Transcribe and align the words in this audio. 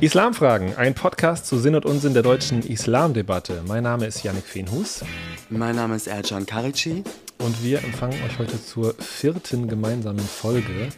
Islamfragen, 0.00 0.76
ein 0.76 0.94
Podcast 0.94 1.46
zu 1.46 1.58
Sinn 1.58 1.74
und 1.74 1.84
Unsinn 1.84 2.14
der 2.14 2.22
deutschen 2.22 2.62
Islamdebatte. 2.62 3.64
Mein 3.66 3.82
Name 3.82 4.06
ist 4.06 4.22
Yannick 4.22 4.44
Feenhus. 4.44 5.02
Mein 5.50 5.74
Name 5.74 5.96
ist 5.96 6.06
Ercan 6.06 6.46
Karici. 6.46 7.02
Und 7.38 7.64
wir 7.64 7.82
empfangen 7.82 8.16
euch 8.24 8.38
heute 8.38 8.64
zur 8.64 8.94
vierten 9.00 9.66
gemeinsamen 9.66 10.20
Folge. 10.20 10.90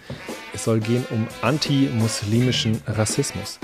Es 0.52 0.64
soll 0.64 0.80
gehen 0.80 1.06
um 1.10 1.26
antimuslimischen 1.40 2.82
Rassismus. 2.86 3.58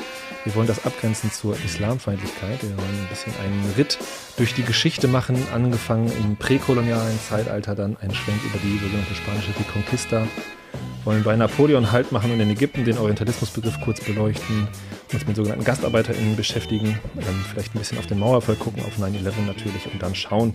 Wir 0.45 0.55
wollen 0.55 0.69
das 0.69 0.87
abgrenzen 0.87 1.31
zur 1.31 1.55
Islamfeindlichkeit. 1.67 2.63
Wir 2.63 2.75
wollen 2.75 2.99
ein 2.99 3.09
bisschen 3.11 3.35
einen 3.45 3.75
Ritt 3.77 3.99
durch 4.39 4.55
die 4.55 4.63
Geschichte 4.63 5.07
machen, 5.07 5.37
angefangen 5.53 6.11
im 6.19 6.37
präkolonialen 6.37 7.19
Zeitalter, 7.29 7.75
dann 7.75 7.99
einen 7.99 8.15
Schwenk 8.15 8.43
über 8.43 8.59
die 8.63 8.79
sogenannte 8.79 9.15
spanische 9.15 9.51
Reconquista. 9.59 10.27
Wollen 11.05 11.23
bei 11.23 11.37
Napoleon 11.37 11.93
Halt 11.93 12.11
machen 12.11 12.33
und 12.33 12.41
in 12.41 12.51
Ägypten 12.51 12.87
den 12.87 12.97
Orientalismusbegriff 12.97 13.79
kurz 13.85 14.01
beleuchten, 14.01 14.67
uns 15.13 15.27
mit 15.27 15.37
sogenannten 15.37 15.65
GastarbeiterInnen 15.65 16.37
beschäftigen, 16.37 16.99
ähm, 17.17 17.45
vielleicht 17.51 17.75
ein 17.75 17.79
bisschen 17.79 17.99
auf 17.99 18.07
den 18.07 18.19
Mauerfall 18.19 18.57
gucken, 18.57 18.83
auf 18.85 18.99
9-11 18.99 19.47
natürlich 19.47 19.93
und 19.93 20.03
dann 20.03 20.15
schauen, 20.15 20.55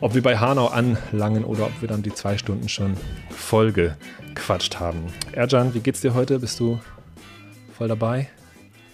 ob 0.00 0.14
wir 0.14 0.22
bei 0.22 0.38
Hanau 0.38 0.68
anlangen 0.68 1.44
oder 1.44 1.66
ob 1.66 1.80
wir 1.80 1.88
dann 1.88 2.02
die 2.02 2.12
zwei 2.12 2.38
Stunden 2.38 2.68
schon 2.68 2.96
voll 3.30 3.72
gequatscht 3.72 4.78
haben. 4.78 5.06
Erjan, 5.32 5.74
wie 5.74 5.80
geht's 5.80 6.00
dir 6.00 6.14
heute? 6.14 6.38
Bist 6.38 6.60
du 6.60 6.80
voll 7.76 7.88
dabei? 7.88 8.28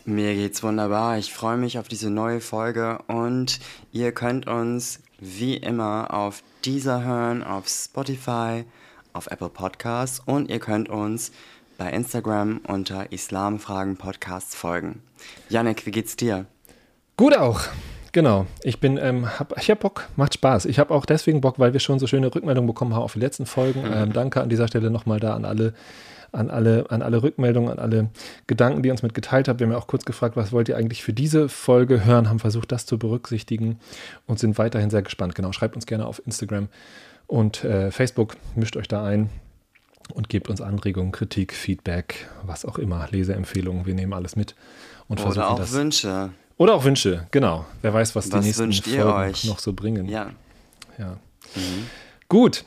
Mir 0.05 0.35
geht's 0.35 0.63
wunderbar. 0.63 1.19
Ich 1.19 1.33
freue 1.33 1.57
mich 1.57 1.79
auf 1.79 1.87
diese 1.87 2.11
neue 2.11 2.41
Folge 2.41 2.99
und 3.07 3.61
ihr 3.93 4.13
könnt 4.13 4.49
uns 4.49 5.01
wie 5.21 5.57
immer 5.57 6.13
auf 6.13 6.43
dieser 6.65 7.05
hören, 7.05 7.45
auf 7.45 7.69
Spotify, 7.69 8.65
auf 9.13 9.29
Apple 9.29 9.49
Podcasts 9.49 10.21
und 10.25 10.51
ihr 10.51 10.59
könnt 10.59 10.89
uns 10.89 11.31
bei 11.79 11.91
Instagram 11.91 12.61
unter 12.67 13.13
Islamfragen 13.13 13.97
Podcasts 13.97 14.55
folgen. 14.55 15.03
Janek, 15.49 15.87
wie 15.87 15.91
geht's 15.91 16.17
dir? 16.17 16.47
Gut 17.17 17.37
auch. 17.37 17.61
Genau. 18.13 18.47
Ich 18.63 18.79
bin, 18.79 18.99
ähm, 18.99 19.39
hab, 19.39 19.59
ich 19.59 19.71
hab 19.71 19.81
Bock, 19.81 20.09
macht 20.17 20.35
Spaß. 20.35 20.67
Ich 20.67 20.79
habe 20.79 20.95
auch 20.95 21.07
deswegen 21.07 21.41
Bock, 21.41 21.59
weil 21.59 21.73
wir 21.73 21.81
schon 21.81 21.99
so 21.99 22.07
schöne 22.07 22.35
Rückmeldungen 22.35 22.67
bekommen 22.67 22.95
haben 22.95 23.03
auf 23.03 23.15
die 23.15 23.21
letzten 23.21 23.47
Folgen. 23.47 23.83
Mhm. 23.83 23.93
Ähm, 23.93 24.13
danke 24.13 24.43
an 24.43 24.51
dieser 24.51 24.69
Stelle 24.69 24.91
nochmal 24.91 25.19
da 25.19 25.35
an 25.35 25.47
alle, 25.47 25.73
an 26.31 26.51
alle, 26.51 26.91
an 26.91 27.01
alle 27.01 27.23
Rückmeldungen, 27.23 27.71
an 27.71 27.79
alle 27.79 28.11
Gedanken, 28.47 28.83
die 28.83 28.89
ihr 28.89 28.93
uns 28.93 29.03
mitgeteilt 29.03 29.49
habt. 29.49 29.61
Wir 29.61 29.67
haben 29.67 29.73
ja 29.73 29.79
auch 29.79 29.87
kurz 29.87 30.05
gefragt, 30.05 30.37
was 30.37 30.53
wollt 30.53 30.69
ihr 30.69 30.77
eigentlich 30.77 31.03
für 31.03 31.15
diese 31.15 31.49
Folge 31.49 32.05
hören, 32.05 32.29
haben 32.29 32.39
versucht, 32.39 32.71
das 32.71 32.85
zu 32.85 32.99
berücksichtigen 32.99 33.79
und 34.27 34.39
sind 34.39 34.59
weiterhin 34.59 34.91
sehr 34.91 35.03
gespannt. 35.03 35.35
Genau, 35.35 35.53
schreibt 35.53 35.75
uns 35.75 35.87
gerne 35.87 36.07
auf 36.07 36.21
Instagram 36.27 36.69
und 37.27 37.65
äh, 37.65 37.91
Facebook, 37.91 38.37
mischt 38.57 38.77
euch 38.77 38.89
da 38.89 39.05
ein 39.05 39.31
und 40.15 40.29
gebt 40.29 40.49
uns 40.49 40.61
Anregungen, 40.61 41.13
Kritik, 41.13 41.53
Feedback, 41.53 42.29
was 42.45 42.65
auch 42.65 42.79
immer, 42.79 43.07
Leseempfehlungen. 43.11 43.87
Wir 43.87 43.95
nehmen 43.95 44.13
alles 44.13 44.37
mit 44.37 44.55
und 45.09 45.21
Oder 45.21 45.33
versuchen 45.33 45.45
auch 45.45 45.59
das. 45.59 45.73
Wünsche. 45.73 46.31
Oder 46.57 46.75
auch 46.75 46.85
Wünsche, 46.85 47.27
genau. 47.31 47.65
Wer 47.81 47.93
weiß, 47.95 48.15
was, 48.15 48.31
Was 48.31 48.41
die 48.41 48.47
nächsten 48.47 48.73
Folgen 48.73 49.11
euch? 49.11 49.45
noch 49.45 49.59
so 49.59 49.73
bringen. 49.73 50.09
Ja. 50.09 50.31
Ja. 50.99 51.19
Mhm. 51.55 51.87
Gut, 52.29 52.65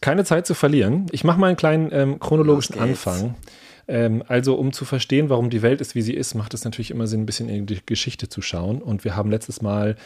keine 0.00 0.24
Zeit 0.24 0.46
zu 0.46 0.54
verlieren. 0.54 1.06
Ich 1.12 1.24
mache 1.24 1.38
mal 1.38 1.48
einen 1.48 1.56
kleinen 1.56 1.90
ähm, 1.92 2.18
chronologischen. 2.18 2.78
Anfang. 2.78 3.34
Ähm, 3.86 4.22
also, 4.28 4.54
um 4.54 4.72
zu 4.72 4.84
verstehen, 4.84 5.30
warum 5.30 5.50
die 5.50 5.62
Welt 5.62 5.80
ist, 5.80 5.94
wie 5.94 6.02
sie 6.02 6.14
ist, 6.14 6.34
macht 6.34 6.52
es 6.54 6.64
natürlich 6.64 6.90
immer 6.90 7.06
Sinn, 7.06 7.22
ein 7.22 7.26
bisschen 7.26 7.48
in 7.48 7.66
die 7.66 7.80
Geschichte 7.84 8.28
zu 8.28 8.42
schauen. 8.42 8.82
Und 8.82 9.04
wir 9.04 9.16
haben 9.16 9.30
letztes 9.30 9.62
Mal 9.62 9.96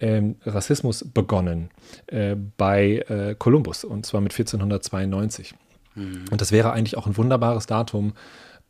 ähm, 0.00 0.36
Rassismus 0.44 1.04
begonnen 1.12 1.70
äh, 2.06 2.36
bei 2.56 3.04
äh, 3.08 3.34
Kolumbus 3.38 3.84
und 3.84 4.06
zwar 4.06 4.20
mit 4.20 4.32
1492. 4.32 5.54
Und 5.94 6.40
das 6.40 6.52
wäre 6.52 6.72
eigentlich 6.72 6.96
auch 6.96 7.06
ein 7.06 7.16
wunderbares 7.16 7.66
Datum, 7.66 8.12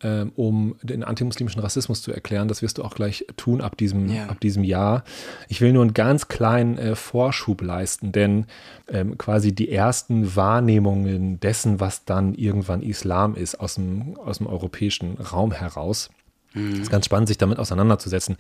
ähm, 0.03 0.33
um 0.35 0.75
den 0.83 1.05
antimuslimischen 1.05 1.61
Rassismus 1.61 2.03
zu 2.03 2.13
erklären. 2.13 2.49
Das 2.49 2.63
wirst 2.63 2.79
du 2.79 2.85
auch 2.85 2.95
gleich 2.95 3.25
tun 3.37 3.61
ab 3.61 3.77
diesem, 3.77 4.09
Ja. 4.09 4.27
ab 4.27 4.41
diesem 4.41 4.65
Jahr. 4.65 5.05
Ich 5.49 5.61
will 5.61 5.73
nur 5.73 5.83
einen 5.83 5.95
ganz 5.95 6.29
kleinen 6.29 6.77
äh, 6.79 6.97
Vorschub 6.97 7.63
leisten, 7.63 8.13
denn 8.13 8.47
ähm, 8.89 9.17
quasi 9.17 9.55
die 9.55 9.71
ersten 9.71 10.35
Wahrnehmungen 10.37 11.39
dessen, 11.41 11.81
was 11.81 12.05
dann 12.05 12.35
irgendwann 12.35 12.83
Islam 12.83 13.35
ist, 13.37 13.61
aus 13.61 13.77
dem, 13.77 14.17
aus 14.19 14.39
dem 14.39 14.47
europäischen 14.49 15.15
Raum 15.19 15.53
heraus, 15.53 16.11
es 16.57 16.79
ist 16.83 16.91
ganz 16.91 17.07
spannend, 17.07 17.27
sich 17.27 17.39
damit 17.39 17.59
auseinanderzusetzen. 17.59 18.37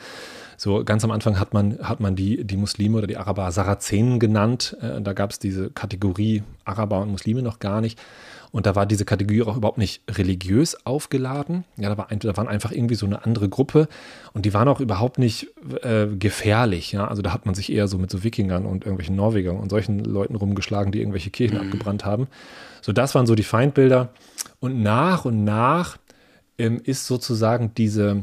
So 0.56 0.84
ganz 0.84 1.03
am 1.03 1.10
Anfang 1.10 1.41
hat 1.41 1.53
man, 1.53 1.80
hat 1.80 1.98
man 1.98 2.14
die, 2.14 2.44
die 2.44 2.56
Muslime 2.56 2.97
oder 2.98 3.09
die 3.09 3.16
Araber 3.16 3.50
Sarazenen 3.50 4.20
genannt. 4.20 4.76
Äh, 4.80 5.00
da 5.00 5.14
gab 5.14 5.32
es 5.32 5.41
diese 5.41 5.70
Kategorie 5.70 6.44
Araber 6.64 7.00
und 7.00 7.10
Muslime 7.10 7.42
noch 7.42 7.59
gar 7.59 7.80
nicht. 7.80 8.00
Und 8.54 8.66
da 8.66 8.76
war 8.76 8.87
diese 8.87 9.04
Kategorie 9.04 9.42
auch 9.42 9.56
überhaupt 9.56 9.78
nicht 9.78 10.03
religiös 10.09 10.87
aufgeladen. 10.87 11.65
Ja, 11.76 11.88
da, 11.88 11.98
war 11.98 12.12
ein, 12.12 12.20
da 12.20 12.37
waren 12.37 12.47
einfach 12.47 12.70
irgendwie 12.70 12.94
so 12.94 13.04
eine 13.04 13.25
andere 13.25 13.48
Gruppe 13.48 13.88
und 14.32 14.47
die 14.47 14.54
waren 14.54 14.69
auch 14.69 14.78
überhaupt 14.78 15.19
nicht 15.19 15.48
äh, 15.82 16.06
gefährlich. 16.06 16.92
Ja, 16.92 17.09
also 17.09 17.20
da 17.20 17.32
hat 17.32 17.47
man 17.47 17.56
sich 17.56 17.72
eher 17.72 17.88
so 17.88 17.98
mit 17.98 18.12
so 18.12 18.22
Wikingern 18.22 18.65
und 18.65 18.84
irgendwelchen 18.84 19.16
Norwegern 19.16 19.56
und 19.56 19.70
solchen 19.70 20.04
Leuten 20.04 20.37
rumgeschlagen, 20.37 20.92
die 20.92 21.00
irgendwelche 21.00 21.31
Kirchen 21.31 21.59
abgebrannt 21.59 22.04
haben. 22.04 22.28
So, 22.81 22.92
das 22.92 23.16
waren 23.16 23.26
so 23.26 23.34
die 23.34 23.42
Feindbilder. 23.42 24.10
Und 24.60 24.81
nach 24.81 25.25
und 25.25 25.42
nach 25.42 25.97
ähm, 26.56 26.81
ist 26.84 27.06
sozusagen 27.06 27.72
diese, 27.75 28.22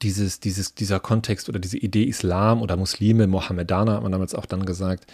dieses, 0.00 0.40
dieses, 0.40 0.74
dieser 0.74 1.00
Kontext 1.00 1.50
oder 1.50 1.58
diese 1.58 1.76
Idee 1.76 2.04
Islam 2.04 2.62
oder 2.62 2.78
Muslime, 2.78 3.26
Mohammedaner, 3.26 3.92
hat 3.92 4.02
man 4.02 4.12
damals 4.12 4.34
auch 4.34 4.46
dann 4.46 4.64
gesagt, 4.64 5.04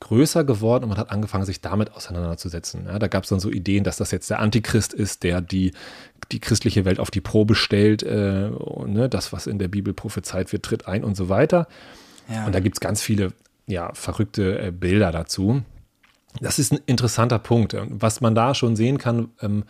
größer 0.00 0.44
geworden 0.44 0.84
und 0.84 0.90
man 0.90 0.98
hat 0.98 1.10
angefangen, 1.10 1.44
sich 1.44 1.60
damit 1.60 1.92
auseinanderzusetzen. 1.92 2.86
Ja, 2.86 2.98
da 2.98 3.08
gab 3.08 3.24
es 3.24 3.30
dann 3.30 3.40
so 3.40 3.50
Ideen, 3.50 3.84
dass 3.84 3.96
das 3.96 4.10
jetzt 4.10 4.30
der 4.30 4.38
Antichrist 4.38 4.92
ist, 4.92 5.22
der 5.22 5.40
die, 5.40 5.72
die 6.30 6.40
christliche 6.40 6.84
Welt 6.84 7.00
auf 7.00 7.10
die 7.10 7.20
Probe 7.20 7.54
stellt. 7.54 8.02
Äh, 8.02 8.50
und, 8.54 8.92
ne, 8.92 9.08
das, 9.08 9.32
was 9.32 9.46
in 9.46 9.58
der 9.58 9.68
Bibel 9.68 9.94
prophezeit 9.94 10.52
wird, 10.52 10.64
tritt 10.64 10.86
ein 10.86 11.04
und 11.04 11.16
so 11.16 11.28
weiter. 11.28 11.66
Ja. 12.28 12.46
Und 12.46 12.54
da 12.54 12.60
gibt 12.60 12.76
es 12.76 12.80
ganz 12.80 13.02
viele 13.02 13.32
ja, 13.66 13.92
verrückte 13.94 14.58
äh, 14.58 14.70
Bilder 14.70 15.12
dazu. 15.12 15.62
Das 16.40 16.58
ist 16.58 16.72
ein 16.72 16.80
interessanter 16.86 17.38
Punkt. 17.38 17.74
Und 17.74 18.00
Was 18.00 18.20
man 18.20 18.34
da 18.34 18.54
schon 18.54 18.76
sehen 18.76 18.98
kann, 18.98 19.30
ähm, 19.40 19.64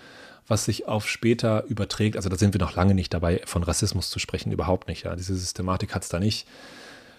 was 0.46 0.64
sich 0.64 0.88
auf 0.88 1.08
später 1.08 1.64
überträgt, 1.66 2.16
also 2.16 2.28
da 2.28 2.36
sind 2.36 2.54
wir 2.54 2.60
noch 2.60 2.74
lange 2.74 2.94
nicht 2.94 3.12
dabei, 3.12 3.42
von 3.44 3.62
Rassismus 3.62 4.10
zu 4.10 4.18
sprechen, 4.18 4.50
überhaupt 4.50 4.88
nicht. 4.88 5.04
Ja. 5.04 5.14
Diese 5.14 5.34
Systematik 5.34 5.94
hat 5.94 6.02
es 6.02 6.08
da 6.08 6.18
nicht, 6.18 6.46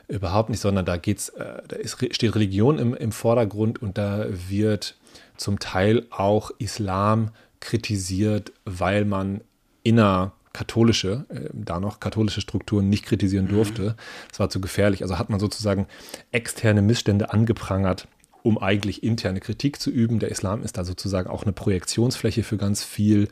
überhaupt 0.09 0.49
nicht, 0.49 0.59
sondern 0.59 0.85
da 0.85 0.97
geht's, 0.97 1.29
äh, 1.29 1.61
da 1.67 1.75
ist, 1.75 1.97
steht 2.13 2.35
Religion 2.35 2.79
im, 2.79 2.93
im 2.93 3.11
Vordergrund 3.11 3.81
und 3.81 3.97
da 3.97 4.25
wird 4.29 4.95
zum 5.37 5.59
Teil 5.59 6.05
auch 6.09 6.51
Islam 6.57 7.31
kritisiert, 7.59 8.51
weil 8.65 9.05
man 9.05 9.41
inner 9.83 10.33
katholische, 10.53 11.25
äh, 11.29 11.49
da 11.53 11.79
noch 11.79 11.99
katholische 11.99 12.41
Strukturen 12.41 12.89
nicht 12.89 13.05
kritisieren 13.05 13.47
durfte. 13.47 13.95
Das 14.29 14.39
war 14.39 14.49
zu 14.49 14.59
gefährlich. 14.59 15.03
Also 15.03 15.19
hat 15.19 15.29
man 15.29 15.39
sozusagen 15.39 15.87
externe 16.31 16.81
Missstände 16.81 17.31
angeprangert, 17.31 18.07
um 18.41 18.57
eigentlich 18.57 19.03
interne 19.03 19.39
Kritik 19.39 19.79
zu 19.79 19.91
üben. 19.91 20.19
Der 20.19 20.29
Islam 20.29 20.63
ist 20.63 20.77
da 20.77 20.83
sozusagen 20.83 21.29
auch 21.29 21.43
eine 21.43 21.53
Projektionsfläche 21.53 22.43
für 22.43 22.57
ganz 22.57 22.83
viel 22.83 23.27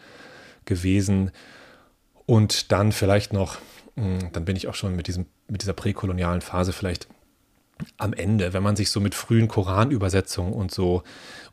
gewesen. 0.66 1.32
Und 2.28 2.72
dann 2.72 2.92
vielleicht 2.92 3.34
noch, 3.34 3.58
mh, 3.96 4.30
dann 4.34 4.46
bin 4.46 4.56
ich 4.56 4.68
auch 4.68 4.76
schon 4.76 4.96
mit, 4.96 5.08
diesem, 5.08 5.26
mit 5.48 5.64
dieser 5.64 5.74
präkolonialen 5.74 6.42
Phase 6.42 6.74
vielleicht 6.74 7.08
am 7.98 8.14
Ende, 8.14 8.54
wenn 8.54 8.64
man 8.64 8.76
sich 8.76 8.90
so 8.90 9.00
mit 9.00 9.16
frühen 9.16 9.48
Koranübersetzungen 9.48 10.54
und 10.54 10.72
so 10.72 11.04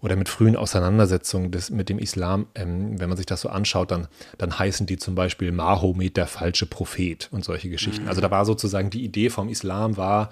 oder 0.00 0.16
mit 0.16 0.28
frühen 0.28 0.56
Auseinandersetzungen 0.56 1.50
des, 1.50 1.70
mit 1.70 1.88
dem 1.88 1.98
Islam, 1.98 2.46
ähm, 2.54 2.98
wenn 2.98 3.08
man 3.08 3.16
sich 3.16 3.26
das 3.26 3.42
so 3.42 3.48
anschaut, 3.48 3.90
dann, 3.90 4.08
dann 4.38 4.58
heißen 4.58 4.86
die 4.86 4.96
zum 4.96 5.14
Beispiel 5.14 5.52
Mahomet 5.52 6.16
der 6.16 6.26
falsche 6.26 6.66
Prophet 6.66 7.28
und 7.30 7.44
solche 7.44 7.68
Geschichten. 7.68 8.08
Also 8.08 8.20
da 8.20 8.30
war 8.30 8.44
sozusagen 8.44 8.90
die 8.90 9.04
Idee 9.04 9.30
vom 9.30 9.48
Islam 9.48 9.96
war, 9.96 10.30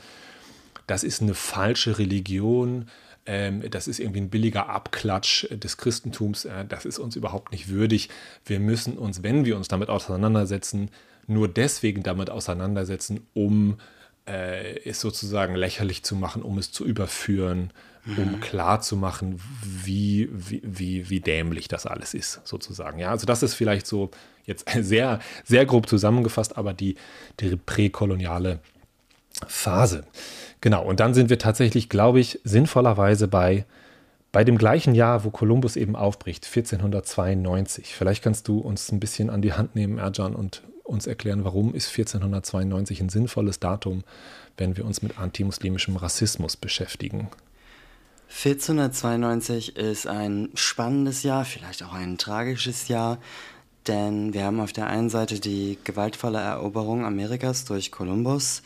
das 0.87 1.05
ist 1.05 1.23
eine 1.23 1.35
falsche 1.35 1.99
Religion, 1.99 2.89
ähm, 3.27 3.62
das 3.71 3.88
ist 3.88 4.00
irgendwie 4.00 4.21
ein 4.21 4.31
billiger 4.31 4.69
Abklatsch 4.69 5.47
des 5.50 5.77
Christentums, 5.77 6.44
äh, 6.44 6.64
das 6.64 6.85
ist 6.85 6.99
uns 6.99 7.17
überhaupt 7.17 7.52
nicht 7.52 7.69
würdig. 7.69 8.08
Wir 8.44 8.61
müssen 8.61 8.99
uns, 8.99 9.23
wenn 9.23 9.44
wir 9.44 9.56
uns 9.56 9.69
damit 9.69 9.88
auseinandersetzen, 9.88 10.91
nur 11.26 11.49
deswegen 11.49 12.02
damit 12.02 12.31
auseinandersetzen, 12.31 13.26
um 13.32 13.79
äh, 14.26 14.81
es 14.85 15.00
sozusagen 15.00 15.55
lächerlich 15.55 16.02
zu 16.02 16.17
machen, 16.17 16.43
um 16.43 16.58
es 16.58 16.73
zu 16.73 16.85
überführen, 16.85 17.73
um 18.05 18.41
klar 18.41 18.81
zu 18.81 18.97
machen, 18.97 19.41
wie, 19.62 20.29
wie, 20.32 20.61
wie, 20.64 21.08
wie 21.08 21.20
dämlich 21.20 21.69
das 21.69 21.87
alles 21.87 22.14
ist, 22.14 22.41
sozusagen. 22.44 22.99
Ja, 22.99 23.11
also 23.11 23.26
das 23.26 23.44
ist 23.44 23.55
vielleicht 23.55 23.87
so 23.87 24.11
jetzt 24.44 24.69
sehr, 24.81 25.20
sehr 25.44 25.67
grob 25.67 25.88
zusammengefasst, 25.88 26.56
aber 26.56 26.75
die, 26.75 26.97
die 27.41 27.56
präkoloniale 27.56 28.58
Phase. 29.47 30.05
Genau, 30.62 30.85
und 30.85 31.00
dann 31.00 31.12
sind 31.12 31.29
wir 31.29 31.41
tatsächlich, 31.41 31.88
glaube 31.88 32.20
ich, 32.20 32.41
sinnvollerweise 32.44 33.26
bei, 33.26 33.67
bei 34.31 34.44
dem 34.44 34.56
gleichen 34.56 34.94
Jahr, 34.94 35.25
wo 35.25 35.31
Kolumbus 35.31 35.75
eben 35.75 35.97
aufbricht, 35.97 36.47
1492. 36.47 37.94
Vielleicht 37.94 38.23
kannst 38.23 38.47
du 38.47 38.61
uns 38.61 38.91
ein 38.93 39.00
bisschen 39.00 39.29
an 39.29 39.43
die 39.43 39.53
Hand 39.53 39.75
nehmen, 39.75 39.99
Erjan, 39.99 40.37
und 40.37 40.62
uns 40.85 41.09
erklären, 41.09 41.44
warum 41.44 41.75
ist 41.75 41.88
1492 41.88 43.00
ein 43.00 43.09
sinnvolles 43.09 43.59
Datum, 43.59 44.05
wenn 44.56 44.76
wir 44.76 44.85
uns 44.85 45.03
mit 45.03 45.19
antimuslimischem 45.19 45.97
Rassismus 45.97 46.56
beschäftigen. 46.56 47.29
1492 48.29 49.76
ist 49.76 50.06
ein 50.06 50.50
spannendes 50.55 51.25
Jahr, 51.25 51.44
vielleicht 51.44 51.82
auch 51.82 51.93
ein 51.93 52.19
tragisches 52.19 52.87
Jahr, 52.87 53.19
Denn 53.88 54.32
wir 54.32 54.44
haben 54.44 54.61
auf 54.61 54.73
der 54.73 54.87
einen 54.87 55.11
Seite 55.11 55.40
die 55.40 55.79
gewaltvolle 55.82 56.38
Eroberung 56.38 57.05
Amerikas 57.05 57.64
durch 57.64 57.90
Kolumbus 57.90 58.62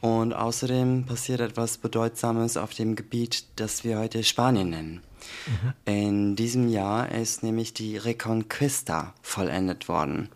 und 0.00 0.32
außerdem 0.32 1.04
passiert 1.04 1.40
etwas 1.40 1.78
Bedeutsames 1.78 2.56
auf 2.56 2.72
dem 2.72 2.96
Gebiet, 2.96 3.44
das 3.56 3.84
wir 3.84 3.98
heute 3.98 4.24
Spanien 4.24 4.70
nennen. 4.70 5.02
Mhm. 5.46 5.72
In 5.84 6.36
diesem 6.36 6.68
Jahr 6.68 7.10
ist 7.10 7.42
nämlich 7.42 7.74
die 7.74 7.96
Reconquista 7.96 9.12
vollendet 9.22 9.88
worden. 9.88 10.28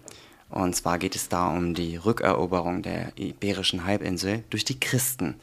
Und 0.51 0.75
zwar 0.75 0.99
geht 0.99 1.15
es 1.15 1.29
da 1.29 1.49
um 1.49 1.75
die 1.75 1.97
Rückeroberung 1.97 2.83
der 2.83 3.13
Iberischen 3.17 3.85
Halbinsel 3.85 4.45
durch 4.51 4.65
die 4.65 4.81
Christen. 4.81 5.37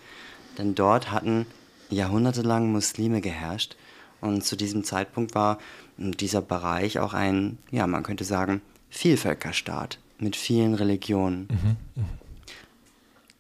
Denn 0.57 0.75
dort 0.75 1.11
hatten 1.11 1.45
jahrhundertelang 1.89 2.71
Muslime 2.71 3.21
geherrscht 3.21 3.77
und 4.19 4.43
zu 4.43 4.55
diesem 4.55 4.83
Zeitpunkt 4.83 5.35
war 5.35 5.59
dieser 5.97 6.41
Bereich 6.41 6.99
auch 6.99 7.13
ein, 7.13 7.57
ja, 7.71 7.87
man 7.87 8.03
könnte 8.03 8.23
sagen, 8.23 8.61
Vielvölkerstaat 8.89 9.99
mit 10.19 10.35
vielen 10.35 10.73
Religionen. 10.73 11.47
Mhm. 11.51 12.01
Mhm. 12.01 12.05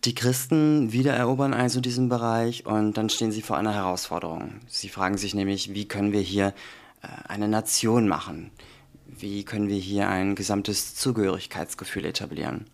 Die 0.05 0.15
Christen 0.15 0.93
wiedererobern 0.93 1.53
also 1.53 1.81
diesen 1.81 2.07
Bereich 2.07 2.65
und 2.65 2.93
dann 2.93 3.09
stehen 3.09 3.31
sie 3.31 3.41
vor 3.41 3.57
einer 3.57 3.73
Herausforderung. 3.73 4.55
Sie 4.67 4.89
fragen 4.89 5.17
sich 5.17 5.33
nämlich, 5.33 5.73
wie 5.73 5.87
können 5.87 6.13
wir 6.13 6.21
hier 6.21 6.53
äh, 7.01 7.07
eine 7.27 7.47
Nation 7.47 8.07
machen? 8.07 8.51
Wie 9.05 9.43
können 9.43 9.67
wir 9.67 9.77
hier 9.77 10.07
ein 10.07 10.35
gesamtes 10.35 10.95
Zugehörigkeitsgefühl 10.95 12.05
etablieren? 12.05 12.67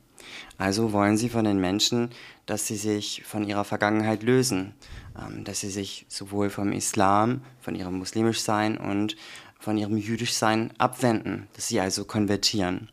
Also 0.58 0.92
wollen 0.94 1.18
sie 1.18 1.30
von 1.30 1.46
den 1.46 1.60
Menschen, 1.60 2.10
dass 2.46 2.68
sie 2.68 2.76
sich 2.76 3.24
von 3.26 3.48
ihrer 3.48 3.64
Vergangenheit 3.64 4.24
lösen, 4.24 4.74
ähm, 5.20 5.44
dass 5.44 5.62
sie 5.62 5.70
sich 5.70 6.06
sowohl 6.10 6.50
vom 6.50 6.72
Islam, 6.72 7.42
von 7.60 7.76
ihrem 7.76 7.98
Muslimischsein 7.98 8.78
und 8.78 9.16
von 9.64 9.78
ihrem 9.78 9.98
Jüdischsein 9.98 10.72
abwenden, 10.78 11.48
dass 11.54 11.70
sie 11.70 11.80
also 11.80 12.04
konvertieren. 12.04 12.90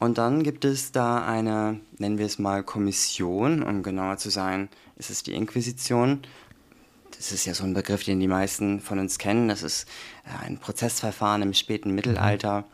Und 0.00 0.18
dann 0.18 0.42
gibt 0.42 0.64
es 0.64 0.90
da 0.90 1.24
eine, 1.24 1.78
nennen 1.98 2.18
wir 2.18 2.26
es 2.26 2.40
mal 2.40 2.64
Kommission, 2.64 3.62
um 3.62 3.84
genauer 3.84 4.16
zu 4.16 4.30
sein, 4.30 4.68
ist 4.96 5.10
es 5.10 5.22
die 5.22 5.32
Inquisition. 5.32 6.22
Das 7.16 7.30
ist 7.30 7.44
ja 7.44 7.54
so 7.54 7.62
ein 7.62 7.74
Begriff, 7.74 8.02
den 8.02 8.18
die 8.18 8.26
meisten 8.26 8.80
von 8.80 8.98
uns 8.98 9.18
kennen. 9.18 9.46
Das 9.46 9.62
ist 9.62 9.86
äh, 10.24 10.44
ein 10.44 10.58
Prozessverfahren 10.58 11.42
im 11.42 11.54
späten 11.54 11.94
Mittelalter. 11.94 12.64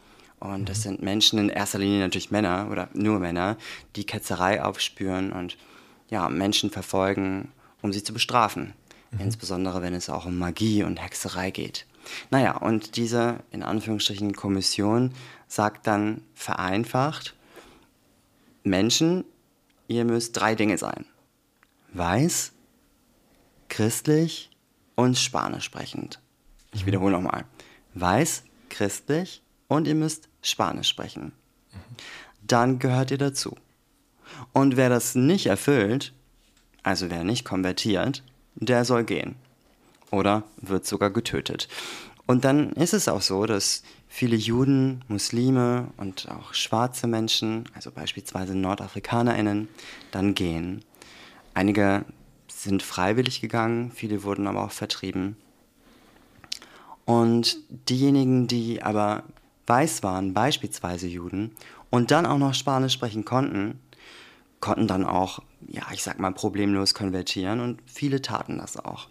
Und 0.40 0.68
das 0.70 0.82
sind 0.82 1.02
Menschen, 1.02 1.38
in 1.38 1.48
erster 1.50 1.78
Linie 1.78 2.00
natürlich 2.00 2.30
Männer 2.30 2.68
oder 2.70 2.88
nur 2.94 3.18
Männer, 3.18 3.58
die 3.96 4.04
Ketzerei 4.04 4.62
aufspüren 4.62 5.32
und 5.32 5.58
ja, 6.08 6.30
Menschen 6.30 6.70
verfolgen, 6.70 7.52
um 7.82 7.92
sie 7.92 8.02
zu 8.02 8.14
bestrafen. 8.14 8.72
Mhm. 9.10 9.20
Insbesondere 9.20 9.82
wenn 9.82 9.92
es 9.92 10.08
auch 10.08 10.24
um 10.24 10.38
Magie 10.38 10.82
und 10.82 11.02
Hexerei 11.02 11.50
geht. 11.50 11.84
Naja, 12.30 12.56
und 12.56 12.96
diese 12.96 13.40
in 13.50 13.62
Anführungsstrichen 13.62 14.34
Kommission 14.34 15.12
sagt 15.48 15.86
dann 15.86 16.22
vereinfacht, 16.34 17.34
Menschen, 18.62 19.24
ihr 19.88 20.04
müsst 20.04 20.36
drei 20.36 20.54
Dinge 20.54 20.78
sein. 20.78 21.06
Weiß, 21.92 22.52
christlich 23.68 24.50
und 24.94 25.16
spanisch 25.16 25.64
sprechend. 25.64 26.20
Ich 26.72 26.82
mhm. 26.82 26.86
wiederhole 26.86 27.12
nochmal. 27.12 27.44
Weiß, 27.94 28.44
christlich 28.68 29.42
und 29.68 29.86
ihr 29.86 29.94
müsst 29.94 30.28
Spanisch 30.42 30.88
sprechen. 30.88 31.32
Dann 32.42 32.78
gehört 32.78 33.10
ihr 33.10 33.18
dazu. 33.18 33.56
Und 34.52 34.76
wer 34.76 34.88
das 34.88 35.14
nicht 35.14 35.46
erfüllt, 35.46 36.12
also 36.82 37.10
wer 37.10 37.24
nicht 37.24 37.44
konvertiert, 37.44 38.22
der 38.54 38.84
soll 38.84 39.04
gehen. 39.04 39.36
Oder 40.10 40.44
wird 40.58 40.86
sogar 40.86 41.10
getötet. 41.10 41.68
Und 42.26 42.44
dann 42.44 42.72
ist 42.72 42.94
es 42.94 43.08
auch 43.08 43.22
so, 43.22 43.46
dass 43.46 43.82
viele 44.08 44.36
Juden, 44.36 45.04
Muslime 45.08 45.88
und 45.96 46.28
auch 46.30 46.54
schwarze 46.54 47.06
Menschen, 47.06 47.64
also 47.74 47.90
beispielsweise 47.90 48.56
Nordafrikanerinnen, 48.56 49.68
dann 50.10 50.34
gehen. 50.34 50.84
Einige 51.54 52.04
sind 52.48 52.82
freiwillig 52.82 53.40
gegangen, 53.40 53.92
viele 53.92 54.24
wurden 54.24 54.46
aber 54.46 54.64
auch 54.64 54.72
vertrieben. 54.72 55.36
Und 57.04 57.58
diejenigen, 57.88 58.48
die 58.48 58.82
aber 58.82 59.22
weiß 59.66 60.02
waren, 60.02 60.34
beispielsweise 60.34 61.06
Juden, 61.06 61.52
und 61.90 62.10
dann 62.10 62.26
auch 62.26 62.38
noch 62.38 62.54
Spanisch 62.54 62.94
sprechen 62.94 63.24
konnten, 63.24 63.78
konnten 64.60 64.88
dann 64.88 65.04
auch, 65.04 65.40
ja, 65.68 65.82
ich 65.92 66.02
sag 66.02 66.18
mal, 66.18 66.32
problemlos 66.32 66.94
konvertieren 66.94 67.60
und 67.60 67.80
viele 67.86 68.22
taten 68.22 68.58
das 68.58 68.76
auch. 68.76 69.08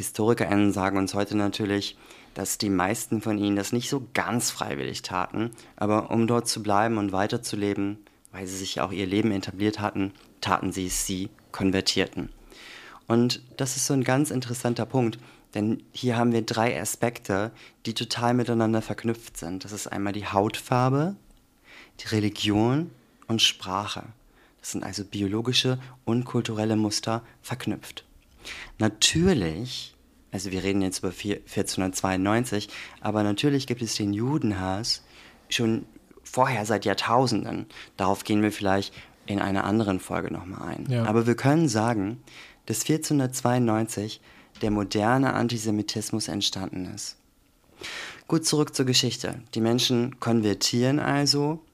HistorikerInnen 0.00 0.72
sagen 0.72 0.96
uns 0.96 1.14
heute 1.14 1.36
natürlich, 1.36 1.96
dass 2.34 2.58
die 2.58 2.70
meisten 2.70 3.20
von 3.20 3.36
ihnen 3.38 3.56
das 3.56 3.72
nicht 3.72 3.90
so 3.90 4.06
ganz 4.14 4.50
freiwillig 4.50 5.02
taten, 5.02 5.50
aber 5.76 6.10
um 6.10 6.26
dort 6.26 6.48
zu 6.48 6.62
bleiben 6.62 6.96
und 6.96 7.12
weiterzuleben, 7.12 7.98
weil 8.32 8.46
sie 8.46 8.56
sich 8.56 8.80
auch 8.80 8.92
ihr 8.92 9.06
Leben 9.06 9.30
etabliert 9.30 9.78
hatten, 9.78 10.12
taten 10.40 10.72
sie 10.72 10.86
es, 10.86 11.06
sie 11.06 11.28
konvertierten. 11.52 12.30
Und 13.06 13.42
das 13.56 13.76
ist 13.76 13.86
so 13.86 13.94
ein 13.94 14.04
ganz 14.04 14.30
interessanter 14.30 14.86
Punkt, 14.86 15.18
denn 15.54 15.82
hier 15.92 16.16
haben 16.16 16.32
wir 16.32 16.42
drei 16.42 16.80
Aspekte, 16.80 17.50
die 17.84 17.92
total 17.92 18.34
miteinander 18.34 18.80
verknüpft 18.80 19.36
sind. 19.36 19.64
Das 19.64 19.72
ist 19.72 19.88
einmal 19.88 20.12
die 20.12 20.26
Hautfarbe, 20.26 21.16
die 22.00 22.06
Religion 22.06 22.90
und 23.26 23.42
Sprache. 23.42 24.04
Das 24.60 24.72
sind 24.72 24.84
also 24.84 25.04
biologische 25.04 25.78
und 26.04 26.24
kulturelle 26.24 26.76
Muster 26.76 27.22
verknüpft. 27.42 28.04
Natürlich, 28.78 29.94
also 30.32 30.50
wir 30.50 30.62
reden 30.62 30.82
jetzt 30.82 31.00
über 31.00 31.08
1492, 31.08 32.68
aber 33.00 33.22
natürlich 33.22 33.66
gibt 33.66 33.82
es 33.82 33.96
den 33.96 34.12
Judenhass 34.12 35.02
schon 35.48 35.84
vorher 36.22 36.64
seit 36.66 36.84
Jahrtausenden. 36.84 37.66
Darauf 37.96 38.24
gehen 38.24 38.42
wir 38.42 38.52
vielleicht 38.52 38.94
in 39.26 39.40
einer 39.40 39.64
anderen 39.64 40.00
Folge 40.00 40.32
nochmal 40.32 40.68
ein. 40.68 40.86
Ja. 40.88 41.04
Aber 41.04 41.26
wir 41.26 41.36
können 41.36 41.68
sagen, 41.68 42.22
dass 42.66 42.80
1492 42.80 44.20
der 44.62 44.70
moderne 44.70 45.34
Antisemitismus 45.34 46.28
entstanden 46.28 46.86
ist. 46.86 47.16
Gut 48.28 48.46
zurück 48.46 48.74
zur 48.74 48.86
Geschichte. 48.86 49.42
Die 49.54 49.60
Menschen 49.60 50.20
konvertieren 50.20 50.98
also, 50.98 51.64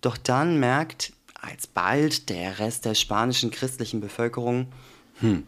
doch 0.00 0.16
dann 0.16 0.58
merkt 0.60 1.12
alsbald 1.40 2.28
der 2.28 2.58
Rest 2.58 2.84
der 2.84 2.94
spanischen 2.94 3.50
christlichen 3.50 4.00
Bevölkerung, 4.00 4.66
hm, 5.20 5.44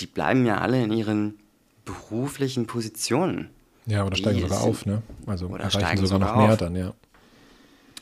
die 0.00 0.06
bleiben 0.06 0.46
ja 0.46 0.58
alle 0.58 0.82
in 0.82 0.92
ihren 0.92 1.38
beruflichen 1.84 2.66
Positionen. 2.66 3.50
Ja, 3.86 4.04
oder 4.04 4.16
steigen 4.16 4.40
sogar 4.40 4.60
auf, 4.60 4.86
ne? 4.86 5.02
Also 5.26 5.54
erreichen 5.56 6.06
sogar, 6.06 6.28
noch 6.28 6.36
mehr 6.36 6.52
auf. 6.52 6.58
dann, 6.58 6.76
ja. 6.76 6.92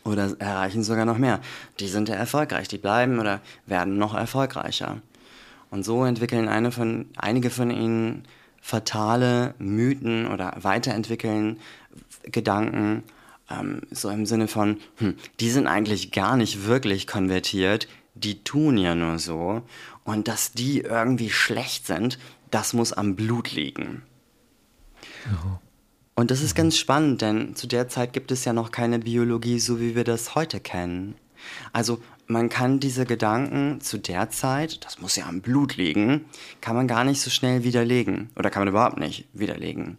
Oder 0.05 0.35
erreichen 0.38 0.83
sogar 0.83 1.05
noch 1.05 1.19
mehr. 1.19 1.40
Die 1.81 1.88
sind 1.88 2.09
ja 2.09 2.14
erfolgreich, 2.14 2.69
die 2.69 2.78
bleiben 2.78 3.19
oder 3.19 3.40
werden 3.67 3.99
noch 3.99 4.14
erfolgreicher. 4.14 5.00
Und 5.71 5.85
so 5.85 6.05
entwickeln 6.05 6.49
eine 6.49 6.73
von, 6.73 7.07
einige 7.17 7.50
von 7.50 7.71
ihnen 7.71 8.25
fatale 8.61 9.55
Mythen 9.59 10.26
oder 10.26 10.55
weiterentwickeln 10.61 11.59
Gedanken, 12.23 13.02
ähm, 13.50 13.83
so 13.90 14.09
im 14.11 14.26
Sinne 14.26 14.49
von, 14.49 14.78
hm, 14.97 15.14
die 15.40 15.50
sind 15.50 15.67
eigentlich 15.67 16.12
gar 16.12 16.37
nicht 16.37 16.67
wirklich 16.67 17.07
konvertiert, 17.07 17.88
die 18.25 18.43
tun 18.45 18.77
ja 18.77 18.95
nur 18.95 19.19
so. 19.19 19.63
Und 20.05 20.29
dass 20.29 20.53
die 20.53 20.81
irgendwie 20.81 21.31
schlecht 21.31 21.87
sind, 21.87 22.19
das 22.51 22.73
muss 22.73 22.93
am 22.93 23.15
Blut 23.17 23.53
liegen. 23.53 24.03
Ja. 25.27 25.61
Und 26.15 26.31
das 26.31 26.43
ist 26.43 26.55
ganz 26.57 26.77
spannend, 26.77 27.23
denn 27.23 27.55
zu 27.55 27.69
der 27.69 27.89
Zeit 27.89 28.13
gibt 28.13 28.33
es 28.33 28.45
ja 28.45 28.53
noch 28.53 28.73
keine 28.73 28.99
Biologie, 28.99 29.61
so 29.61 29.81
wie 29.81 29.95
wir 29.95 30.05
das 30.05 30.35
heute 30.35 30.59
kennen. 30.59 31.15
Also 31.73 32.03
man 32.27 32.49
kann 32.49 32.81
diese 32.81 33.07
Gedanken 33.07 33.81
zu 33.81 33.99
der 33.99 34.29
Zeit, 34.31 34.85
das 34.85 35.01
muss 35.01 35.17
ja 35.17 35.27
am 35.27 35.41
Blut 35.41 35.77
liegen, 35.77 36.25
kann 36.61 36.75
man 36.75 36.89
gar 36.89 37.05
nicht 37.05 37.21
so 37.21 37.31
schnell 37.31 37.63
widerlegen 37.63 38.31
oder 38.37 38.51
kann 38.51 38.63
man 38.63 38.69
überhaupt 38.69 38.99
nicht 38.99 39.29
widerlegen. 39.33 39.97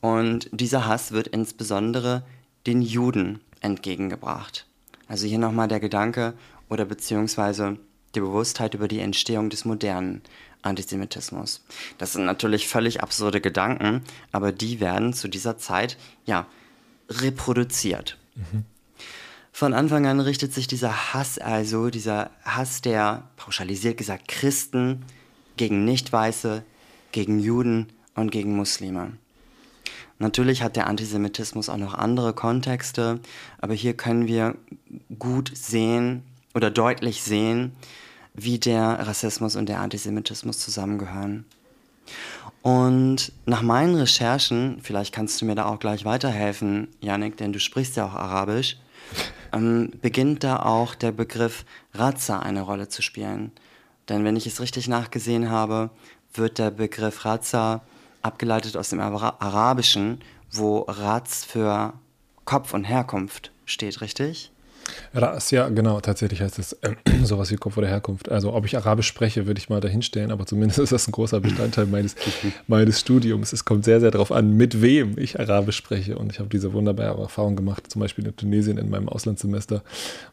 Und 0.00 0.48
dieser 0.52 0.86
Hass 0.86 1.12
wird 1.12 1.28
insbesondere 1.28 2.24
den 2.66 2.82
Juden 2.82 3.40
entgegengebracht. 3.60 4.66
Also 5.08 5.26
hier 5.26 5.38
nochmal 5.38 5.68
der 5.68 5.80
Gedanke 5.80 6.34
oder 6.68 6.84
beziehungsweise 6.84 7.78
die 8.14 8.20
Bewusstheit 8.20 8.74
über 8.74 8.88
die 8.88 9.00
Entstehung 9.00 9.50
des 9.50 9.64
modernen 9.64 10.22
Antisemitismus. 10.62 11.64
Das 11.98 12.12
sind 12.12 12.24
natürlich 12.24 12.68
völlig 12.68 13.02
absurde 13.02 13.40
Gedanken, 13.40 14.02
aber 14.32 14.52
die 14.52 14.80
werden 14.80 15.12
zu 15.12 15.28
dieser 15.28 15.58
Zeit 15.58 15.96
ja 16.24 16.46
reproduziert. 17.08 18.18
Mhm. 18.34 18.64
Von 19.52 19.72
Anfang 19.72 20.06
an 20.06 20.20
richtet 20.20 20.52
sich 20.52 20.66
dieser 20.66 21.14
Hass 21.14 21.38
also, 21.38 21.88
dieser 21.88 22.30
Hass 22.44 22.82
der, 22.82 23.22
pauschalisiert 23.36 23.96
gesagt, 23.96 24.28
Christen 24.28 25.04
gegen 25.56 25.84
Nicht-Weiße, 25.84 26.62
gegen 27.12 27.38
Juden 27.38 27.86
und 28.14 28.30
gegen 28.30 28.54
Muslime. 28.54 29.12
Natürlich 30.18 30.62
hat 30.62 30.76
der 30.76 30.86
Antisemitismus 30.86 31.68
auch 31.68 31.76
noch 31.76 31.94
andere 31.94 32.34
Kontexte, 32.34 33.20
aber 33.58 33.74
hier 33.74 33.94
können 33.94 34.26
wir 34.26 34.56
gut 35.18 35.52
sehen 35.54 36.22
oder 36.56 36.70
deutlich 36.70 37.22
sehen, 37.22 37.76
wie 38.34 38.58
der 38.58 39.06
Rassismus 39.06 39.56
und 39.56 39.68
der 39.68 39.80
Antisemitismus 39.80 40.58
zusammengehören. 40.58 41.44
Und 42.62 43.30
nach 43.44 43.60
meinen 43.60 43.94
Recherchen, 43.94 44.78
vielleicht 44.82 45.14
kannst 45.14 45.40
du 45.40 45.44
mir 45.44 45.54
da 45.54 45.66
auch 45.66 45.78
gleich 45.78 46.06
weiterhelfen, 46.06 46.88
Yannick, 47.00 47.36
denn 47.36 47.52
du 47.52 47.60
sprichst 47.60 47.96
ja 47.96 48.06
auch 48.06 48.14
Arabisch, 48.14 48.78
ähm, 49.52 49.92
beginnt 50.00 50.44
da 50.44 50.60
auch 50.60 50.94
der 50.94 51.12
Begriff 51.12 51.66
Raza 51.92 52.38
eine 52.38 52.62
Rolle 52.62 52.88
zu 52.88 53.02
spielen. 53.02 53.52
Denn 54.08 54.24
wenn 54.24 54.36
ich 54.36 54.46
es 54.46 54.60
richtig 54.60 54.88
nachgesehen 54.88 55.50
habe, 55.50 55.90
wird 56.32 56.58
der 56.58 56.70
Begriff 56.70 57.24
Raza 57.26 57.82
abgeleitet 58.22 58.78
aus 58.78 58.88
dem 58.88 59.00
Arabischen, 59.00 60.22
wo 60.50 60.80
Raz 60.88 61.44
für 61.44 61.92
Kopf 62.46 62.72
und 62.72 62.84
Herkunft 62.84 63.52
steht, 63.66 64.00
richtig? 64.00 64.52
Ras, 65.14 65.50
ja, 65.50 65.68
genau, 65.68 66.00
tatsächlich 66.00 66.42
heißt 66.42 66.58
es 66.58 66.74
äh, 66.74 66.94
sowas 67.24 67.50
wie 67.50 67.56
Kopf 67.56 67.76
oder 67.76 67.88
Herkunft. 67.88 68.30
Also, 68.30 68.52
ob 68.52 68.66
ich 68.66 68.76
Arabisch 68.76 69.06
spreche, 69.06 69.46
würde 69.46 69.58
ich 69.58 69.68
mal 69.68 69.80
dahinstellen, 69.80 70.30
aber 70.30 70.46
zumindest 70.46 70.78
ist 70.80 70.92
das 70.92 71.08
ein 71.08 71.12
großer 71.12 71.40
Bestandteil 71.40 71.86
meines, 71.86 72.14
meines 72.66 73.00
Studiums. 73.00 73.52
Es 73.52 73.64
kommt 73.64 73.84
sehr, 73.84 74.00
sehr 74.00 74.10
darauf 74.10 74.32
an, 74.32 74.56
mit 74.56 74.82
wem 74.82 75.18
ich 75.18 75.40
Arabisch 75.40 75.76
spreche. 75.76 76.18
Und 76.18 76.32
ich 76.32 76.38
habe 76.38 76.48
diese 76.48 76.72
wunderbare 76.72 77.20
Erfahrung 77.22 77.56
gemacht, 77.56 77.90
zum 77.90 78.00
Beispiel 78.00 78.26
in 78.26 78.36
Tunesien 78.36 78.78
in 78.78 78.90
meinem 78.90 79.08
Auslandssemester, 79.08 79.82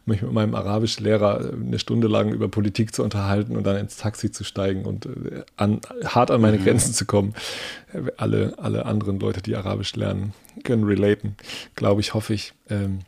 mich 0.05 0.21
mit 0.21 0.33
meinem 0.33 0.55
Arabischlehrer 0.55 1.51
eine 1.53 1.79
Stunde 1.79 2.07
lang 2.07 2.31
über 2.31 2.49
Politik 2.49 2.93
zu 2.93 3.03
unterhalten 3.03 3.55
und 3.55 3.65
dann 3.65 3.77
ins 3.77 3.97
Taxi 3.97 4.31
zu 4.31 4.43
steigen 4.43 4.85
und 4.85 5.05
äh, 5.05 5.43
an, 5.57 5.81
hart 6.03 6.31
an 6.31 6.41
meine 6.41 6.57
mhm. 6.57 6.63
Grenzen 6.63 6.93
zu 6.93 7.05
kommen. 7.05 7.33
Alle, 8.17 8.53
alle 8.57 8.85
anderen 8.85 9.19
Leute, 9.19 9.41
die 9.41 9.55
Arabisch 9.55 9.95
lernen, 9.95 10.33
können 10.63 10.83
relaten, 10.83 11.35
glaube 11.75 12.01
ich, 12.01 12.13
hoffe 12.13 12.33
ich. 12.33 12.53
Ähm, 12.69 12.99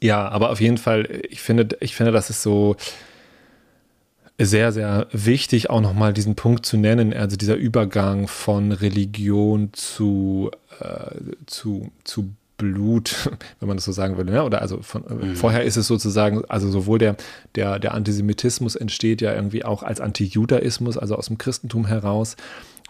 ja, 0.00 0.28
aber 0.28 0.50
auf 0.50 0.60
jeden 0.60 0.78
Fall, 0.78 1.22
ich 1.28 1.40
finde, 1.40 1.76
ich 1.80 1.94
finde, 1.94 2.12
das 2.12 2.30
ist 2.30 2.42
so 2.42 2.76
sehr, 4.40 4.72
sehr 4.72 5.08
wichtig, 5.10 5.68
auch 5.68 5.80
nochmal 5.80 6.12
diesen 6.12 6.36
Punkt 6.36 6.64
zu 6.64 6.76
nennen, 6.76 7.12
also 7.12 7.36
dieser 7.36 7.56
Übergang 7.56 8.28
von 8.28 8.70
Religion 8.70 9.70
zu, 9.72 10.50
äh, 10.80 11.16
zu, 11.46 11.90
zu 12.04 12.30
Blut, 12.56 13.30
wenn 13.60 13.68
man 13.68 13.78
das 13.78 13.84
so 13.84 13.92
sagen 13.92 14.16
will. 14.16 14.32
Ja? 14.32 14.44
Oder 14.44 14.62
also 14.62 14.82
von, 14.82 15.02
mhm. 15.08 15.36
vorher 15.36 15.64
ist 15.64 15.76
es 15.76 15.86
sozusagen, 15.86 16.44
also 16.48 16.70
sowohl 16.70 16.98
der, 16.98 17.16
der, 17.56 17.78
der 17.78 17.94
Antisemitismus 17.94 18.76
entsteht 18.76 19.20
ja 19.20 19.34
irgendwie 19.34 19.64
auch 19.64 19.82
als 19.82 20.00
Antijudaismus, 20.00 20.98
also 20.98 21.16
aus 21.16 21.26
dem 21.26 21.38
Christentum 21.38 21.86
heraus. 21.86 22.36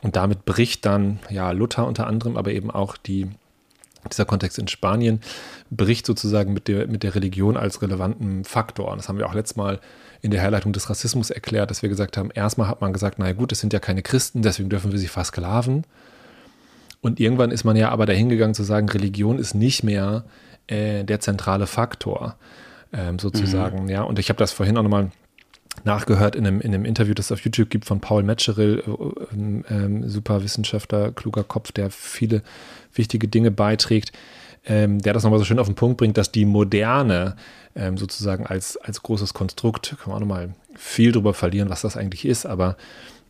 Und 0.03 0.17
damit 0.17 0.45
bricht 0.45 0.85
dann 0.85 1.19
ja 1.31 1.51
Luther 1.53 1.87
unter 1.87 2.07
anderem, 2.07 2.37
aber 2.37 2.53
eben 2.53 2.71
auch 2.71 2.97
die 2.97 3.29
dieser 4.13 4.25
Kontext 4.25 4.59
in 4.59 4.69
Spanien 4.69 5.21
bricht 5.71 6.07
sozusagen 6.07 6.53
mit 6.53 6.69
der, 6.69 6.87
mit 6.87 7.03
der 7.03 7.15
Religion 7.15 7.57
als 7.57 7.83
relevanten 7.83 8.45
Faktor. 8.45 8.91
Und 8.91 8.99
das 8.99 9.09
haben 9.09 9.19
wir 9.19 9.27
auch 9.27 9.35
letztes 9.35 9.57
Mal 9.57 9.81
in 10.21 10.31
der 10.31 10.41
Herleitung 10.41 10.73
des 10.73 10.91
Rassismus 10.91 11.31
erklärt, 11.31 11.71
dass 11.71 11.83
wir 11.83 11.89
gesagt 11.89 12.17
haben, 12.17 12.31
erstmal 12.33 12.69
hat 12.69 12.81
man 12.81 12.93
gesagt, 12.93 13.19
naja 13.19 13.33
gut, 13.33 13.53
es 13.53 13.61
sind 13.61 13.73
ja 13.73 13.79
keine 13.79 14.03
Christen, 14.03 14.43
deswegen 14.43 14.69
dürfen 14.69 14.91
wir 14.93 14.99
sie 14.99 15.09
versklaven. 15.09 15.85
Und 17.01 17.21
irgendwann 17.21 17.51
ist 17.51 17.65
man 17.65 17.77
ja 17.77 17.91
aber 17.91 18.07
dahingegangen 18.07 18.55
zu 18.55 18.65
sagen, 18.65 18.89
Religion 18.89 19.39
ist 19.39 19.55
nicht 19.55 19.85
mehr 19.85 20.25
äh, 20.67 21.05
der 21.05 21.21
zentrale 21.21 21.67
Faktor, 21.67 22.37
ähm, 22.93 23.19
sozusagen. 23.19 23.85
Mhm. 23.85 23.91
Ja, 23.91 24.03
und 24.03 24.19
ich 24.19 24.29
habe 24.29 24.39
das 24.39 24.53
vorhin 24.53 24.77
auch 24.77 24.83
nochmal 24.83 25.11
nachgehört 25.85 26.37
in 26.37 26.47
einem, 26.47 26.61
in 26.61 26.75
einem 26.75 26.85
Interview, 26.85 27.15
das 27.15 27.27
es 27.27 27.33
auf 27.33 27.41
YouTube 27.41 27.71
gibt 27.71 27.85
von 27.85 28.01
Paul 28.01 28.23
Metzgeril, 28.23 28.83
äh, 28.87 29.75
äh, 29.75 30.09
super 30.09 30.43
Wissenschaftler, 30.43 31.13
kluger 31.13 31.45
Kopf, 31.45 31.73
der 31.73 31.91
viele 31.91 32.43
wichtige 32.95 33.29
Dinge 33.29 33.51
beiträgt, 33.51 34.13
ähm, 34.67 35.01
der 35.01 35.13
das 35.13 35.25
nochmal 35.25 35.39
so 35.39 35.45
schön 35.45 35.59
auf 35.59 35.67
den 35.67 35.75
Punkt 35.75 35.99
bringt, 35.99 36.17
dass 36.17 36.33
die 36.33 36.45
Moderne 36.45 37.37
ähm, 37.75 37.97
sozusagen 37.97 38.47
als, 38.47 38.77
als 38.77 39.03
großes 39.03 39.35
Konstrukt, 39.35 39.97
kann 40.01 40.11
man 40.11 40.17
auch 40.17 40.21
nochmal 40.21 40.55
viel 40.75 41.13
drüber 41.13 41.35
verlieren, 41.35 41.71
was 41.71 41.83
das 41.83 41.97
eigentlich 41.97 42.25
ist, 42.25 42.47
aber 42.47 42.77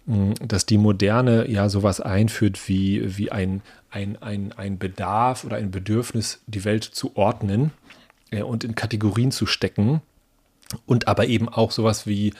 mh, 0.06 0.34
dass 0.46 0.66
die 0.66 0.78
Moderne 0.78 1.48
ja 1.50 1.68
sowas 1.68 2.00
einführt 2.00 2.68
wie, 2.68 3.18
wie 3.18 3.30
ein, 3.30 3.62
ein, 3.90 4.20
ein, 4.20 4.52
ein 4.56 4.78
Bedarf 4.78 5.44
oder 5.44 5.56
ein 5.56 5.70
Bedürfnis, 5.70 6.40
die 6.46 6.64
Welt 6.64 6.84
zu 6.84 7.16
ordnen 7.16 7.72
äh, 8.30 8.42
und 8.42 8.64
in 8.64 8.74
Kategorien 8.74 9.30
zu 9.30 9.46
stecken 9.46 10.00
und 10.86 11.08
aber 11.08 11.26
eben 11.26 11.48
auch 11.48 11.70
sowas 11.70 12.06
wie 12.06 12.34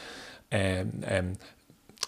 ähm, 0.51 1.03
ähm, 1.03 1.33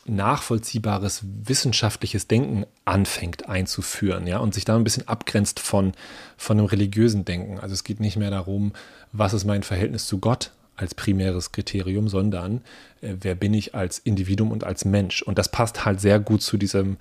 nachvollziehbares 0.07 1.23
wissenschaftliches 1.45 2.27
Denken 2.27 2.65
anfängt 2.85 3.49
einzuführen, 3.49 4.27
ja, 4.27 4.39
und 4.39 4.55
sich 4.55 4.65
da 4.65 4.77
ein 4.77 4.85
bisschen 4.85 5.09
abgrenzt 5.09 5.61
von, 5.61 5.93
von 6.37 6.59
einem 6.59 6.67
religiösen 6.67 7.25
Denken. 7.25 7.61
Also 7.61 7.75
es 7.75 7.85
geht 7.85 8.01
nicht 8.01 8.17
mehr 8.17 8.31
darum, 8.31 8.73
was 9.13 9.35
ist 9.35 9.45
mein 9.45 9.63
Verhältnis 9.63 10.07
zu 10.07 10.19
Gott 10.19 10.53
als 10.77 10.95
primäres 10.95 11.53
Kriterium, 11.53 12.09
sondern 12.09 12.63
äh, 13.03 13.15
wer 13.21 13.35
bin 13.35 13.55
ich 13.55 13.75
als 13.75 13.99
Individuum 13.99 14.51
und 14.51 14.65
als 14.65 14.85
Mensch. 14.85 15.23
Und 15.23 15.39
das 15.39 15.51
passt 15.51 15.85
halt 15.85 16.01
sehr 16.01 16.19
gut 16.19 16.43
zu 16.43 16.57
diesem, 16.57 16.97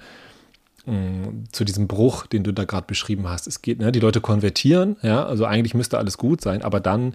mm, 0.85 1.45
zu 1.51 1.63
diesem 1.63 1.87
Bruch, 1.87 2.27
den 2.27 2.43
du 2.43 2.51
da 2.51 2.65
gerade 2.65 2.87
beschrieben 2.87 3.29
hast. 3.29 3.47
Es 3.47 3.61
geht, 3.61 3.79
ne, 3.79 3.91
die 3.91 4.01
Leute 4.01 4.21
konvertieren, 4.21 4.97
ja, 5.01 5.25
also 5.25 5.45
eigentlich 5.45 5.73
müsste 5.73 5.97
alles 5.97 6.17
gut 6.17 6.41
sein, 6.41 6.61
aber 6.61 6.79
dann 6.79 7.13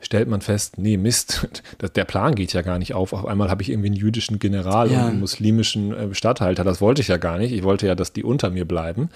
stellt 0.00 0.28
man 0.28 0.40
fest, 0.40 0.78
nee, 0.78 0.96
Mist, 0.96 1.48
das, 1.78 1.92
der 1.92 2.04
Plan 2.04 2.34
geht 2.34 2.52
ja 2.52 2.62
gar 2.62 2.78
nicht 2.78 2.94
auf. 2.94 3.12
Auf 3.12 3.26
einmal 3.26 3.50
habe 3.50 3.62
ich 3.62 3.70
irgendwie 3.70 3.88
einen 3.88 3.96
jüdischen 3.96 4.38
General 4.38 4.90
ja. 4.90 5.02
und 5.02 5.10
einen 5.10 5.20
muslimischen 5.20 5.92
äh, 5.92 6.14
Statthalter. 6.14 6.64
Das 6.64 6.80
wollte 6.80 7.02
ich 7.02 7.08
ja 7.08 7.16
gar 7.16 7.38
nicht. 7.38 7.52
Ich 7.52 7.62
wollte 7.62 7.86
ja, 7.86 7.94
dass 7.94 8.12
die 8.12 8.24
unter 8.24 8.50
mir 8.50 8.64
bleiben. 8.64 9.10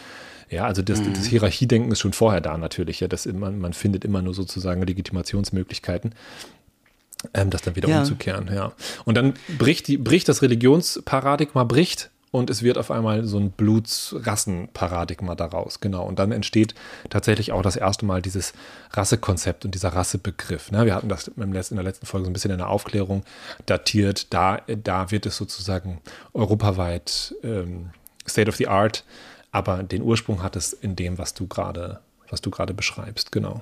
Ja, 0.51 0.67
also 0.67 0.83
das, 0.83 1.01
mhm. 1.01 1.15
das 1.15 1.25
Hierarchiedenken 1.27 1.91
ist 1.93 2.01
schon 2.01 2.13
vorher 2.13 2.41
da 2.41 2.59
natürlich. 2.59 3.01
Ja, 3.01 3.09
das, 3.09 3.27
man, 3.27 3.59
man 3.59 3.73
findet 3.73 4.05
immer 4.05 4.21
nur 4.21 4.35
sozusagen 4.35 4.83
Legitimationsmöglichkeiten. 4.83 6.15
Ähm, 7.35 7.51
das 7.51 7.63
dann 7.63 7.77
wieder 7.77 7.89
ja. 7.89 8.01
umzukehren, 8.01 8.51
ja. 8.53 8.73
Und 9.05 9.17
dann 9.17 9.35
bricht, 9.57 9.89
die, 9.89 9.97
bricht 9.97 10.29
das 10.29 10.43
Religionsparadigma, 10.43 11.65
bricht 11.65 12.11
und 12.33 12.49
es 12.49 12.63
wird 12.63 12.79
auf 12.79 12.91
einmal 12.91 13.25
so 13.25 13.39
ein 13.39 13.51
Blutsrassenparadigma 13.51 15.35
daraus, 15.35 15.81
genau. 15.81 16.05
Und 16.05 16.19
dann 16.19 16.33
entsteht 16.33 16.75
tatsächlich 17.11 17.53
auch 17.53 17.61
das 17.61 17.77
erste 17.77 18.07
Mal 18.07 18.23
dieses 18.23 18.55
Rassekonzept 18.91 19.67
und 19.67 19.75
dieser 19.75 19.91
Rassebegriff. 19.91 20.73
Ne? 20.73 20.87
Wir 20.87 20.95
hatten 20.95 21.11
das 21.11 21.29
in 21.29 21.77
der 21.77 21.85
letzten 21.85 22.07
Folge 22.07 22.25
so 22.25 22.31
ein 22.31 22.33
bisschen 22.33 22.51
in 22.51 22.59
der 22.59 22.71
Aufklärung 22.71 23.23
datiert. 23.67 24.33
Da, 24.33 24.63
da 24.67 25.11
wird 25.11 25.27
es 25.27 25.37
sozusagen 25.37 26.01
europaweit 26.33 27.35
ähm, 27.45 27.91
State 28.27 28.49
of 28.49 28.57
the 28.57 28.67
Art, 28.67 29.05
aber 29.51 29.83
den 29.83 30.03
Ursprung 30.03 30.43
hat 30.43 30.57
es 30.57 30.73
in 30.73 30.97
dem, 30.97 31.19
was 31.19 31.35
du 31.35 31.47
gerade, 31.47 32.01
was 32.31 32.41
du 32.41 32.51
gerade 32.51 32.73
beschreibst, 32.73 33.31
genau. 33.31 33.61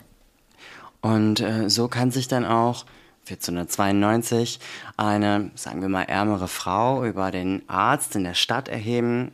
Und 1.00 1.40
äh, 1.40 1.68
so 1.68 1.88
kann 1.88 2.12
sich 2.12 2.28
dann 2.28 2.44
auch 2.44 2.84
1492 3.30 4.60
eine, 4.96 5.50
sagen 5.54 5.80
wir 5.80 5.88
mal, 5.88 6.02
ärmere 6.02 6.49
Frau 6.49 7.04
über 7.04 7.30
den 7.30 7.62
Arzt 7.68 8.16
in 8.16 8.25
der 8.25 8.34
Stadt 8.34 8.68
erheben, 8.68 9.32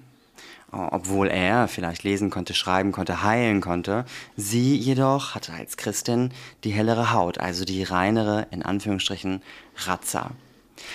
obwohl 0.70 1.28
er 1.28 1.68
vielleicht 1.68 2.02
lesen 2.02 2.30
konnte, 2.30 2.52
schreiben 2.52 2.92
konnte, 2.92 3.22
heilen 3.22 3.60
konnte. 3.60 4.04
Sie 4.36 4.76
jedoch 4.76 5.34
hatte 5.34 5.52
als 5.52 5.76
Christin 5.76 6.32
die 6.64 6.70
hellere 6.70 7.12
Haut, 7.12 7.38
also 7.38 7.64
die 7.64 7.82
reinere, 7.82 8.46
in 8.50 8.62
Anführungsstrichen, 8.62 9.42
Razza. 9.76 10.32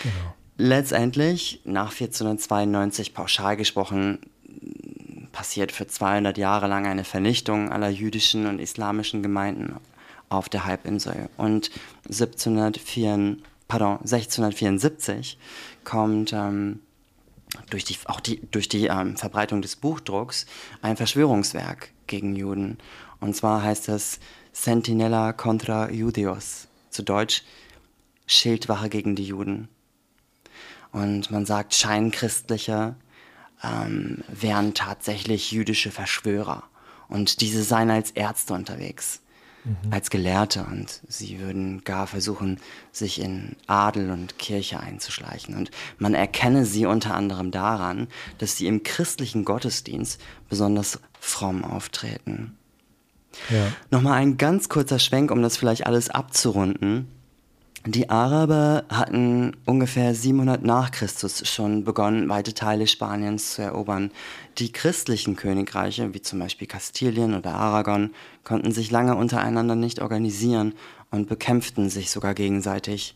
Genau. 0.03 0.35
Letztendlich, 0.57 1.61
nach 1.63 1.91
1492 1.91 3.13
pauschal 3.13 3.57
gesprochen, 3.57 4.19
passiert 5.31 5.71
für 5.71 5.87
200 5.87 6.37
Jahre 6.37 6.67
lang 6.67 6.85
eine 6.85 7.03
Vernichtung 7.03 7.71
aller 7.71 7.89
jüdischen 7.89 8.45
und 8.45 8.59
islamischen 8.59 9.23
Gemeinden 9.23 9.75
auf 10.31 10.49
der 10.49 10.65
Halbinsel. 10.65 11.29
Und 11.37 11.71
1704, 12.05 13.37
pardon, 13.67 13.97
1674 13.99 15.37
kommt 15.83 16.33
ähm, 16.33 16.79
durch 17.69 17.83
die, 17.83 17.97
auch 18.05 18.19
die, 18.19 18.41
durch 18.51 18.69
die 18.69 18.87
ähm, 18.87 19.17
Verbreitung 19.17 19.61
des 19.61 19.75
Buchdrucks 19.75 20.45
ein 20.81 20.97
Verschwörungswerk 20.97 21.89
gegen 22.07 22.35
Juden. 22.35 22.77
Und 23.19 23.35
zwar 23.35 23.61
heißt 23.61 23.89
es 23.89 24.19
Sentinella 24.53 25.33
contra 25.33 25.91
Judeos, 25.91 26.67
zu 26.89 27.03
Deutsch 27.03 27.43
Schildwache 28.25 28.89
gegen 28.89 29.15
die 29.15 29.25
Juden. 29.25 29.67
Und 30.91 31.31
man 31.31 31.45
sagt, 31.45 31.73
Scheinchristliche 31.73 32.95
ähm, 33.63 34.23
wären 34.27 34.73
tatsächlich 34.73 35.51
jüdische 35.51 35.91
Verschwörer. 35.91 36.63
Und 37.07 37.41
diese 37.41 37.63
seien 37.63 37.89
als 37.89 38.11
Ärzte 38.11 38.53
unterwegs 38.53 39.20
mhm. 39.63 39.91
als 39.91 40.09
Gelehrte 40.09 40.65
und 40.69 41.01
sie 41.07 41.39
würden 41.39 41.83
gar 41.83 42.07
versuchen, 42.07 42.59
sich 42.91 43.21
in 43.21 43.55
Adel 43.67 44.11
und 44.11 44.37
Kirche 44.37 44.79
einzuschleichen. 44.79 45.55
Und 45.55 45.71
man 45.97 46.13
erkenne 46.13 46.65
sie 46.65 46.85
unter 46.85 47.15
anderem 47.15 47.51
daran, 47.51 48.07
dass 48.37 48.57
sie 48.57 48.67
im 48.67 48.83
christlichen 48.83 49.45
Gottesdienst 49.45 50.21
besonders 50.49 50.99
fromm 51.19 51.63
auftreten. 51.63 52.57
Ja. 53.49 53.71
Nochmal 53.91 54.13
ein 54.13 54.37
ganz 54.37 54.69
kurzer 54.69 54.99
Schwenk, 54.99 55.31
um 55.31 55.41
das 55.41 55.57
vielleicht 55.57 55.85
alles 55.85 56.09
abzurunden. 56.09 57.07
Die 57.85 58.11
Araber 58.11 58.83
hatten 58.89 59.57
ungefähr 59.65 60.13
700 60.13 60.63
nach 60.63 60.91
Christus 60.91 61.47
schon 61.49 61.83
begonnen, 61.83 62.29
weite 62.29 62.53
Teile 62.53 62.85
Spaniens 62.85 63.55
zu 63.55 63.63
erobern. 63.63 64.11
Die 64.59 64.71
christlichen 64.71 65.35
Königreiche, 65.35 66.13
wie 66.13 66.21
zum 66.21 66.37
Beispiel 66.37 66.67
Kastilien 66.67 67.33
oder 67.33 67.55
Aragon, 67.55 68.11
konnten 68.43 68.71
sich 68.71 68.91
lange 68.91 69.15
untereinander 69.15 69.75
nicht 69.75 70.01
organisieren 70.01 70.73
und 71.09 71.27
bekämpften 71.27 71.89
sich 71.89 72.09
sogar 72.09 72.33
gegenseitig. 72.33 73.15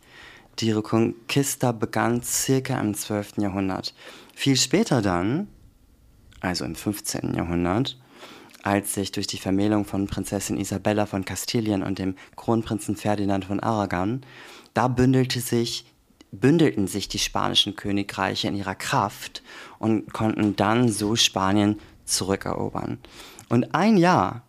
Die 0.60 0.72
Reconquista 0.72 1.72
begann 1.72 2.22
circa 2.22 2.80
im 2.80 2.94
12. 2.94 3.38
Jahrhundert. 3.38 3.94
Viel 4.34 4.56
später 4.56 5.02
dann, 5.02 5.48
also 6.40 6.66
im 6.66 6.76
15. 6.76 7.34
Jahrhundert, 7.34 7.98
als 8.64 8.94
sich 8.94 9.12
durch 9.12 9.28
die 9.28 9.38
Vermählung 9.38 9.86
von 9.86 10.08
Prinzessin 10.08 10.58
Isabella 10.58 11.06
von 11.06 11.26
Kastilien 11.26 11.84
und 11.84 12.00
dem 12.00 12.16
Kronprinzen 12.36 12.96
Ferdinand 12.96 13.46
von 13.46 13.60
Aragon, 13.60 14.22
da 14.74 14.88
bündelte 14.88 15.40
sich, 15.40 15.86
bündelten 16.32 16.88
sich 16.88 17.08
die 17.08 17.20
spanischen 17.20 17.76
Königreiche 17.76 18.48
in 18.48 18.56
ihrer 18.56 18.76
Kraft 18.76 19.44
und 19.78 20.14
konnten 20.14 20.56
dann 20.56 20.90
so 20.90 21.16
Spanien 21.16 21.80
zurückerobern. 22.06 22.98
Und 23.50 23.76
ein 23.76 23.98
Jahr 23.98 24.45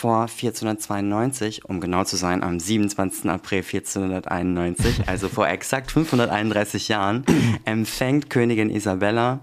vor 0.00 0.22
1492, 0.22 1.66
um 1.66 1.78
genau 1.78 2.04
zu 2.04 2.16
sein, 2.16 2.42
am 2.42 2.58
27. 2.58 3.28
April 3.28 3.58
1491, 3.58 5.06
also 5.06 5.28
vor 5.28 5.46
exakt 5.46 5.92
531 5.92 6.88
Jahren, 6.88 7.22
empfängt 7.66 8.30
Königin 8.30 8.70
Isabella 8.70 9.40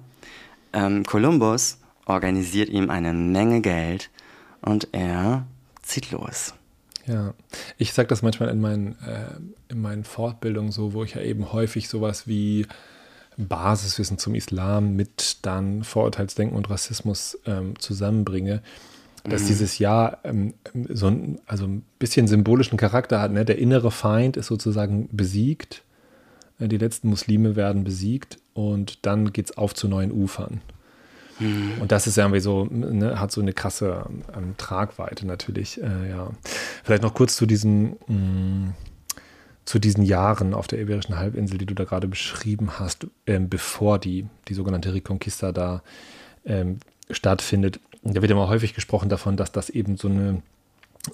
ähm, 0.74 1.04
Kolumbus, 1.04 1.78
organisiert 2.08 2.70
ihm 2.70 2.90
eine 2.90 3.14
Menge 3.14 3.62
Geld 3.62 4.10
und 4.62 4.88
er 4.94 5.46
zieht 5.84 6.10
los. 6.10 6.56
Ja, 7.06 7.36
ich 7.78 7.94
sage 7.94 8.08
das 8.08 8.24
manchmal 8.24 8.50
in 8.50 8.60
meinen, 8.60 8.94
äh, 9.06 9.72
in 9.72 9.80
meinen 9.80 10.06
Fortbildungen 10.06 10.72
so, 10.72 10.94
wo 10.94 11.04
ich 11.04 11.14
ja 11.14 11.22
eben 11.22 11.54
häufig 11.54 11.88
sowas 11.88 12.28
wie 12.28 12.66
Basiswissen 13.38 14.18
zum 14.18 14.34
Islam 14.34 14.96
mit 14.96 15.38
dann 15.44 15.84
Vorurteilsdenken 15.84 16.58
und 16.58 16.72
Rassismus 16.72 17.38
ähm, 17.46 17.78
zusammenbringe 17.78 18.64
dass 19.29 19.43
mhm. 19.43 19.48
dieses 19.48 19.79
Jahr 19.79 20.19
ähm, 20.24 20.53
so 20.89 21.07
ein, 21.07 21.39
also 21.46 21.65
ein 21.65 21.84
bisschen 22.00 22.27
symbolischen 22.27 22.77
Charakter 22.77 23.19
hat. 23.19 23.31
Ne? 23.31 23.46
Der 23.46 23.57
innere 23.57 23.91
Feind 23.91 24.38
ist 24.38 24.48
sozusagen 24.48 25.10
besiegt, 25.12 25.84
äh, 26.60 26.67
die 26.67 26.77
letzten 26.77 27.10
Muslime 27.10 27.55
werden 27.55 27.84
besiegt 27.84 28.38
und 28.53 29.05
dann 29.05 29.34
geht 29.34 29.50
es 29.50 29.57
auf 29.57 29.74
zu 29.74 29.88
neuen 29.88 30.12
Ufern. 30.12 30.62
Mhm. 31.39 31.74
Und 31.79 31.91
das 31.91 32.07
ist 32.07 32.17
irgendwie 32.17 32.39
so, 32.39 32.65
ne, 32.65 33.19
hat 33.19 33.31
so 33.31 33.41
eine 33.41 33.53
krasse 33.53 34.05
ähm, 34.36 34.55
Tragweite 34.57 35.27
natürlich. 35.27 35.81
Äh, 35.81 36.10
ja. 36.10 36.31
Vielleicht 36.84 37.03
noch 37.03 37.13
kurz 37.13 37.36
zu 37.36 37.46
diesen, 37.46 37.98
mh, 38.07 38.13
mm, 38.15 38.74
zu 39.65 39.79
diesen 39.79 40.03
Jahren 40.03 40.53
auf 40.53 40.67
der 40.67 40.79
Iberischen 40.79 41.17
Halbinsel, 41.17 41.57
die 41.57 41.65
du 41.65 41.75
da 41.75 41.84
gerade 41.84 42.07
beschrieben 42.07 42.79
hast, 42.79 43.07
ähm, 43.27 43.50
bevor 43.50 44.00
die, 44.00 44.25
die 44.48 44.53
sogenannte 44.53 44.93
Reconquista 44.93 45.51
da 45.51 45.84
ähm, 46.46 46.79
stattfindet 47.12 47.79
da 48.14 48.22
wird 48.22 48.32
immer 48.32 48.48
häufig 48.48 48.74
gesprochen 48.74 49.10
davon, 49.10 49.38
dass 49.38 49.52
das 49.52 49.70
eben 49.70 49.98
so 49.98 50.08
eine 50.08 50.42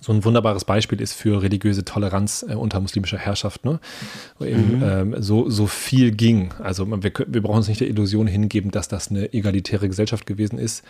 so 0.02 0.12
ein 0.12 0.24
wunderbares 0.24 0.66
Beispiel 0.66 1.02
ist 1.02 1.14
für 1.14 1.42
religiöse 1.42 1.86
Toleranz 1.86 2.46
äh, 2.48 2.56
unter 2.56 2.80
muslimischer 2.80 3.18
Herrschaft, 3.18 3.66
ne? 3.66 3.80
Wo 4.40 4.46
eben 4.46 4.78
mhm. 4.78 4.84
ähm, 4.84 5.16
so, 5.20 5.50
so 5.50 5.68
viel 5.68 6.12
ging. 6.12 6.52
Also 6.62 6.90
wir, 6.90 7.12
wir 7.28 7.42
brauchen 7.42 7.58
uns 7.58 7.68
nicht 7.68 7.82
der 7.82 7.90
Illusion 7.90 8.28
hingeben, 8.28 8.72
dass 8.72 8.88
das 8.88 9.10
eine 9.10 9.34
egalitäre 9.34 9.88
Gesellschaft 9.88 10.26
gewesen 10.26 10.58
ist. 10.58 10.84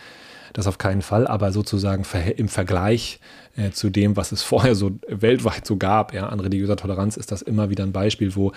Das 0.52 0.68
auf 0.68 0.78
keinen 0.78 1.02
Fall, 1.02 1.26
aber 1.26 1.50
sozusagen 1.50 2.06
im 2.36 2.48
Vergleich 2.48 3.18
äh, 3.56 3.70
zu 3.70 3.90
dem, 3.90 4.16
was 4.16 4.30
es 4.30 4.42
vorher 4.44 4.74
so 4.74 4.92
weltweit 5.08 5.66
so 5.66 5.76
gab, 5.76 6.14
ja, 6.14 6.28
an 6.28 6.40
religiöser 6.40 6.76
Toleranz, 6.76 7.16
ist 7.16 7.32
das 7.32 7.42
immer 7.42 7.70
wieder 7.70 7.84
ein 7.84 7.92
Beispiel, 7.92 8.36
wo 8.36 8.52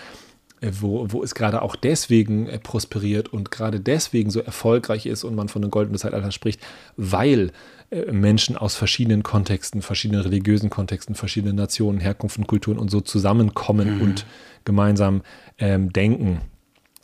wo, 0.61 1.11
wo 1.11 1.23
es 1.23 1.35
gerade 1.35 1.61
auch 1.61 1.75
deswegen 1.75 2.47
äh, 2.47 2.59
prosperiert 2.59 3.31
und 3.31 3.51
gerade 3.51 3.79
deswegen 3.79 4.29
so 4.29 4.39
erfolgreich 4.39 5.05
ist 5.05 5.23
und 5.23 5.35
man 5.35 5.49
von 5.49 5.63
einem 5.63 5.71
goldenen 5.71 5.99
Zeitalter 5.99 6.31
spricht, 6.31 6.61
weil 6.95 7.51
äh, 7.89 8.11
Menschen 8.11 8.57
aus 8.57 8.75
verschiedenen 8.75 9.23
Kontexten, 9.23 9.81
verschiedenen 9.81 10.21
religiösen 10.21 10.69
Kontexten, 10.69 11.15
verschiedenen 11.15 11.55
Nationen, 11.55 11.99
Herkunften, 11.99 12.47
Kulturen 12.47 12.79
und 12.79 12.89
so 12.89 13.01
zusammenkommen 13.01 13.95
mhm. 13.95 14.01
und 14.01 14.25
gemeinsam 14.65 15.21
ähm, 15.59 15.93
denken 15.93 16.41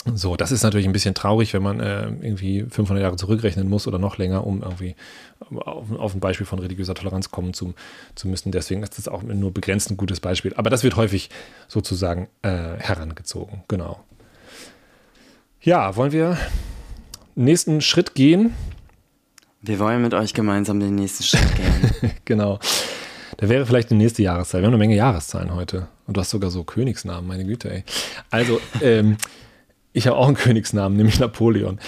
so, 0.06 0.36
das 0.36 0.52
ist 0.52 0.64
natürlich 0.64 0.86
ein 0.86 0.92
bisschen 0.92 1.14
traurig, 1.14 1.54
wenn 1.54 1.64
man 1.64 1.80
äh, 1.80 2.08
irgendwie 2.08 2.66
500 2.70 3.02
Jahre 3.02 3.16
zurückrechnen 3.16 3.70
muss 3.70 3.88
oder 3.88 4.00
noch 4.00 4.18
länger, 4.18 4.46
um 4.46 4.62
irgendwie 4.62 4.96
auf, 5.50 5.92
auf 5.92 6.14
ein 6.14 6.20
Beispiel 6.20 6.46
von 6.46 6.60
religiöser 6.60 6.94
Toleranz 6.94 7.32
kommen 7.32 7.54
zu, 7.54 7.74
zu 8.16 8.28
müssen. 8.28 8.52
Deswegen 8.52 8.84
ist 8.84 8.98
das 8.98 9.08
auch 9.08 9.24
nur 9.24 9.54
begrenzt 9.54 9.92
ein 9.92 9.98
gutes 9.98 10.20
Beispiel. 10.20 10.54
Aber 10.56 10.70
das 10.70 10.84
wird 10.84 10.98
häufig 10.98 11.30
sozusagen 11.68 12.28
äh, 12.42 12.78
herangezogen. 12.80 13.64
Genau. 13.68 14.04
Ja, 15.62 15.96
wollen 15.96 16.12
wir 16.12 16.38
nächsten 17.36 17.80
Schritt 17.80 18.14
gehen? 18.16 18.54
Wir 19.62 19.80
wollen 19.80 20.02
mit 20.02 20.14
euch 20.14 20.34
gemeinsam 20.34 20.82
den 20.82 20.96
nächsten 20.96 21.24
Schritt 21.24 21.56
gehen. 21.56 22.12
genau. 22.26 22.60
Da 23.38 23.48
wäre 23.50 23.66
vielleicht 23.66 23.90
die 23.90 23.96
nächste 23.96 24.22
Jahreszahl. 24.22 24.62
Wir 24.62 24.68
haben 24.68 24.74
eine 24.74 24.80
Menge 24.80 24.96
Jahreszahlen 24.96 25.56
heute. 25.56 25.88
Und 26.06 26.18
du 26.18 26.22
hast 26.22 26.32
sogar 26.32 26.52
so 26.52 26.66
Königsnamen, 26.66 27.26
meine 27.26 27.46
Güte, 27.46 27.72
ey. 27.72 27.84
Also, 28.30 28.60
ähm, 28.82 29.18
ich 29.94 30.08
habe 30.08 30.18
auch 30.18 30.28
einen 30.28 30.36
Königsnamen, 30.38 30.98
nämlich 30.98 31.20
Napoleon. 31.20 31.80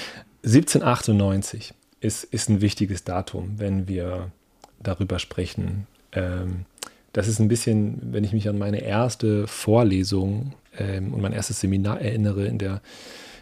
1798 0.44 1.74
ist, 2.00 2.24
ist 2.24 2.50
ein 2.50 2.62
wichtiges 2.62 3.04
Datum, 3.04 3.56
wenn 3.58 3.88
wir 3.88 4.32
darüber 4.80 5.20
sprechen. 5.20 5.88
Ähm, 6.12 6.66
das 7.14 7.28
ist 7.28 7.40
ein 7.40 7.48
bisschen, 7.48 8.00
wenn 8.12 8.24
ich 8.24 8.34
mich 8.34 8.48
an 8.50 8.58
meine 8.58 8.82
erste 8.82 9.48
Vorlesung 9.48 10.54
ähm, 10.78 11.14
und 11.14 11.22
mein 11.22 11.34
erstes 11.34 11.62
Seminar 11.62 12.02
erinnere 12.02 12.46
in 12.46 12.58
der 12.58 12.82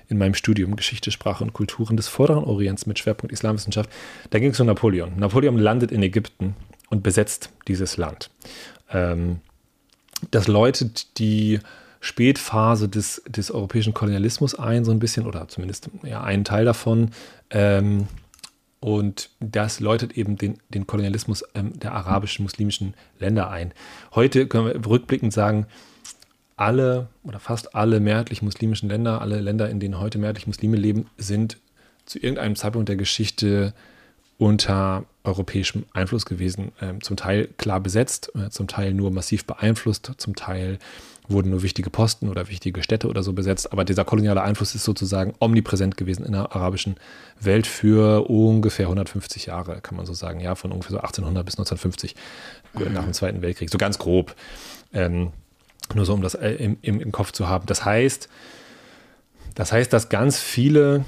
in 0.09 0.17
meinem 0.17 0.35
Studium 0.35 0.75
Geschichte, 0.75 1.11
Sprache 1.11 1.43
und 1.43 1.53
Kulturen 1.53 1.97
des 1.97 2.07
Vorderen 2.07 2.43
Orients 2.43 2.85
mit 2.85 2.99
Schwerpunkt 2.99 3.33
Islamwissenschaft. 3.33 3.89
Da 4.29 4.39
ging 4.39 4.51
es 4.51 4.59
um 4.59 4.67
Napoleon. 4.67 5.13
Napoleon 5.17 5.57
landet 5.57 5.91
in 5.91 6.03
Ägypten 6.03 6.55
und 6.89 7.03
besetzt 7.03 7.49
dieses 7.67 7.97
Land. 7.97 8.29
Ähm, 8.91 9.39
das 10.29 10.47
läutet 10.47 11.17
die 11.19 11.59
Spätphase 12.03 12.89
des, 12.89 13.23
des 13.29 13.49
europäischen 13.49 13.93
Kolonialismus 13.93 14.55
ein, 14.55 14.83
so 14.83 14.91
ein 14.91 14.99
bisschen, 14.99 15.25
oder 15.25 15.47
zumindest 15.47 15.89
ja, 16.03 16.21
einen 16.21 16.43
Teil 16.43 16.65
davon. 16.65 17.11
Ähm, 17.49 18.07
und 18.81 19.29
das 19.39 19.79
läutet 19.79 20.17
eben 20.17 20.37
den, 20.37 20.57
den 20.67 20.85
Kolonialismus 20.85 21.45
ähm, 21.55 21.79
der 21.79 21.93
arabischen, 21.93 22.43
muslimischen 22.43 22.93
Länder 23.19 23.49
ein. 23.49 23.73
Heute 24.13 24.47
können 24.47 24.65
wir 24.65 24.85
rückblickend 24.85 25.31
sagen, 25.31 25.65
alle 26.57 27.07
oder 27.23 27.39
fast 27.39 27.73
alle 27.73 28.01
mehrheitlich 28.01 28.41
muslimischen 28.41 28.89
Länder, 28.89 29.21
alle 29.21 29.39
Länder, 29.39 29.69
in 29.69 29.79
denen 29.79 29.97
heute 29.97 30.17
mehrheitlich 30.17 30.45
Muslime 30.45 30.75
leben, 30.75 31.05
sind 31.17 31.57
zu 32.03 32.19
irgendeinem 32.19 32.57
Zeitpunkt 32.57 32.89
der 32.89 32.97
Geschichte 32.97 33.73
unter 34.37 35.05
europäischem 35.23 35.85
Einfluss 35.93 36.25
gewesen. 36.25 36.71
Ähm, 36.81 37.01
zum 37.01 37.17
Teil 37.17 37.47
klar 37.57 37.79
besetzt, 37.79 38.31
äh, 38.35 38.49
zum 38.49 38.67
Teil 38.67 38.93
nur 38.93 39.11
massiv 39.11 39.45
beeinflusst, 39.45 40.11
zum 40.17 40.35
Teil 40.35 40.79
wurden 41.29 41.51
nur 41.51 41.63
wichtige 41.63 41.89
Posten 41.89 42.27
oder 42.27 42.49
wichtige 42.49 42.83
Städte 42.83 43.07
oder 43.07 43.23
so 43.23 43.31
besetzt. 43.31 43.71
Aber 43.71 43.85
dieser 43.85 44.03
koloniale 44.03 44.41
Einfluss 44.41 44.75
ist 44.75 44.83
sozusagen 44.83 45.33
omnipräsent 45.39 45.95
gewesen 45.95 46.25
in 46.25 46.33
der 46.33 46.53
arabischen 46.53 46.97
Welt 47.39 47.65
für 47.65 48.29
ungefähr 48.29 48.87
150 48.87 49.45
Jahre, 49.45 49.79
kann 49.81 49.95
man 49.95 50.05
so 50.05 50.13
sagen. 50.13 50.41
Ja, 50.41 50.55
von 50.55 50.71
ungefähr 50.71 50.91
so 50.91 50.97
1800 50.97 51.45
bis 51.45 51.55
1950 51.55 52.15
mhm. 52.73 52.93
nach 52.93 53.03
dem 53.03 53.13
Zweiten 53.13 53.41
Weltkrieg. 53.41 53.69
So 53.69 53.77
ganz 53.77 53.97
grob. 53.97 54.35
Ähm, 54.93 55.31
nur 55.95 56.05
so, 56.05 56.13
um 56.13 56.21
das 56.21 56.35
äh, 56.35 56.51
im, 56.51 56.77
im, 56.81 56.99
im 56.99 57.11
Kopf 57.11 57.31
zu 57.31 57.47
haben. 57.47 57.65
Das 57.67 57.85
heißt, 57.85 58.27
das 59.55 59.71
heißt, 59.71 59.93
dass 59.93 60.09
ganz 60.09 60.39
viele 60.39 61.05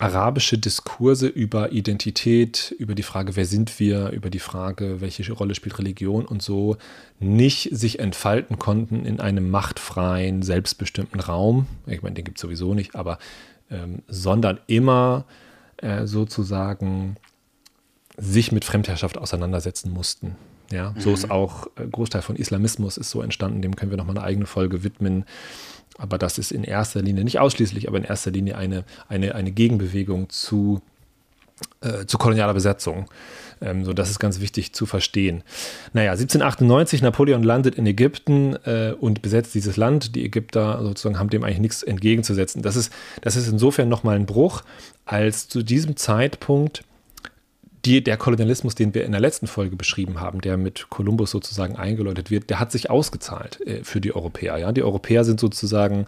arabische 0.00 0.56
Diskurse 0.58 1.26
über 1.26 1.72
Identität, 1.72 2.74
über 2.78 2.94
die 2.94 3.02
Frage, 3.02 3.36
wer 3.36 3.44
sind 3.44 3.78
wir, 3.78 4.10
über 4.10 4.30
die 4.30 4.38
Frage, 4.38 5.00
welche 5.00 5.30
Rolle 5.32 5.54
spielt 5.54 5.78
Religion 5.78 6.24
und 6.24 6.42
so, 6.42 6.78
nicht 7.18 7.68
sich 7.72 7.98
entfalten 7.98 8.58
konnten 8.58 9.04
in 9.04 9.20
einem 9.20 9.50
machtfreien, 9.50 10.42
selbstbestimmten 10.42 11.20
Raum. 11.20 11.66
Ich 11.86 12.02
meine, 12.02 12.14
den 12.14 12.24
gibt 12.24 12.38
es 12.38 12.42
sowieso 12.42 12.72
nicht, 12.74 12.94
aber 12.94 13.18
ähm, 13.70 14.02
sondern 14.08 14.58
immer 14.66 15.26
äh, 15.76 16.06
sozusagen 16.06 17.16
sich 18.16 18.52
mit 18.52 18.64
Fremdherrschaft 18.64 19.18
auseinandersetzen 19.18 19.92
mussten. 19.92 20.36
Ja, 20.72 20.92
mhm. 20.92 21.00
so 21.00 21.12
ist 21.12 21.30
auch 21.30 21.66
äh, 21.76 21.86
Großteil 21.86 22.22
von 22.22 22.36
Islamismus 22.36 22.96
ist 22.96 23.10
so 23.10 23.22
entstanden. 23.22 23.60
Dem 23.60 23.76
können 23.76 23.90
wir 23.90 23.98
nochmal 23.98 24.16
eine 24.16 24.24
eigene 24.24 24.46
Folge 24.46 24.82
widmen. 24.82 25.24
Aber 26.00 26.16
das 26.16 26.38
ist 26.38 26.50
in 26.50 26.64
erster 26.64 27.02
Linie, 27.02 27.24
nicht 27.24 27.38
ausschließlich, 27.38 27.86
aber 27.86 27.98
in 27.98 28.04
erster 28.04 28.30
Linie 28.30 28.56
eine, 28.56 28.84
eine, 29.08 29.34
eine 29.34 29.52
Gegenbewegung 29.52 30.30
zu, 30.30 30.80
äh, 31.82 32.06
zu 32.06 32.16
kolonialer 32.16 32.54
Besetzung. 32.54 33.06
Ähm, 33.60 33.84
so, 33.84 33.92
das 33.92 34.08
ist 34.08 34.18
ganz 34.18 34.40
wichtig 34.40 34.72
zu 34.72 34.86
verstehen. 34.86 35.42
Naja, 35.92 36.12
1798, 36.12 37.02
Napoleon 37.02 37.42
landet 37.42 37.74
in 37.74 37.86
Ägypten 37.86 38.56
äh, 38.64 38.94
und 38.98 39.20
besetzt 39.20 39.54
dieses 39.54 39.76
Land. 39.76 40.14
Die 40.14 40.24
Ägypter 40.24 40.82
sozusagen 40.82 41.18
haben 41.18 41.28
dem 41.28 41.44
eigentlich 41.44 41.58
nichts 41.58 41.82
entgegenzusetzen. 41.82 42.62
Das 42.62 42.76
ist, 42.76 42.90
das 43.20 43.36
ist 43.36 43.48
insofern 43.48 43.90
nochmal 43.90 44.16
ein 44.16 44.24
Bruch, 44.24 44.62
als 45.04 45.48
zu 45.48 45.62
diesem 45.62 45.96
Zeitpunkt 45.96 46.82
die, 47.84 48.02
der 48.02 48.16
Kolonialismus, 48.16 48.74
den 48.74 48.94
wir 48.94 49.04
in 49.04 49.12
der 49.12 49.20
letzten 49.20 49.46
Folge 49.46 49.76
beschrieben 49.76 50.20
haben, 50.20 50.40
der 50.40 50.56
mit 50.56 50.90
Kolumbus 50.90 51.30
sozusagen 51.30 51.76
eingeläutet 51.76 52.30
wird, 52.30 52.50
der 52.50 52.60
hat 52.60 52.72
sich 52.72 52.90
ausgezahlt 52.90 53.60
äh, 53.66 53.84
für 53.84 54.00
die 54.00 54.14
Europäer. 54.14 54.58
Ja? 54.58 54.72
Die 54.72 54.82
Europäer 54.82 55.24
sind 55.24 55.40
sozusagen 55.40 56.06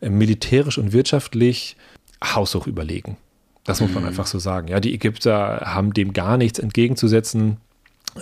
äh, 0.00 0.10
militärisch 0.10 0.78
und 0.78 0.92
wirtschaftlich 0.92 1.76
haushoch 2.22 2.66
überlegen. 2.66 3.16
Das 3.64 3.80
muss 3.80 3.92
man 3.92 4.02
mhm. 4.02 4.10
einfach 4.10 4.26
so 4.26 4.38
sagen. 4.38 4.68
Ja, 4.68 4.80
die 4.80 4.94
Ägypter 4.94 5.60
haben 5.64 5.92
dem 5.92 6.14
gar 6.14 6.38
nichts 6.38 6.58
entgegenzusetzen. 6.58 7.58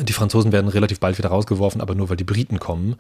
Die 0.00 0.12
Franzosen 0.12 0.52
werden 0.52 0.68
relativ 0.68 1.00
bald 1.00 1.18
wieder 1.18 1.28
rausgeworfen, 1.28 1.80
aber 1.80 1.94
nur 1.94 2.09
weil 2.09 2.16
die 2.16 2.24
Briten 2.24 2.59
kommen 2.59 2.96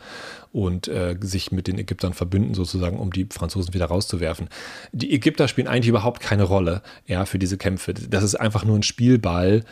und 0.52 0.88
äh, 0.88 1.16
sich 1.20 1.52
mit 1.52 1.66
den 1.66 1.78
Ägyptern 1.78 2.14
verbünden, 2.14 2.54
sozusagen, 2.54 2.98
um 2.98 3.12
die 3.12 3.26
Franzosen 3.30 3.74
wieder 3.74 3.86
rauszuwerfen. 3.86 4.48
Die 4.92 5.12
Ägypter 5.12 5.48
spielen 5.48 5.68
eigentlich 5.68 5.88
überhaupt 5.88 6.20
keine 6.20 6.44
Rolle 6.44 6.82
ja, 7.06 7.24
für 7.24 7.38
diese 7.38 7.58
Kämpfe. 7.58 7.94
Das 7.94 8.22
ist 8.22 8.34
einfach 8.34 8.64
nur 8.64 8.78
ein 8.78 8.82
Spielball 8.82 9.64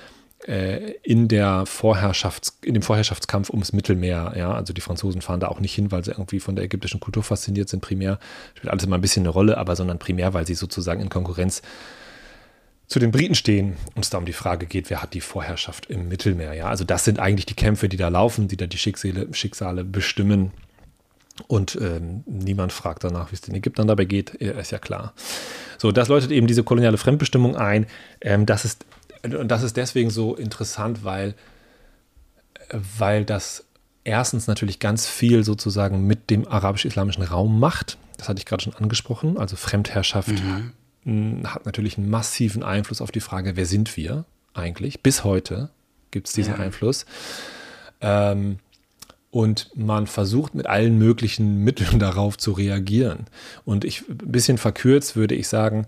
äh, 0.46 0.92
in, 1.02 1.28
der 1.28 1.64
Vorherrschafts-, 1.66 2.52
in 2.62 2.74
dem 2.74 2.82
Vorherrschaftskampf 2.82 3.50
ums 3.50 3.72
Mittelmeer. 3.72 4.34
Ja? 4.37 4.52
Also 4.52 4.72
die 4.72 4.80
Franzosen 4.80 5.22
fahren 5.22 5.40
da 5.40 5.48
auch 5.48 5.60
nicht 5.60 5.74
hin, 5.74 5.90
weil 5.90 6.04
sie 6.04 6.12
irgendwie 6.12 6.40
von 6.40 6.56
der 6.56 6.64
ägyptischen 6.64 7.00
Kultur 7.00 7.22
fasziniert 7.22 7.68
sind, 7.68 7.80
primär. 7.80 8.18
Spielt 8.54 8.70
alles 8.70 8.84
immer 8.84 8.96
ein 8.96 9.00
bisschen 9.00 9.22
eine 9.22 9.30
Rolle, 9.30 9.56
aber 9.56 9.76
sondern 9.76 9.98
primär, 9.98 10.34
weil 10.34 10.46
sie 10.46 10.54
sozusagen 10.54 11.00
in 11.00 11.08
Konkurrenz 11.08 11.62
zu 12.94 13.00
den 13.00 13.11
Briten 13.11 13.35
stehen 13.35 13.76
und 13.96 14.04
es 14.04 14.11
da 14.11 14.18
um 14.18 14.24
die 14.24 14.33
Frage 14.33 14.66
geht, 14.66 14.88
wer 14.88 15.02
hat 15.02 15.14
die 15.14 15.20
Vorherrschaft 15.20 15.87
im 15.87 16.07
Mittelmeer. 16.07 16.54
Ja, 16.54 16.66
also 16.66 16.85
das 16.85 17.04
sind 17.04 17.18
eigentlich 17.18 17.44
die 17.44 17.54
Kämpfe, 17.54 17.88
die 17.88 17.96
da 17.96 18.07
laufen, 18.07 18.46
die 18.46 18.57
da 18.57 18.68
die 18.68 18.78
Schicksale, 18.78 19.26
Schicksale 19.35 19.83
bestimmen. 19.83 20.52
Und 21.48 21.76
ähm, 21.83 22.22
niemand 22.26 22.72
fragt 22.72 23.02
danach, 23.02 23.33
wie 23.33 23.35
es 23.35 23.40
den 23.40 23.57
Ägyptern 23.57 23.88
dabei 23.88 24.04
geht, 24.04 24.30
ist 24.35 24.70
ja 24.70 24.78
klar. 24.78 25.12
So, 25.76 25.90
das 25.90 26.07
läutet 26.07 26.30
eben 26.30 26.46
diese 26.46 26.62
koloniale 26.62 26.96
Fremdbestimmung 26.96 27.57
ein. 27.57 27.87
Ähm, 28.20 28.46
das 28.46 28.64
ist, 28.64 28.87
und 29.24 29.48
das 29.48 29.64
ist 29.64 29.76
deswegen 29.76 30.11
so 30.11 30.37
interessant, 30.37 31.02
weil, 31.02 31.35
weil 32.70 33.24
das 33.24 33.64
erstens 34.04 34.46
natürlich 34.46 34.78
ganz 34.78 35.09
viel 35.09 35.42
sozusagen 35.42 36.07
mit 36.07 36.30
dem 36.30 36.46
arabisch-islamischen 36.46 37.24
Raum 37.24 37.59
macht. 37.59 37.98
Das 38.18 38.28
hatte 38.28 38.38
ich 38.38 38.46
gerade 38.46 38.62
schon 38.62 38.76
angesprochen, 38.76 39.37
also 39.37 39.57
Fremdherrschaft. 39.57 40.28
Mhm 40.28 40.74
hat 41.07 41.67
natürlich 41.67 41.99
einen 41.99 42.09
massiven 42.09 42.62
Einfluss 42.62 43.01
auf 43.01 43.11
die 43.11 43.21
Frage, 43.21 43.57
wer 43.57 43.67
sind 43.67 43.97
wir 43.97 44.25
eigentlich? 44.55 45.03
Bis 45.03 45.25
heute 45.25 45.71
gibt 46.11 46.29
es 46.29 46.33
diesen 46.33 46.55
ja. 46.55 46.61
Einfluss. 46.61 47.07
Ähm, 48.01 48.59
und 49.31 49.71
man 49.75 50.07
versucht 50.07 50.55
mit 50.55 50.67
allen 50.67 50.97
möglichen 50.97 51.59
Mitteln 51.59 51.99
darauf 51.99 52.38
zu 52.38 52.53
reagieren. 52.53 53.27
Und 53.64 53.85
ich, 53.85 54.09
ein 54.09 54.19
bisschen 54.19 54.59
verkürzt 54.59 55.17
würde 55.17 55.35
ich 55.35 55.49
sagen, 55.49 55.87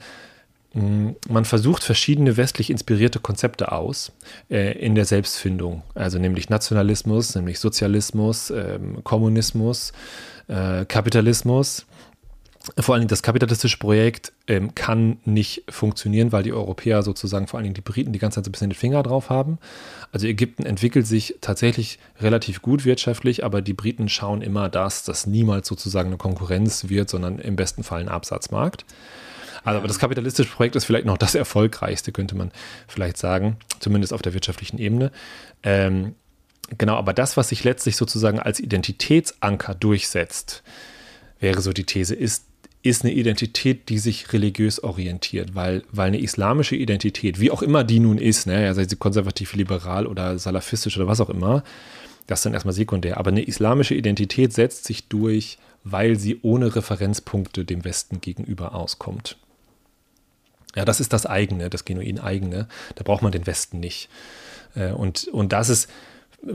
man 1.29 1.47
versucht 1.47 1.83
verschiedene 1.85 2.37
westlich 2.37 2.69
inspirierte 2.69 3.19
Konzepte 3.19 3.73
aus 3.73 4.13
äh, 4.51 4.79
in 4.79 4.95
der 4.95 5.07
Selbstfindung, 5.07 5.83
also 5.95 6.19
nämlich 6.19 6.51
Nationalismus, 6.51 7.35
nämlich 7.35 7.61
Sozialismus, 7.61 8.51
äh, 8.51 8.79
Kommunismus, 9.03 9.93
äh, 10.49 10.85
Kapitalismus 10.85 11.87
vor 12.79 12.95
allen 12.95 13.03
Dingen 13.03 13.09
das 13.09 13.23
kapitalistische 13.23 13.79
Projekt 13.79 14.33
ähm, 14.47 14.75
kann 14.75 15.19
nicht 15.25 15.65
funktionieren, 15.69 16.33
weil 16.33 16.43
die 16.43 16.53
Europäer 16.53 17.03
sozusagen, 17.03 17.47
vor 17.47 17.59
allen 17.59 17.65
Dingen 17.65 17.75
die 17.75 17.81
Briten, 17.81 18.13
die 18.13 18.19
ganze 18.19 18.37
Zeit 18.37 18.45
so 18.45 18.49
ein 18.49 18.53
bisschen 18.53 18.71
den 18.71 18.77
Finger 18.77 19.03
drauf 19.03 19.31
haben. 19.31 19.59
Also 20.13 20.27
Ägypten 20.27 20.65
entwickelt 20.65 21.07
sich 21.07 21.37
tatsächlich 21.41 21.99
relativ 22.21 22.63
gut 22.63 22.85
wirtschaftlich, 22.85 23.45
aber 23.45 23.63
die 23.63 23.75
Briten 23.75 24.09
schauen 24.09 24.43
immer, 24.43 24.69
dass 24.69 25.05
das 25.05 25.27
niemals 25.27 25.69
sozusagen 25.69 26.09
eine 26.09 26.17
Konkurrenz 26.17 26.89
wird, 26.89 27.09
sondern 27.09 27.39
im 27.39 27.57
besten 27.57 27.83
Fall 27.83 28.01
ein 28.01 28.09
Absatzmarkt. 28.09 28.85
Also, 29.65 29.79
aber 29.79 29.89
das 29.89 29.99
kapitalistische 29.99 30.51
Projekt 30.51 30.77
ist 30.77 30.85
vielleicht 30.85 31.07
noch 31.07 31.19
das 31.19 31.35
erfolgreichste, 31.35 32.13
könnte 32.13 32.37
man 32.37 32.53
vielleicht 32.87 33.17
sagen, 33.17 33.57
zumindest 33.81 34.13
auf 34.13 34.23
der 34.23 34.33
wirtschaftlichen 34.33 34.79
Ebene. 34.79 35.11
Ähm, 35.63 36.15
genau, 36.79 36.95
aber 36.95 37.13
das, 37.13 37.37
was 37.37 37.49
sich 37.49 37.65
letztlich 37.65 37.97
sozusagen 37.97 38.39
als 38.39 38.61
Identitätsanker 38.61 39.75
durchsetzt, 39.75 40.63
wäre 41.41 41.61
so 41.61 41.73
die 41.73 41.85
These, 41.85 42.15
ist 42.15 42.45
ist 42.89 43.05
eine 43.05 43.13
Identität, 43.13 43.89
die 43.89 43.99
sich 43.99 44.33
religiös 44.33 44.83
orientiert, 44.83 45.55
weil, 45.55 45.83
weil 45.93 46.09
eine 46.09 46.21
islamische 46.21 46.77
Identität, 46.77 47.41
wie 47.41 47.51
auch 47.51 47.63
immer 47.63 47.85
die 47.85 48.01
nun 48.01 48.19
ist, 48.19 48.47
ne, 48.47 48.75
sei 48.75 48.85
sie 48.85 48.97
konservativ, 48.97 49.55
liberal 49.55 50.07
oder 50.07 50.39
salafistisch 50.39 50.97
oder 50.97 51.07
was 51.07 51.21
auch 51.21 51.31
immer, 51.31 51.63
das 52.27 52.41
ist 52.41 52.47
dann 52.47 52.55
erstmal 52.55 52.75
sekundär. 52.75 53.19
Aber 53.19 53.31
eine 53.31 53.43
islamische 53.43 53.95
Identität 53.95 54.53
setzt 54.53 54.85
sich 54.85 55.09
durch, 55.09 55.59
weil 55.85 56.19
sie 56.19 56.41
ohne 56.43 56.75
Referenzpunkte 56.75 57.65
dem 57.65 57.85
Westen 57.85 58.21
gegenüber 58.21 58.75
auskommt. 58.75 59.37
Ja, 60.75 60.85
das 60.85 61.01
ist 61.01 61.13
das 61.13 61.25
eigene, 61.25 61.71
das 61.71 61.85
genuin 61.85 62.19
eigene. 62.19 62.69
Da 62.97 63.05
braucht 63.05 63.23
man 63.23 63.33
den 63.33 63.47
Westen 63.47 63.81
nicht. 63.81 64.09
Äh, 64.75 64.91
und, 64.91 65.29
und 65.29 65.53
das 65.53 65.69
ist, 65.69 65.89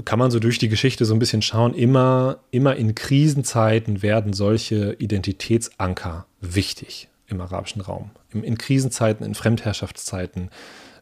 kann 0.05 0.19
man 0.19 0.31
so 0.31 0.39
durch 0.39 0.57
die 0.57 0.69
Geschichte 0.69 1.05
so 1.05 1.13
ein 1.13 1.19
bisschen 1.19 1.41
schauen, 1.41 1.73
immer, 1.73 2.39
immer 2.51 2.75
in 2.75 2.95
Krisenzeiten 2.95 4.01
werden 4.01 4.33
solche 4.33 4.93
Identitätsanker 4.93 6.25
wichtig 6.39 7.09
im 7.27 7.41
arabischen 7.41 7.81
Raum. 7.81 8.11
In 8.33 8.57
Krisenzeiten, 8.57 9.25
in 9.25 9.35
Fremdherrschaftszeiten 9.35 10.49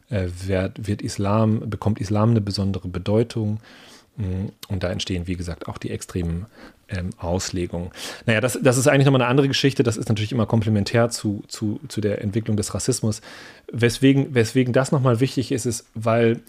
äh, 0.08 0.28
wird, 0.46 0.86
wird 0.86 1.02
Islam, 1.02 1.68
bekommt 1.70 2.00
Islam 2.00 2.30
eine 2.30 2.40
besondere 2.40 2.88
Bedeutung. 2.88 3.60
Mm, 4.16 4.46
und 4.68 4.82
da 4.82 4.90
entstehen, 4.90 5.26
wie 5.26 5.36
gesagt, 5.36 5.68
auch 5.68 5.78
die 5.78 5.90
extremen 5.90 6.46
ähm, 6.88 7.10
Auslegungen. 7.18 7.90
Naja, 8.26 8.40
das, 8.40 8.58
das 8.62 8.76
ist 8.76 8.88
eigentlich 8.88 9.06
nochmal 9.06 9.22
eine 9.22 9.30
andere 9.30 9.48
Geschichte. 9.48 9.82
Das 9.82 9.96
ist 9.96 10.08
natürlich 10.08 10.32
immer 10.32 10.46
komplementär 10.46 11.10
zu, 11.10 11.44
zu, 11.48 11.80
zu 11.88 12.00
der 12.00 12.22
Entwicklung 12.22 12.56
des 12.56 12.74
Rassismus. 12.74 13.20
Weswegen, 13.72 14.34
weswegen 14.34 14.72
das 14.72 14.92
nochmal 14.92 15.20
wichtig 15.20 15.52
ist, 15.52 15.66
ist, 15.66 15.86
weil 15.94 16.40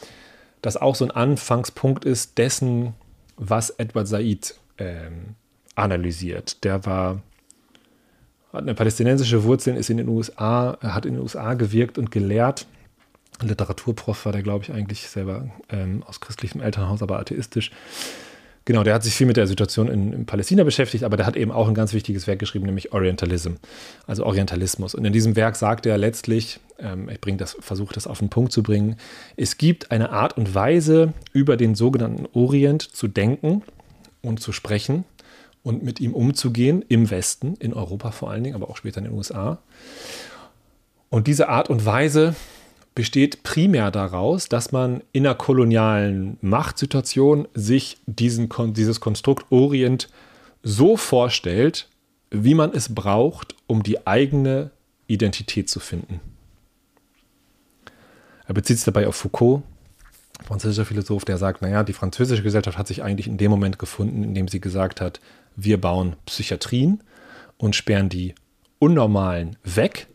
das 0.62 0.78
auch 0.78 0.96
so 0.96 1.06
ein 1.06 1.12
Anfangspunkt 1.12 2.06
ist 2.06 2.38
dessen, 2.38 2.94
was 3.38 3.72
Edward 3.72 4.08
Said 4.08 4.56
ähm, 4.78 5.36
analysiert. 5.76 6.64
Der 6.64 6.86
war, 6.86 7.22
hat 8.54 8.62
eine 8.62 8.76
palästinensische 8.76 9.44
Wurzeln, 9.44 9.76
ist 9.76 9.90
in 9.90 9.98
den 9.98 10.08
USA, 10.08 10.78
hat 10.82 11.06
in 11.06 11.14
den 11.14 11.24
USA 11.24 11.54
gewirkt 11.56 11.98
und 11.98 12.12
gelehrt. 12.12 12.68
Literaturprof 13.42 14.26
war 14.26 14.32
der, 14.32 14.44
glaube 14.44 14.64
ich, 14.64 14.72
eigentlich 14.72 15.08
selber 15.08 15.50
ähm, 15.70 16.04
aus 16.06 16.20
christlichem 16.20 16.62
Elternhaus, 16.62 17.02
aber 17.02 17.20
atheistisch. 17.20 17.72
Genau, 18.66 18.84
der 18.84 18.94
hat 18.94 19.04
sich 19.04 19.16
viel 19.16 19.26
mit 19.26 19.38
der 19.38 19.48
Situation 19.48 19.88
in, 19.88 20.14
in, 20.14 20.26
Palästina 20.26 20.64
beschäftigt, 20.64 21.04
aber 21.04 21.18
der 21.18 21.26
hat 21.26 21.36
eben 21.36 21.52
auch 21.52 21.68
ein 21.68 21.74
ganz 21.74 21.94
wichtiges 21.94 22.28
Werk 22.28 22.38
geschrieben, 22.38 22.66
nämlich 22.66 22.94
Orientalism, 22.94 23.54
also 24.06 24.24
Orientalismus. 24.24 24.94
Und 24.94 25.04
in 25.04 25.14
diesem 25.14 25.36
Werk 25.36 25.56
sagt 25.56 25.88
er 25.88 25.98
letztlich, 25.98 26.60
ähm, 26.80 27.10
ich 27.10 27.38
das, 27.38 27.58
versuche 27.60 27.94
das 27.96 28.06
auf 28.06 28.20
den 28.20 28.30
Punkt 28.30 28.52
zu 28.52 28.62
bringen, 28.62 28.98
es 29.36 29.58
gibt 29.58 29.90
eine 29.90 30.12
Art 30.12 30.38
und 30.38 30.54
Weise, 30.54 31.14
über 31.34 31.58
den 31.58 31.74
sogenannten 31.74 32.28
Orient 32.34 32.84
zu 32.84 33.08
denken 33.08 33.64
und 34.22 34.42
zu 34.42 34.52
sprechen 34.52 35.06
und 35.64 35.84
mit 35.84 36.00
ihm 36.00 36.14
umzugehen, 36.14 36.86
im 36.88 37.10
Westen, 37.10 37.56
in 37.60 37.74
Europa 37.74 38.12
vor 38.12 38.30
allen 38.30 38.44
Dingen, 38.44 38.56
aber 38.56 38.70
auch 38.70 38.78
später 38.78 39.00
in 39.00 39.06
den 39.06 39.14
USA. 39.14 39.58
Und 41.10 41.26
diese 41.26 41.50
Art 41.50 41.70
und 41.70 41.84
Weise 41.86 42.36
besteht 42.96 43.44
primär 43.44 43.92
daraus, 43.92 44.50
dass 44.50 44.72
man 44.72 45.02
in 45.14 45.26
einer 45.26 45.36
kolonialen 45.36 46.38
Machtsituation 46.42 47.48
sich 47.54 47.98
diesen, 48.06 48.50
dieses 48.74 49.00
Konstrukt 49.00 49.52
Orient 49.52 50.10
so 50.64 50.98
vorstellt, 50.98 51.88
wie 52.30 52.54
man 52.54 52.74
es 52.74 52.94
braucht, 52.94 53.56
um 53.68 53.84
die 53.84 54.06
eigene 54.06 54.72
Identität 55.08 55.70
zu 55.70 55.80
finden. 55.80 56.20
Er 58.46 58.54
bezieht 58.54 58.78
sich 58.78 58.86
dabei 58.86 59.08
auf 59.08 59.16
Foucault, 59.16 59.64
französischer 60.46 60.86
Philosoph, 60.86 61.26
der 61.26 61.38
sagt, 61.38 61.62
naja, 61.62 61.84
die 61.84 61.94
französische 61.94 62.44
Gesellschaft 62.44 62.78
hat 62.78 62.88
sich 62.88 63.04
eigentlich 63.04 63.28
in 63.28 63.38
dem 63.38 63.52
Moment 63.52 63.80
gefunden, 63.80 64.24
in 64.24 64.34
dem 64.34 64.48
sie 64.48 64.60
gesagt 64.60 65.00
hat, 65.00 65.22
wir 65.56 65.80
bauen 65.80 66.16
Psychiatrien 66.26 67.02
und 67.58 67.76
sperren 67.76 68.10
die 68.10 68.36
Unnormalen 68.80 69.58
weg 69.64 70.08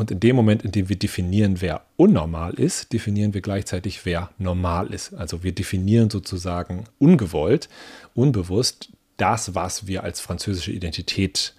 und 0.00 0.10
in 0.10 0.18
dem 0.18 0.34
Moment, 0.34 0.62
in 0.62 0.72
dem 0.72 0.88
wir 0.88 0.96
definieren, 0.96 1.60
wer 1.60 1.82
unnormal 1.98 2.54
ist, 2.54 2.90
definieren 2.94 3.34
wir 3.34 3.42
gleichzeitig, 3.42 4.06
wer 4.06 4.30
normal 4.38 4.94
ist. 4.94 5.12
Also 5.12 5.42
wir 5.42 5.52
definieren 5.52 6.08
sozusagen 6.08 6.84
ungewollt, 6.98 7.68
unbewusst 8.14 8.88
das, 9.18 9.54
was 9.54 9.86
wir 9.86 10.02
als 10.02 10.18
französische 10.18 10.72
Identität 10.72 11.52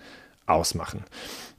ausmachen. 0.47 1.03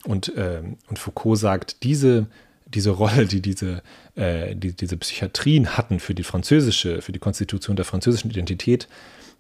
Und, 0.03 0.37
äh, 0.37 0.61
und 0.89 0.99
Foucault 0.99 1.39
sagt, 1.39 1.85
diese, 1.85 2.27
diese 2.67 2.91
Rolle, 2.91 3.27
die 3.27 3.41
diese, 3.41 3.81
äh, 4.17 4.57
die, 4.57 4.73
diese 4.73 4.97
Psychiatrien 4.97 5.77
hatten 5.77 6.01
für 6.01 6.17
die 6.17 6.25
französische, 6.25 7.01
für 7.01 7.13
die 7.13 7.21
Konstitution 7.21 7.77
der 7.77 7.85
französischen 7.85 8.33
Identität, 8.33 8.89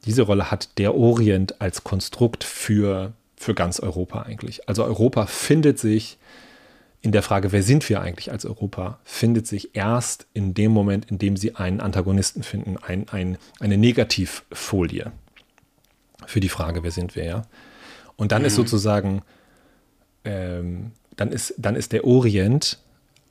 diese 0.06 0.22
Rolle 0.22 0.52
hat 0.52 0.78
der 0.78 0.94
Orient 0.94 1.60
als 1.60 1.82
Konstrukt 1.82 2.44
für, 2.44 3.14
für 3.36 3.54
ganz 3.54 3.80
Europa 3.80 4.22
eigentlich. 4.22 4.68
Also 4.68 4.84
Europa 4.84 5.26
findet 5.26 5.80
sich 5.80 6.18
in 7.02 7.10
der 7.10 7.22
Frage, 7.22 7.50
wer 7.50 7.64
sind 7.64 7.88
wir 7.88 8.00
eigentlich 8.00 8.30
als 8.30 8.46
Europa, 8.46 9.00
findet 9.02 9.48
sich 9.48 9.74
erst 9.74 10.26
in 10.34 10.54
dem 10.54 10.70
Moment, 10.70 11.10
in 11.10 11.18
dem 11.18 11.36
sie 11.36 11.56
einen 11.56 11.80
Antagonisten 11.80 12.44
finden, 12.44 12.76
ein, 12.76 13.08
ein, 13.08 13.38
eine 13.58 13.76
Negativfolie 13.76 15.10
für 16.26 16.38
die 16.38 16.48
Frage, 16.48 16.84
wer 16.84 16.92
sind 16.92 17.16
wir, 17.16 17.24
ja. 17.24 17.42
Und 18.14 18.30
dann 18.30 18.42
mhm. 18.42 18.46
ist 18.46 18.54
sozusagen, 18.54 19.22
ähm, 20.24 20.92
dann, 21.16 21.32
ist, 21.32 21.54
dann 21.58 21.74
ist 21.74 21.92
der 21.92 22.04
Orient 22.04 22.78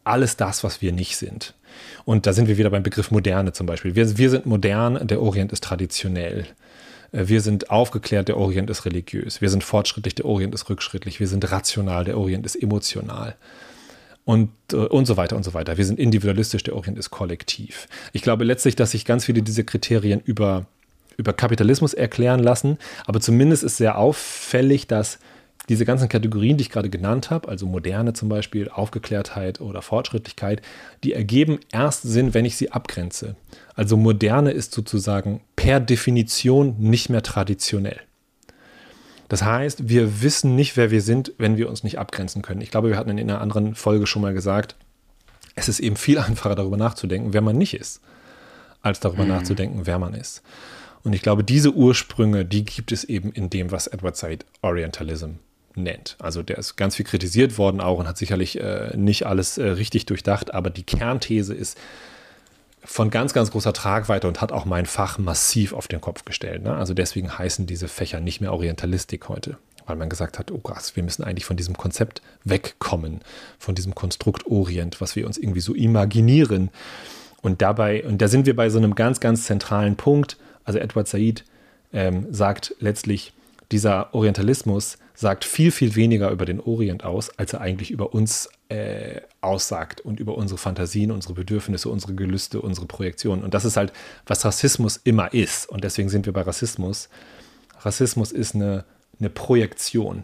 alles 0.03 0.35
das, 0.35 0.65
was 0.65 0.81
wir 0.81 0.91
nicht 0.91 1.15
sind. 1.15 1.53
Und 2.03 2.25
da 2.25 2.33
sind 2.33 2.47
wir 2.47 2.57
wieder 2.57 2.69
beim 2.69 2.83
Begriff 2.83 3.09
Moderne 3.09 3.53
zum 3.53 3.67
Beispiel. 3.67 3.95
Wir, 3.95 4.17
wir 4.17 4.29
sind 4.29 4.45
modern, 4.45 5.07
der 5.07 5.21
Orient 5.21 5.53
ist 5.53 5.63
traditionell. 5.63 6.45
Äh, 7.11 7.27
wir 7.27 7.41
sind 7.41 7.69
aufgeklärt, 7.69 8.27
der 8.27 8.37
Orient 8.37 8.69
ist 8.69 8.85
religiös. 8.85 9.41
Wir 9.41 9.49
sind 9.49 9.63
fortschrittlich, 9.63 10.15
der 10.15 10.25
Orient 10.25 10.53
ist 10.53 10.69
rückschrittlich. 10.69 11.19
Wir 11.19 11.27
sind 11.27 11.49
rational, 11.51 12.05
der 12.05 12.17
Orient 12.17 12.45
ist 12.45 12.55
emotional. 12.55 13.35
und, 14.23 14.51
äh, 14.71 14.75
und 14.75 15.05
so 15.07 15.17
weiter 15.17 15.35
und 15.35 15.43
so 15.43 15.53
weiter. 15.53 15.77
Wir 15.77 15.85
sind 15.85 15.99
individualistisch, 15.99 16.63
der 16.63 16.75
Orient 16.75 16.97
ist 16.97 17.09
kollektiv. 17.09 17.87
Ich 18.13 18.21
glaube 18.21 18.43
letztlich, 18.43 18.75
dass 18.75 18.91
sich 18.91 19.03
ganz 19.05 19.25
viele 19.25 19.41
dieser 19.41 19.63
Kriterien 19.63 20.21
über, 20.23 20.67
über 21.17 21.33
Kapitalismus 21.33 21.93
erklären 21.93 22.39
lassen, 22.39 22.77
aber 23.07 23.19
zumindest 23.19 23.63
ist 23.63 23.77
sehr 23.77 23.97
auffällig, 23.97 24.87
dass 24.87 25.17
diese 25.69 25.85
ganzen 25.85 26.09
Kategorien, 26.09 26.57
die 26.57 26.63
ich 26.63 26.69
gerade 26.69 26.89
genannt 26.89 27.29
habe, 27.29 27.47
also 27.47 27.65
Moderne 27.65 28.13
zum 28.13 28.29
Beispiel, 28.29 28.69
Aufgeklärtheit 28.69 29.61
oder 29.61 29.81
Fortschrittlichkeit, 29.81 30.61
die 31.03 31.13
ergeben 31.13 31.59
erst 31.71 32.03
Sinn, 32.03 32.33
wenn 32.33 32.45
ich 32.45 32.57
sie 32.57 32.71
abgrenze. 32.71 33.35
Also 33.75 33.95
Moderne 33.95 34.51
ist 34.51 34.73
sozusagen 34.73 35.41
per 35.61 35.79
Definition 35.79 36.75
nicht 36.79 37.09
mehr 37.09 37.21
traditionell. 37.21 37.99
Das 39.27 39.43
heißt, 39.43 39.89
wir 39.89 40.23
wissen 40.23 40.55
nicht, 40.55 40.75
wer 40.75 40.89
wir 40.89 41.03
sind, 41.03 41.33
wenn 41.37 41.55
wir 41.55 41.69
uns 41.69 41.83
nicht 41.83 41.99
abgrenzen 41.99 42.41
können. 42.41 42.61
Ich 42.61 42.71
glaube, 42.71 42.89
wir 42.89 42.97
hatten 42.97 43.15
in 43.15 43.29
einer 43.29 43.41
anderen 43.41 43.75
Folge 43.75 44.07
schon 44.07 44.23
mal 44.23 44.33
gesagt, 44.33 44.75
es 45.53 45.69
ist 45.69 45.79
eben 45.79 45.97
viel 45.97 46.17
einfacher 46.19 46.55
darüber 46.55 46.77
nachzudenken, 46.77 47.33
wer 47.33 47.41
man 47.41 47.59
nicht 47.59 47.75
ist, 47.75 48.01
als 48.81 48.99
darüber 49.01 49.21
mhm. 49.21 49.29
nachzudenken, 49.29 49.81
wer 49.85 49.99
man 49.99 50.15
ist. 50.15 50.41
Und 51.03 51.13
ich 51.13 51.21
glaube, 51.21 51.43
diese 51.43 51.75
Ursprünge, 51.75 52.43
die 52.43 52.65
gibt 52.65 52.91
es 52.91 53.03
eben 53.03 53.31
in 53.31 53.51
dem, 53.51 53.69
was 53.69 53.85
Edward 53.85 54.17
Said 54.17 54.45
Orientalism 54.63 55.33
nennt. 55.75 56.15
Also 56.17 56.41
der 56.41 56.57
ist 56.57 56.75
ganz 56.75 56.95
viel 56.95 57.05
kritisiert 57.05 57.59
worden 57.59 57.81
auch 57.81 57.99
und 57.99 58.07
hat 58.07 58.17
sicherlich 58.17 58.59
äh, 58.59 58.97
nicht 58.97 59.27
alles 59.27 59.59
äh, 59.59 59.67
richtig 59.67 60.07
durchdacht, 60.07 60.55
aber 60.55 60.71
die 60.71 60.83
Kernthese 60.83 61.53
ist, 61.53 61.77
von 62.83 63.09
ganz, 63.09 63.33
ganz 63.33 63.51
großer 63.51 63.73
Tragweite 63.73 64.27
und 64.27 64.41
hat 64.41 64.51
auch 64.51 64.65
mein 64.65 64.85
Fach 64.85 65.17
massiv 65.17 65.73
auf 65.73 65.87
den 65.87 66.01
Kopf 66.01 66.25
gestellt. 66.25 66.63
Ne? 66.63 66.73
Also 66.75 66.93
deswegen 66.93 67.37
heißen 67.37 67.67
diese 67.67 67.87
Fächer 67.87 68.19
nicht 68.19 68.41
mehr 68.41 68.53
Orientalistik 68.53 69.29
heute, 69.29 69.57
weil 69.85 69.95
man 69.95 70.09
gesagt 70.09 70.39
hat, 70.39 70.51
oh 70.51 70.57
krass, 70.57 70.95
wir 70.95 71.03
müssen 71.03 71.23
eigentlich 71.23 71.45
von 71.45 71.57
diesem 71.57 71.77
Konzept 71.77 72.21
wegkommen, 72.43 73.21
von 73.59 73.75
diesem 73.75 73.93
Konstrukt 73.93 74.47
Orient, 74.47 74.99
was 74.99 75.15
wir 75.15 75.27
uns 75.27 75.37
irgendwie 75.37 75.61
so 75.61 75.75
imaginieren. 75.75 76.69
Und 77.41 77.61
dabei, 77.61 78.03
und 78.03 78.21
da 78.21 78.27
sind 78.27 78.45
wir 78.45 78.55
bei 78.55 78.69
so 78.69 78.77
einem 78.77 78.95
ganz, 78.95 79.19
ganz 79.19 79.45
zentralen 79.45 79.95
Punkt. 79.95 80.37
Also 80.63 80.79
Edward 80.79 81.07
Said 81.07 81.43
ähm, 81.93 82.27
sagt 82.31 82.75
letztlich, 82.79 83.33
dieser 83.71 84.13
Orientalismus 84.13 84.97
sagt 85.21 85.45
viel, 85.45 85.71
viel 85.71 85.95
weniger 85.95 86.31
über 86.31 86.45
den 86.45 86.59
Orient 86.59 87.03
aus, 87.03 87.29
als 87.37 87.53
er 87.53 87.61
eigentlich 87.61 87.91
über 87.91 88.15
uns 88.15 88.49
äh, 88.69 89.21
aussagt 89.39 90.01
und 90.01 90.19
über 90.19 90.35
unsere 90.35 90.57
Fantasien, 90.57 91.11
unsere 91.11 91.35
Bedürfnisse, 91.35 91.89
unsere 91.89 92.15
Gelüste, 92.15 92.59
unsere 92.59 92.87
Projektionen. 92.87 93.43
Und 93.43 93.53
das 93.53 93.63
ist 93.63 93.77
halt, 93.77 93.93
was 94.25 94.43
Rassismus 94.43 94.99
immer 95.03 95.31
ist. 95.31 95.69
Und 95.69 95.83
deswegen 95.83 96.09
sind 96.09 96.25
wir 96.25 96.33
bei 96.33 96.41
Rassismus. 96.41 97.07
Rassismus 97.81 98.31
ist 98.31 98.55
eine, 98.55 98.83
eine 99.19 99.29
Projektion. 99.29 100.23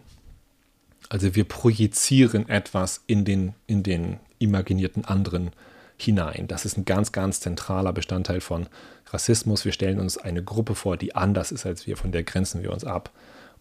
Also 1.08 1.36
wir 1.36 1.44
projizieren 1.44 2.48
etwas 2.48 3.04
in 3.06 3.24
den, 3.24 3.54
in 3.68 3.84
den 3.84 4.18
imaginierten 4.40 5.04
anderen 5.04 5.52
hinein. 5.96 6.48
Das 6.48 6.64
ist 6.64 6.76
ein 6.76 6.84
ganz, 6.84 7.12
ganz 7.12 7.38
zentraler 7.38 7.92
Bestandteil 7.92 8.40
von 8.40 8.66
Rassismus. 9.10 9.64
Wir 9.64 9.72
stellen 9.72 10.00
uns 10.00 10.18
eine 10.18 10.42
Gruppe 10.42 10.74
vor, 10.74 10.96
die 10.96 11.14
anders 11.14 11.52
ist 11.52 11.66
als 11.66 11.86
wir, 11.86 11.96
von 11.96 12.10
der 12.10 12.24
grenzen 12.24 12.64
wir 12.64 12.72
uns 12.72 12.84
ab 12.84 13.12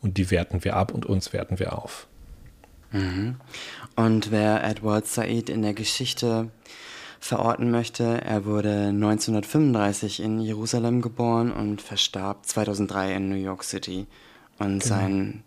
und 0.02 0.18
die 0.18 0.32
werten 0.32 0.64
wir 0.64 0.76
ab 0.76 0.94
und 0.94 1.06
uns 1.06 1.34
werten 1.34 1.60
wir 1.60 1.78
auf. 1.78 2.08
Mhm. 2.92 3.36
Und 3.96 4.32
wer 4.32 4.64
Edward 4.64 5.08
Said 5.08 5.50
in 5.50 5.62
der 5.62 5.74
Geschichte 5.74 6.50
verorten 7.20 7.72
möchte, 7.72 8.22
er 8.24 8.46
wurde 8.46 8.88
1935 8.88 10.22
in 10.22 10.40
Jerusalem 10.40 11.02
geboren 11.02 11.52
und 11.52 11.82
verstarb 11.82 12.46
2003 12.46 13.16
in 13.16 13.30
New 13.30 13.36
York 13.36 13.64
City. 13.64 14.08
Und 14.60 14.84
genau. 14.84 14.86
sein 14.86 15.44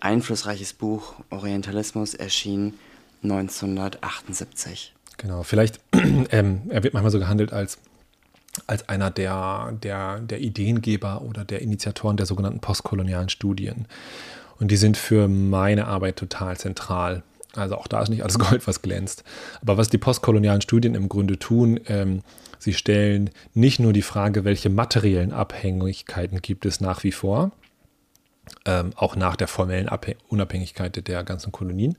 einflussreiches 0.00 0.72
Buch 0.72 1.14
Orientalismus 1.30 2.14
erschien 2.14 2.74
1978. 3.22 4.94
Genau, 5.16 5.42
vielleicht, 5.42 5.80
ähm, 6.30 6.62
er 6.68 6.82
wird 6.82 6.92
manchmal 6.92 7.10
so 7.10 7.18
gehandelt 7.18 7.52
als 7.52 7.78
als 8.66 8.88
einer 8.88 9.10
der, 9.10 9.72
der, 9.82 10.20
der 10.20 10.40
Ideengeber 10.40 11.22
oder 11.22 11.44
der 11.44 11.62
Initiatoren 11.62 12.16
der 12.16 12.26
sogenannten 12.26 12.60
postkolonialen 12.60 13.28
Studien. 13.28 13.86
Und 14.58 14.70
die 14.70 14.76
sind 14.76 14.96
für 14.96 15.28
meine 15.28 15.86
Arbeit 15.86 16.16
total 16.16 16.56
zentral. 16.56 17.22
Also 17.54 17.76
auch 17.76 17.86
da 17.86 18.02
ist 18.02 18.08
nicht 18.08 18.22
alles 18.22 18.38
Gold, 18.38 18.66
was 18.66 18.82
glänzt. 18.82 19.24
Aber 19.62 19.76
was 19.76 19.88
die 19.88 19.98
postkolonialen 19.98 20.62
Studien 20.62 20.94
im 20.94 21.08
Grunde 21.08 21.38
tun, 21.38 21.80
ähm, 21.88 22.22
sie 22.58 22.74
stellen 22.74 23.30
nicht 23.54 23.80
nur 23.80 23.92
die 23.92 24.02
Frage, 24.02 24.44
welche 24.44 24.70
materiellen 24.70 25.32
Abhängigkeiten 25.32 26.42
gibt 26.42 26.66
es 26.66 26.80
nach 26.80 27.04
wie 27.04 27.12
vor, 27.12 27.52
ähm, 28.64 28.92
auch 28.96 29.16
nach 29.16 29.36
der 29.36 29.48
formellen 29.48 29.88
Abhäng 29.88 30.16
Unabhängigkeit 30.28 31.06
der 31.06 31.24
ganzen 31.24 31.52
Kolonien, 31.52 31.96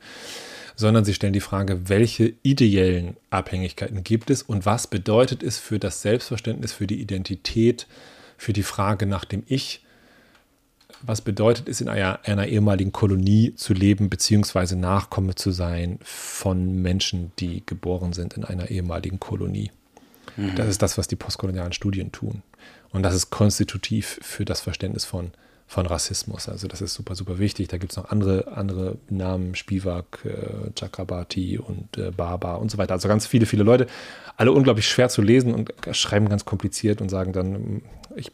sondern 0.75 1.05
sie 1.05 1.13
stellen 1.13 1.33
die 1.33 1.39
Frage, 1.39 1.89
welche 1.89 2.33
ideellen 2.43 3.17
Abhängigkeiten 3.29 4.03
gibt 4.03 4.29
es 4.29 4.43
und 4.43 4.65
was 4.65 4.88
bedeutet 4.88 5.43
es 5.43 5.57
für 5.57 5.79
das 5.79 6.01
Selbstverständnis, 6.01 6.73
für 6.73 6.88
die 6.88 7.01
Identität, 7.01 7.88
für 8.38 8.53
die 8.53 8.63
Frage 8.63 9.05
nach 9.05 9.25
dem 9.25 9.43
Ich, 9.47 9.81
was 11.01 11.21
bedeutet 11.21 11.67
es 11.67 11.81
in 11.81 11.89
einer, 11.89 12.19
einer 12.23 12.47
ehemaligen 12.47 12.91
Kolonie 12.91 13.53
zu 13.55 13.73
leben, 13.73 14.10
beziehungsweise 14.10 14.75
Nachkomme 14.75 15.36
zu 15.36 15.51
sein 15.51 15.99
von 16.01 16.81
Menschen, 16.81 17.31
die 17.39 17.63
geboren 17.65 18.13
sind 18.13 18.36
in 18.36 18.43
einer 18.43 18.69
ehemaligen 18.69 19.19
Kolonie. 19.19 19.71
Mhm. 20.38 20.55
Das 20.55 20.67
ist 20.67 20.81
das, 20.81 20.97
was 20.97 21.07
die 21.07 21.15
postkolonialen 21.15 21.73
Studien 21.73 22.12
tun. 22.12 22.41
Und 22.91 23.03
das 23.03 23.15
ist 23.15 23.29
konstitutiv 23.29 24.19
für 24.21 24.45
das 24.45 24.62
Verständnis 24.62 25.05
von 25.05 25.31
von 25.67 25.86
Rassismus. 25.86 26.47
Also 26.47 26.67
das 26.67 26.82
ist 26.82 26.93
super, 26.93 27.13
super 27.13 27.39
wichtig. 27.39 27.67
Da 27.67 27.77
gibt 27.77 27.91
es 27.91 27.97
noch 27.97 28.10
andere, 28.10 28.56
andere 28.56 28.97
Namen, 29.10 29.53
Spivak, 29.53 30.19
äh, 30.23 30.71
Chakrabarti 30.73 31.60
und 31.60 31.97
äh, 31.97 32.12
Baba 32.12 32.56
und 32.56 32.71
so 32.71 32.77
weiter. 32.77 32.93
Also 32.93 33.10
ganz 33.10 33.27
viele, 33.27 33.45
viele 33.45 33.63
Leute, 33.63 33.88
alle 34.38 34.53
unglaublich 34.53 34.88
schwer 34.88 35.10
zu 35.10 35.21
lesen 35.21 35.53
und 35.53 35.73
schreiben 35.91 36.30
ganz 36.30 36.45
kompliziert 36.45 37.01
und 37.01 37.10
sagen 37.10 37.34
dann, 37.34 37.82
ich, 38.15 38.32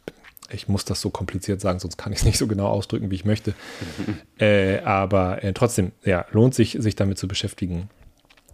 ich 0.50 0.68
muss 0.68 0.84
das 0.84 1.00
so 1.00 1.10
kompliziert 1.10 1.60
sagen, 1.60 1.80
sonst 1.80 1.96
kann 1.96 2.12
ich 2.12 2.20
es 2.20 2.24
nicht 2.24 2.38
so 2.38 2.46
genau 2.46 2.68
ausdrücken, 2.68 3.10
wie 3.10 3.16
ich 3.16 3.24
möchte. 3.24 3.54
äh, 4.38 4.78
aber 4.80 5.42
äh, 5.42 5.52
trotzdem, 5.52 5.90
ja, 6.04 6.26
lohnt 6.30 6.54
sich, 6.54 6.76
sich 6.78 6.94
damit 6.94 7.18
zu 7.18 7.26
beschäftigen. 7.26 7.90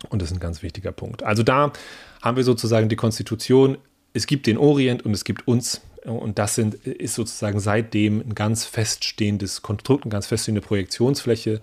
Und 0.09 0.23
das 0.23 0.31
ist 0.31 0.37
ein 0.39 0.41
ganz 0.41 0.63
wichtiger 0.63 0.93
Punkt. 0.93 1.23
Also 1.23 1.43
da 1.43 1.75
haben 2.23 2.37
wir 2.39 2.45
sozusagen 2.45 2.89
die 2.89 2.97
Konstitution. 2.97 3.77
Es 4.15 4.27
gibt 4.27 4.47
den 4.47 4.57
Orient 4.57 5.05
und 5.05 5.13
es 5.13 5.25
gibt 5.25 5.47
uns 5.47 5.83
und 6.05 6.39
das 6.39 6.55
sind, 6.55 6.75
ist 6.75 7.15
sozusagen 7.15 7.61
seitdem 7.61 8.21
ein 8.21 8.35
ganz 8.35 8.65
feststehendes 8.65 9.63
Konstrukt, 9.63 10.05
eine 10.05 10.13
ganz 10.13 10.27
feststehende 10.27 10.61
Projektionsfläche. 10.61 11.61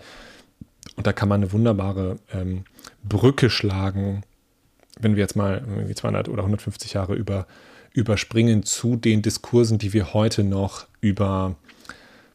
Und 0.95 1.07
da 1.07 1.13
kann 1.13 1.29
man 1.29 1.41
eine 1.41 1.51
wunderbare 1.51 2.17
ähm, 2.33 2.65
Brücke 3.03 3.49
schlagen, 3.49 4.23
wenn 4.99 5.15
wir 5.15 5.21
jetzt 5.21 5.35
mal 5.35 5.63
200 5.93 6.29
oder 6.29 6.43
150 6.43 6.93
Jahre 6.93 7.15
über, 7.15 7.47
überspringen 7.93 8.63
zu 8.63 8.95
den 8.95 9.21
Diskursen, 9.21 9.77
die 9.77 9.93
wir 9.93 10.13
heute 10.13 10.43
noch 10.43 10.87
über 11.01 11.55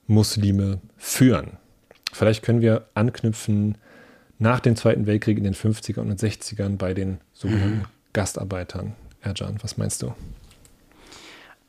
Muslime 0.06 0.80
führen. 0.96 1.58
Vielleicht 2.12 2.42
können 2.42 2.60
wir 2.60 2.86
anknüpfen 2.94 3.78
nach 4.38 4.60
dem 4.60 4.76
Zweiten 4.76 5.06
Weltkrieg 5.06 5.38
in 5.38 5.44
den 5.44 5.54
50er 5.54 6.00
und 6.00 6.20
60ern 6.20 6.76
bei 6.76 6.94
den 6.94 7.18
sogenannten 7.32 7.78
mhm. 7.78 7.84
Gastarbeitern. 8.12 8.94
Erjan, 9.22 9.56
was 9.62 9.78
meinst 9.78 10.02
du? 10.02 10.14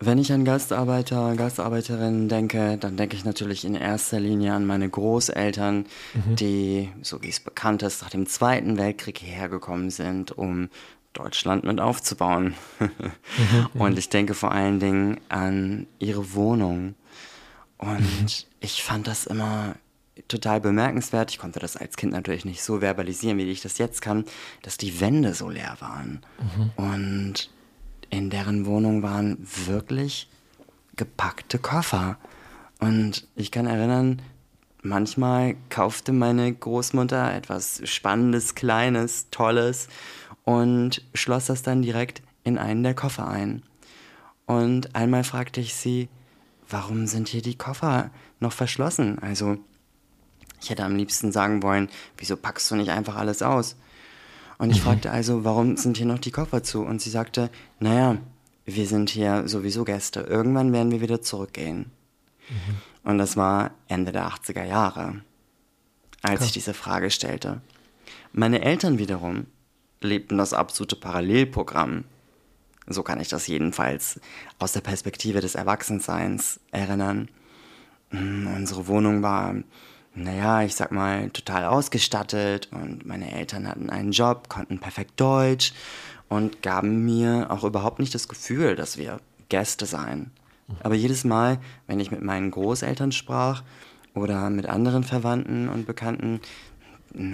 Wenn 0.06 0.18
ich 0.18 0.32
an 0.34 0.44
Gastarbeiter, 0.44 1.36
Gastarbeiterinnen 1.36 2.28
denke, 2.28 2.78
dann 2.78 2.98
denke 2.98 3.16
ich 3.16 3.24
natürlich 3.24 3.64
in 3.64 3.76
erster 3.76 4.20
Linie 4.20 4.54
an 4.54 4.66
meine 4.66 4.90
Großeltern, 4.90 5.86
mhm. 6.14 6.36
die, 6.36 6.90
so 7.02 7.22
wie 7.22 7.30
es 7.30 7.40
bekannt 7.40 7.84
ist, 7.84 8.02
nach 8.02 8.10
dem 8.10 8.26
Zweiten 8.26 8.78
Weltkrieg 8.78 9.22
hergekommen 9.22 9.90
sind, 9.90 10.32
um 10.38 10.70
Deutschland 11.14 11.64
mit 11.64 11.80
aufzubauen. 11.80 12.56
mhm, 12.80 13.70
und 13.80 13.98
ich 13.98 14.10
denke 14.10 14.34
vor 14.34 14.52
allen 14.52 14.80
Dingen 14.80 15.22
an 15.30 15.88
ihre 16.00 16.34
Wohnung. 16.34 16.96
Und 17.78 18.00
mhm. 18.00 18.28
ich 18.60 18.84
fand 18.84 19.08
das 19.08 19.26
immer 19.26 19.76
total 20.28 20.60
bemerkenswert. 20.60 21.32
Ich 21.32 21.40
konnte 21.40 21.60
das 21.60 21.78
als 21.78 21.96
Kind 21.96 22.14
natürlich 22.14 22.46
nicht 22.46 22.62
so 22.62 22.80
verbalisieren, 22.80 23.38
wie 23.38 23.50
ich 23.50 23.62
das 23.62 23.78
jetzt 23.78 24.02
kann, 24.02 24.26
dass 24.62 24.78
die 24.78 25.00
Wände 25.00 25.34
so 25.34 25.50
leer 25.50 25.78
waren. 25.80 26.22
Mhm. 26.40 26.72
Und 26.76 27.50
in 28.14 28.30
deren 28.30 28.68
Wohnung 28.68 29.02
waren 29.02 29.40
wirklich 29.66 30.30
gepackte 30.96 31.58
Koffer. 31.58 32.18
Und 32.80 33.28
ich 33.36 33.50
kann 33.50 33.66
erinnern, 33.66 34.22
manchmal 34.84 35.56
kaufte 35.70 36.14
meine 36.14 36.54
Großmutter 36.54 37.34
etwas 37.34 37.82
Spannendes, 37.86 38.54
Kleines, 38.54 39.32
Tolles 39.32 39.88
und 40.44 41.02
schloss 41.16 41.48
das 41.48 41.64
dann 41.64 41.82
direkt 41.82 42.22
in 42.44 42.60
einen 42.60 42.84
der 42.84 42.94
Koffer 42.94 43.28
ein. 43.28 43.64
Und 44.46 44.96
einmal 44.96 45.24
fragte 45.24 45.60
ich 45.60 45.74
sie, 45.74 46.08
warum 46.70 47.08
sind 47.08 47.30
hier 47.30 47.42
die 47.42 47.58
Koffer 47.58 48.12
noch 48.40 48.54
verschlossen? 48.54 49.18
Also, 49.20 49.58
ich 50.62 50.70
hätte 50.70 50.84
am 50.84 50.96
liebsten 50.96 51.32
sagen 51.32 51.64
wollen, 51.64 51.90
wieso 52.18 52.38
packst 52.38 52.70
du 52.70 52.76
nicht 52.76 52.92
einfach 52.92 53.16
alles 53.16 53.42
aus? 53.42 53.76
Und 54.64 54.70
ich 54.70 54.78
mhm. 54.78 54.84
fragte 54.84 55.12
also, 55.12 55.44
warum 55.44 55.76
sind 55.76 55.98
hier 55.98 56.06
noch 56.06 56.20
die 56.20 56.32
Koffer 56.32 56.64
zu? 56.64 56.84
Und 56.84 57.02
sie 57.02 57.10
sagte, 57.10 57.50
naja, 57.82 58.16
wir 58.64 58.88
sind 58.88 59.10
hier 59.10 59.46
sowieso 59.46 59.84
Gäste. 59.84 60.22
Irgendwann 60.22 60.72
werden 60.72 60.90
wir 60.90 61.02
wieder 61.02 61.22
zurückgehen. 61.22 61.92
Mhm. 62.48 63.10
Und 63.10 63.18
das 63.18 63.36
war 63.36 63.72
Ende 63.90 64.14
der 64.14 64.26
80er 64.26 64.64
Jahre, 64.64 65.22
als 66.22 66.36
Krass. 66.36 66.46
ich 66.46 66.52
diese 66.54 66.74
Frage 66.74 67.12
stellte. 67.12 67.60
Meine 68.32 68.62
Eltern 68.62 69.00
wiederum, 69.00 69.48
lebten 70.00 70.38
das 70.38 70.54
absolute 70.54 70.96
Parallelprogramm. 70.96 72.06
So 72.88 73.04
kann 73.04 73.20
ich 73.20 73.28
das 73.28 73.48
jedenfalls 73.48 74.22
aus 74.60 74.72
der 74.72 74.80
Perspektive 74.80 75.42
des 75.42 75.56
Erwachsenseins 75.56 76.62
erinnern. 76.72 77.28
Hm, 78.12 78.48
unsere 78.56 78.88
Wohnung 78.88 79.24
war, 79.24 79.56
naja, 80.16 80.64
ich 80.64 80.76
sag 80.76 80.92
mal, 80.92 81.30
total 81.32 81.66
ausgestattet 81.66 82.70
und 82.72 83.06
meine 83.06 83.32
Eltern 83.32 83.68
hatten 83.68 83.90
einen 83.90 84.12
Job, 84.12 84.50
konnten 84.50 84.80
perfekt 84.80 85.20
Deutsch 85.20 85.74
und 86.30 86.62
gaben 86.62 87.04
mir 87.04 87.48
auch 87.50 87.64
überhaupt 87.64 88.00
nicht 88.00 88.14
das 88.14 88.28
Gefühl, 88.28 88.76
dass 88.76 88.98
wir 88.98 89.20
Gäste 89.50 89.86
seien. 89.86 90.32
Aber 90.82 90.96
jedes 90.96 91.24
Mal, 91.24 91.60
wenn 91.88 92.00
ich 92.00 92.12
mit 92.12 92.24
meinen 92.24 92.52
Großeltern 92.52 93.12
sprach 93.12 93.64
oder 94.16 94.50
mit 94.50 94.68
anderen 94.68 95.04
Verwandten 95.04 95.70
und 95.70 95.86
Bekannten 95.86 96.40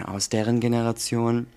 aus 0.05 0.29
deren 0.29 0.59
Generation, 0.59 1.47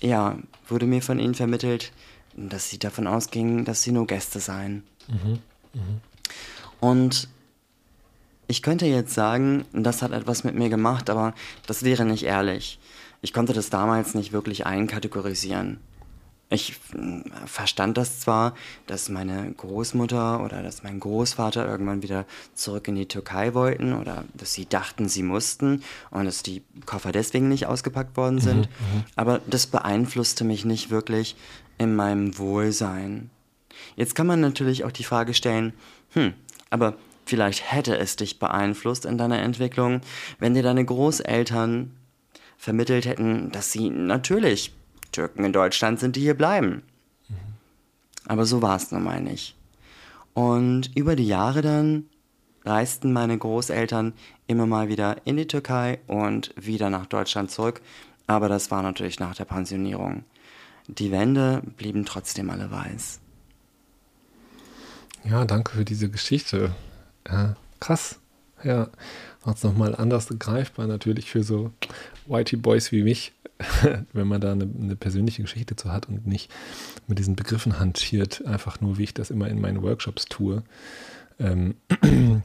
ja, 0.00 0.36
wurde 0.68 0.86
mir 0.86 1.02
von 1.02 1.18
ihnen 1.18 1.34
vermittelt, 1.34 1.92
dass 2.36 2.68
sie 2.68 2.78
davon 2.78 3.06
ausgingen, 3.06 3.64
dass 3.64 3.82
sie 3.82 3.92
nur 3.92 4.06
Gäste 4.06 4.40
seien. 4.40 4.82
Mhm. 5.08 5.38
Mhm. 5.74 6.00
Und 6.80 7.28
ich 8.50 8.62
könnte 8.62 8.84
jetzt 8.84 9.14
sagen, 9.14 9.64
das 9.72 10.02
hat 10.02 10.10
etwas 10.10 10.42
mit 10.42 10.56
mir 10.56 10.68
gemacht, 10.68 11.08
aber 11.08 11.34
das 11.68 11.84
wäre 11.84 12.04
nicht 12.04 12.24
ehrlich. 12.24 12.80
Ich 13.22 13.32
konnte 13.32 13.52
das 13.52 13.70
damals 13.70 14.14
nicht 14.14 14.32
wirklich 14.32 14.66
einkategorisieren. 14.66 15.78
Ich 16.48 16.80
hm, 16.90 17.22
verstand 17.46 17.96
das 17.96 18.18
zwar, 18.18 18.54
dass 18.88 19.08
meine 19.08 19.52
Großmutter 19.52 20.42
oder 20.44 20.64
dass 20.64 20.82
mein 20.82 20.98
Großvater 20.98 21.64
irgendwann 21.64 22.02
wieder 22.02 22.26
zurück 22.54 22.88
in 22.88 22.96
die 22.96 23.06
Türkei 23.06 23.54
wollten 23.54 23.92
oder 23.92 24.24
dass 24.34 24.52
sie 24.52 24.66
dachten, 24.66 25.08
sie 25.08 25.22
mussten 25.22 25.84
und 26.10 26.24
dass 26.24 26.42
die 26.42 26.64
Koffer 26.86 27.12
deswegen 27.12 27.48
nicht 27.48 27.66
ausgepackt 27.66 28.16
worden 28.16 28.36
mhm, 28.36 28.40
sind, 28.40 28.60
mhm, 28.62 29.04
aber 29.14 29.40
das 29.46 29.68
beeinflusste 29.68 30.42
mich 30.42 30.64
nicht 30.64 30.90
wirklich 30.90 31.36
in 31.78 31.94
meinem 31.94 32.36
Wohlsein. 32.36 33.30
Jetzt 33.94 34.16
kann 34.16 34.26
man 34.26 34.40
natürlich 34.40 34.82
auch 34.82 34.92
die 34.92 35.04
Frage 35.04 35.34
stellen, 35.34 35.72
hm, 36.14 36.34
aber 36.68 36.96
vielleicht 37.30 37.72
hätte 37.72 37.96
es 37.96 38.16
dich 38.16 38.38
beeinflusst 38.38 39.04
in 39.06 39.16
deiner 39.16 39.40
Entwicklung, 39.40 40.00
wenn 40.40 40.54
dir 40.54 40.64
deine 40.64 40.84
Großeltern 40.84 41.92
vermittelt 42.58 43.06
hätten, 43.06 43.52
dass 43.52 43.72
sie 43.72 43.88
natürlich 43.88 44.74
Türken 45.12 45.44
in 45.44 45.52
Deutschland 45.52 46.00
sind, 46.00 46.16
die 46.16 46.20
hier 46.20 46.34
bleiben. 46.34 46.82
Mhm. 47.28 47.34
Aber 48.26 48.44
so 48.44 48.60
war 48.60 48.76
es 48.76 48.90
nun 48.90 49.04
mal 49.04 49.20
nicht. 49.20 49.56
Und 50.34 50.90
über 50.96 51.16
die 51.16 51.26
Jahre 51.26 51.62
dann 51.62 52.06
reisten 52.64 53.12
meine 53.12 53.38
Großeltern 53.38 54.12
immer 54.46 54.66
mal 54.66 54.88
wieder 54.88 55.16
in 55.24 55.36
die 55.36 55.46
Türkei 55.46 56.00
und 56.06 56.52
wieder 56.56 56.90
nach 56.90 57.06
Deutschland 57.06 57.50
zurück. 57.50 57.80
Aber 58.26 58.48
das 58.48 58.70
war 58.70 58.82
natürlich 58.82 59.20
nach 59.20 59.34
der 59.34 59.44
Pensionierung. 59.44 60.24
Die 60.88 61.12
Wände 61.12 61.62
blieben 61.76 62.04
trotzdem 62.04 62.50
alle 62.50 62.70
weiß. 62.70 63.20
Ja, 65.24 65.44
danke 65.44 65.72
für 65.72 65.84
diese 65.84 66.10
Geschichte. 66.10 66.74
Ja, 67.28 67.56
krass. 67.80 68.18
Ja, 68.62 68.88
macht 69.44 69.56
es 69.56 69.64
nochmal 69.64 69.94
anders 69.96 70.28
greifbar 70.38 70.86
natürlich 70.86 71.30
für 71.30 71.42
so 71.42 71.72
Whitey 72.26 72.56
Boys 72.56 72.92
wie 72.92 73.02
mich. 73.02 73.32
wenn 74.12 74.26
man 74.26 74.40
da 74.40 74.52
eine, 74.52 74.64
eine, 74.64 74.96
persönliche 74.96 75.42
Geschichte 75.42 75.76
zu 75.76 75.92
hat 75.92 76.08
und 76.08 76.26
nicht 76.26 76.50
mit 77.06 77.18
diesen 77.18 77.36
Begriffen 77.36 77.78
hantiert, 77.78 78.44
einfach 78.46 78.80
nur, 78.80 78.98
wie 78.98 79.04
ich 79.04 79.14
das 79.14 79.30
immer 79.30 79.48
in 79.48 79.60
meinen 79.60 79.82
Workshops 79.82 80.24
tue. 80.26 80.62
Ähm, 81.38 81.74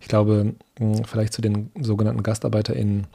ich 0.00 0.08
glaube, 0.08 0.54
hm, 0.78 1.04
vielleicht 1.04 1.32
zu 1.32 1.42
den 1.42 1.70
sogenannten 1.80 2.22
GastarbeiterInnen 2.22 3.06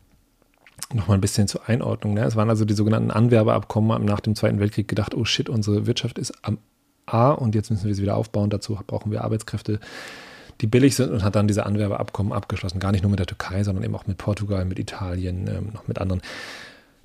nochmal 0.94 1.18
ein 1.18 1.22
bisschen 1.22 1.48
zur 1.48 1.68
Einordnung. 1.68 2.14
Ne? 2.14 2.24
Es 2.24 2.36
waren 2.36 2.50
also 2.50 2.66
die 2.66 2.74
sogenannten 2.74 3.12
Anwerbeabkommen 3.12 4.04
nach 4.06 4.20
dem 4.20 4.36
Zweiten 4.36 4.60
Weltkrieg 4.60 4.88
gedacht, 4.88 5.16
oh 5.16 5.26
shit, 5.26 5.50
unsere 5.50 5.88
Wirtschaft 5.88 6.18
ist 6.18 6.34
am 6.44 6.58
A 7.06 7.32
und 7.32 7.56
jetzt 7.56 7.70
müssen 7.70 7.88
wir 7.88 7.96
sie 7.96 8.02
wieder 8.02 8.18
aufbauen. 8.18 8.50
Dazu 8.50 8.80
brauchen 8.88 9.12
wir 9.12 9.24
Arbeitskräfte, 9.24 9.80
die 10.62 10.68
billig 10.68 10.96
sind 10.96 11.12
und 11.12 11.24
hat 11.24 11.36
dann 11.36 11.48
diese 11.48 11.66
Anwerbeabkommen 11.66 12.32
abgeschlossen. 12.32 12.80
Gar 12.80 12.92
nicht 12.92 13.02
nur 13.02 13.10
mit 13.10 13.20
der 13.20 13.26
Türkei, 13.26 13.64
sondern 13.64 13.84
eben 13.84 13.96
auch 13.96 14.08
mit 14.08 14.18
Portugal, 14.18 14.64
mit 14.66 14.80
Italien, 14.80 15.48
ähm, 15.48 15.70
noch 15.74 15.88
mit 15.88 16.00
anderen 16.00 16.22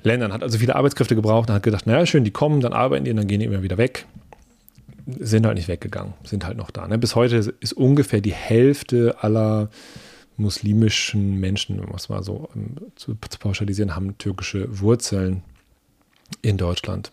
Ländern, 0.03 0.33
hat 0.33 0.43
also 0.43 0.59
viele 0.59 0.77
Arbeitskräfte 0.77 1.15
gebraucht 1.15 1.49
und 1.49 1.55
hat 1.55 1.63
gedacht, 1.63 1.87
naja, 1.87 2.05
schön, 2.07 2.25
die 2.25 2.31
kommen, 2.31 2.61
dann 2.61 2.73
arbeiten 2.73 3.05
die 3.05 3.11
und 3.11 3.17
dann 3.17 3.27
gehen 3.27 3.41
die 3.41 3.47
immer 3.47 3.63
wieder 3.63 3.79
weg. 3.79 4.07
Sind 5.07 5.47
halt 5.47 5.57
nicht 5.57 5.69
weggegangen, 5.69 6.15
sind 6.25 6.45
halt 6.45 6.57
noch 6.57 6.71
da. 6.71 6.87
Ne? 6.87 6.99
Bis 6.99 7.15
heute 7.15 7.55
ist 7.61 7.73
ungefähr 7.73 8.21
die 8.21 8.33
Hälfte 8.33 9.17
aller 9.21 9.71
muslimischen 10.37 11.41
Menschen, 11.41 11.81
um 11.81 11.95
es 11.95 12.09
mal 12.09 12.23
so 12.23 12.49
um, 12.55 12.77
zu, 12.97 13.15
zu, 13.15 13.39
pauschalisieren, 13.39 13.97
haben 13.97 14.19
türkische 14.19 14.81
Wurzeln 14.81 15.43
in 16.43 16.57
Deutschland. 16.57 17.13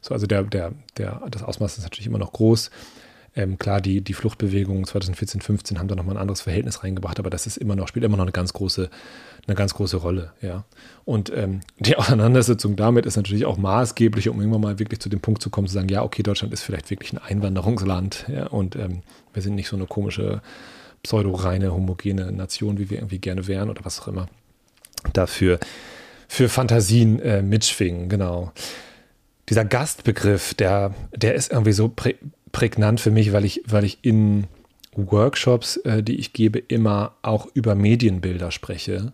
So, 0.00 0.14
also 0.14 0.26
der, 0.26 0.42
der, 0.42 0.72
der, 0.96 1.22
das 1.30 1.42
Ausmaß 1.42 1.78
ist 1.78 1.84
natürlich 1.84 2.06
immer 2.06 2.18
noch 2.18 2.32
groß. 2.32 2.70
Ähm, 3.36 3.58
klar, 3.58 3.80
die, 3.80 4.00
die 4.00 4.14
Fluchtbewegungen 4.14 4.84
2014, 4.84 5.40
15 5.40 5.78
haben 5.78 5.88
da 5.88 5.96
nochmal 5.96 6.16
ein 6.16 6.20
anderes 6.20 6.42
Verhältnis 6.42 6.84
reingebracht, 6.84 7.18
aber 7.18 7.30
das 7.30 7.46
ist 7.46 7.56
immer 7.56 7.74
noch, 7.74 7.88
spielt 7.88 8.04
immer 8.04 8.16
noch 8.16 8.24
eine 8.24 8.32
ganz 8.32 8.52
große 8.52 8.90
eine 9.46 9.54
ganz 9.54 9.74
große 9.74 9.96
Rolle, 9.98 10.32
ja. 10.40 10.64
Und 11.04 11.30
ähm, 11.34 11.60
die 11.78 11.96
Auseinandersetzung 11.98 12.76
damit 12.76 13.06
ist 13.06 13.16
natürlich 13.16 13.44
auch 13.44 13.56
maßgeblich, 13.56 14.28
um 14.28 14.40
irgendwann 14.40 14.60
mal 14.60 14.78
wirklich 14.78 15.00
zu 15.00 15.08
dem 15.08 15.20
Punkt 15.20 15.42
zu 15.42 15.50
kommen, 15.50 15.68
zu 15.68 15.74
sagen, 15.74 15.88
ja, 15.88 16.02
okay, 16.02 16.22
Deutschland 16.22 16.52
ist 16.52 16.62
vielleicht 16.62 16.90
wirklich 16.90 17.12
ein 17.12 17.18
Einwanderungsland, 17.18 18.26
ja, 18.28 18.46
und 18.46 18.76
ähm, 18.76 19.02
wir 19.32 19.42
sind 19.42 19.54
nicht 19.54 19.68
so 19.68 19.76
eine 19.76 19.86
komische, 19.86 20.40
pseudo-reine, 21.02 21.72
homogene 21.72 22.32
Nation, 22.32 22.78
wie 22.78 22.88
wir 22.88 22.98
irgendwie 22.98 23.18
gerne 23.18 23.46
wären 23.46 23.68
oder 23.68 23.84
was 23.84 24.00
auch 24.00 24.08
immer. 24.08 24.26
Dafür 25.12 25.58
für 26.28 26.48
Fantasien 26.48 27.20
äh, 27.20 27.42
mitschwingen, 27.42 28.08
genau. 28.08 28.52
Dieser 29.50 29.66
Gastbegriff, 29.66 30.54
der, 30.54 30.94
der 31.14 31.34
ist 31.34 31.52
irgendwie 31.52 31.72
so 31.72 31.88
prä 31.94 32.14
prägnant 32.54 33.00
für 33.00 33.10
mich, 33.10 33.32
weil 33.32 33.44
ich, 33.44 33.62
weil 33.66 33.84
ich 33.84 33.98
in 34.00 34.46
Workshops, 34.94 35.76
äh, 35.78 36.02
die 36.02 36.14
ich 36.14 36.32
gebe, 36.32 36.58
immer 36.58 37.12
auch 37.20 37.48
über 37.52 37.74
Medienbilder 37.74 38.50
spreche 38.50 39.12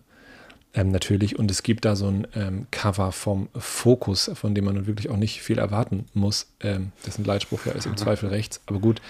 ähm, 0.73 0.91
natürlich. 0.91 1.37
Und 1.37 1.51
es 1.51 1.63
gibt 1.63 1.83
da 1.83 1.95
so 1.95 2.07
ein 2.07 2.27
ähm, 2.35 2.67
Cover 2.71 3.11
vom 3.11 3.49
Fokus, 3.57 4.31
von 4.35 4.55
dem 4.55 4.65
man 4.65 4.87
wirklich 4.87 5.09
auch 5.09 5.17
nicht 5.17 5.41
viel 5.41 5.57
erwarten 5.57 6.05
muss. 6.13 6.47
Ähm, 6.61 6.91
dessen 7.05 7.25
Leitspruch 7.25 7.65
ja 7.65 7.73
ist 7.73 7.87
im 7.87 7.97
Zweifel 7.97 8.29
rechts. 8.29 8.61
Aber 8.67 8.79
gut, 8.79 9.01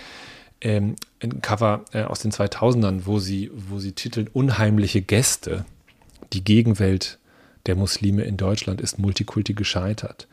ähm, 0.61 0.95
ein 1.21 1.41
Cover 1.41 1.83
äh, 1.91 2.03
aus 2.03 2.21
den 2.21 2.31
2000ern, 2.31 3.01
wo 3.03 3.19
sie, 3.19 3.51
wo 3.53 3.79
sie 3.79 3.91
titeln 3.91 4.29
Unheimliche 4.31 5.01
Gäste. 5.01 5.65
Die 6.33 6.43
Gegenwelt 6.43 7.19
der 7.65 7.75
Muslime 7.75 8.23
in 8.23 8.37
Deutschland 8.37 8.79
ist 8.79 8.97
Multikulti 8.97 9.53
gescheitert. 9.53 10.27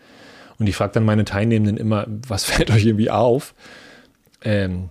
Und 0.59 0.69
ich 0.69 0.77
frage 0.77 0.93
dann 0.95 1.05
meine 1.05 1.25
Teilnehmenden 1.25 1.77
immer, 1.77 2.07
was 2.09 2.45
fällt 2.45 2.71
euch 2.71 2.85
irgendwie 2.85 3.11
auf? 3.11 3.55
Ähm, 4.43 4.91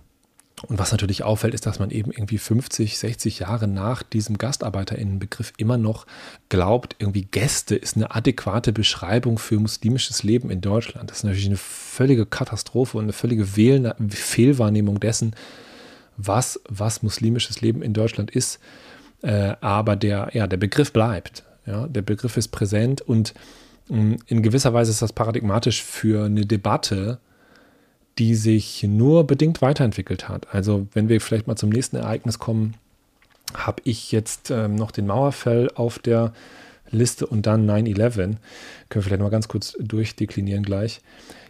und 0.66 0.78
was 0.78 0.90
natürlich 0.90 1.22
auffällt, 1.22 1.54
ist, 1.54 1.66
dass 1.66 1.78
man 1.78 1.90
eben 1.90 2.10
irgendwie 2.10 2.38
50, 2.38 2.98
60 2.98 3.40
Jahre 3.40 3.68
nach 3.68 4.02
diesem 4.02 4.38
GastarbeiterInnenbegriff 4.38 5.52
immer 5.56 5.78
noch 5.78 6.06
glaubt, 6.48 6.96
irgendwie 6.98 7.22
Gäste 7.22 7.76
ist 7.76 7.96
eine 7.96 8.14
adäquate 8.14 8.72
Beschreibung 8.72 9.38
für 9.38 9.60
muslimisches 9.60 10.24
Leben 10.24 10.50
in 10.50 10.60
Deutschland. 10.60 11.10
Das 11.10 11.18
ist 11.18 11.24
natürlich 11.24 11.46
eine 11.46 11.56
völlige 11.56 12.26
Katastrophe 12.26 12.98
und 12.98 13.04
eine 13.04 13.12
völlige 13.12 13.46
Fehlwahrnehmung 13.46 14.98
dessen, 14.98 15.34
was, 16.16 16.60
was 16.68 17.02
muslimisches 17.02 17.60
Leben 17.60 17.82
in 17.82 17.92
Deutschland 17.92 18.30
ist. 18.30 18.58
Äh, 19.22 19.54
aber 19.60 19.94
der, 19.96 20.30
ja, 20.32 20.46
der 20.46 20.56
Begriff 20.56 20.92
bleibt. 20.92 21.44
Ja, 21.66 21.86
der 21.86 22.02
Begriff 22.02 22.36
ist 22.36 22.48
präsent 22.48 23.00
und 23.02 23.34
mh, 23.88 24.02
mm, 24.02 24.16
in 24.26 24.42
gewisser 24.42 24.74
Weise 24.74 24.90
ist 24.90 25.02
das 25.02 25.12
paradigmatisch 25.12 25.82
für 25.82 26.24
eine 26.24 26.46
Debatte, 26.46 27.18
die 28.18 28.34
sich 28.34 28.82
nur 28.82 29.26
bedingt 29.26 29.62
weiterentwickelt 29.62 30.28
hat. 30.28 30.52
Also 30.52 30.86
wenn 30.92 31.08
wir 31.08 31.20
vielleicht 31.20 31.46
mal 31.46 31.56
zum 31.56 31.70
nächsten 31.70 31.96
Ereignis 31.96 32.38
kommen, 32.38 32.74
habe 33.54 33.80
ich 33.84 34.12
jetzt 34.12 34.50
ähm, 34.50 34.74
noch 34.74 34.90
den 34.90 35.06
Mauerfall 35.06 35.70
auf 35.74 35.98
der 35.98 36.32
Liste 36.90 37.26
und 37.26 37.46
dann 37.46 37.68
9-11. 37.68 38.16
Können 38.16 38.38
wir 38.90 39.02
vielleicht 39.02 39.22
mal 39.22 39.30
ganz 39.30 39.48
kurz 39.48 39.76
durchdeklinieren 39.78 40.62
gleich. 40.62 41.00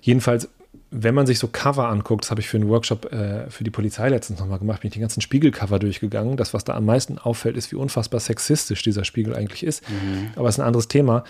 Jedenfalls, 0.00 0.48
wenn 0.90 1.14
man 1.14 1.26
sich 1.26 1.38
so 1.38 1.48
Cover 1.48 1.88
anguckt, 1.88 2.24
das 2.24 2.30
habe 2.30 2.40
ich 2.40 2.48
für 2.48 2.56
einen 2.56 2.68
Workshop 2.68 3.12
äh, 3.12 3.50
für 3.50 3.64
die 3.64 3.70
Polizei 3.70 4.08
letztens 4.08 4.40
nochmal 4.40 4.58
gemacht, 4.58 4.80
bin 4.80 4.88
ich 4.88 4.94
die 4.94 5.00
ganzen 5.00 5.20
Spiegelcover 5.20 5.78
durchgegangen. 5.78 6.36
Das, 6.36 6.54
was 6.54 6.64
da 6.64 6.74
am 6.74 6.86
meisten 6.86 7.18
auffällt, 7.18 7.56
ist, 7.56 7.72
wie 7.72 7.76
unfassbar 7.76 8.20
sexistisch 8.20 8.82
dieser 8.82 9.04
Spiegel 9.04 9.34
eigentlich 9.34 9.64
ist. 9.64 9.88
Mhm. 9.88 10.30
Aber 10.36 10.48
es 10.48 10.56
ist 10.56 10.60
ein 10.60 10.66
anderes 10.66 10.88
Thema. 10.88 11.24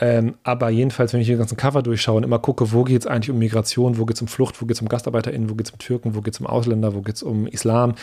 Ähm, 0.00 0.36
aber 0.44 0.70
jedenfalls, 0.70 1.12
wenn 1.12 1.20
ich 1.20 1.26
die 1.26 1.36
ganzen 1.36 1.58
Cover 1.58 1.82
durchschaue 1.82 2.16
und 2.16 2.22
immer 2.22 2.38
gucke, 2.38 2.72
wo 2.72 2.84
geht 2.84 3.02
es 3.02 3.06
eigentlich 3.06 3.30
um 3.30 3.38
Migration, 3.38 3.98
wo 3.98 4.06
geht 4.06 4.16
es 4.16 4.22
um 4.22 4.28
Flucht, 4.28 4.60
wo 4.60 4.66
geht 4.66 4.76
es 4.76 4.82
um 4.82 4.88
GastarbeiterInnen, 4.88 5.50
wo 5.50 5.54
geht 5.54 5.66
es 5.66 5.72
um 5.72 5.78
Türken, 5.78 6.14
wo 6.14 6.22
geht 6.22 6.34
es 6.34 6.40
um 6.40 6.46
Ausländer, 6.46 6.94
wo 6.94 7.02
geht 7.02 7.16
es 7.16 7.22
um 7.22 7.46
Islam, 7.46 7.94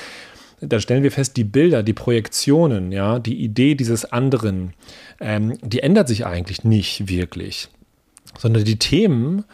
dann 0.62 0.82
stellen 0.82 1.04
wir 1.04 1.12
fest, 1.12 1.38
die 1.38 1.43
Bilder, 1.43 1.84
die 1.84 1.93
Projektionen, 1.93 2.91
ja, 2.91 3.20
die 3.20 3.43
Idee 3.43 3.76
dieses 3.76 4.06
anderen, 4.06 4.74
ähm, 5.20 5.58
die 5.62 5.82
ändert 5.82 6.08
sich 6.08 6.26
eigentlich 6.26 6.64
nicht 6.64 7.10
wirklich, 7.10 7.70
sondern 8.38 8.64
die 8.64 8.80
Themen 8.80 9.45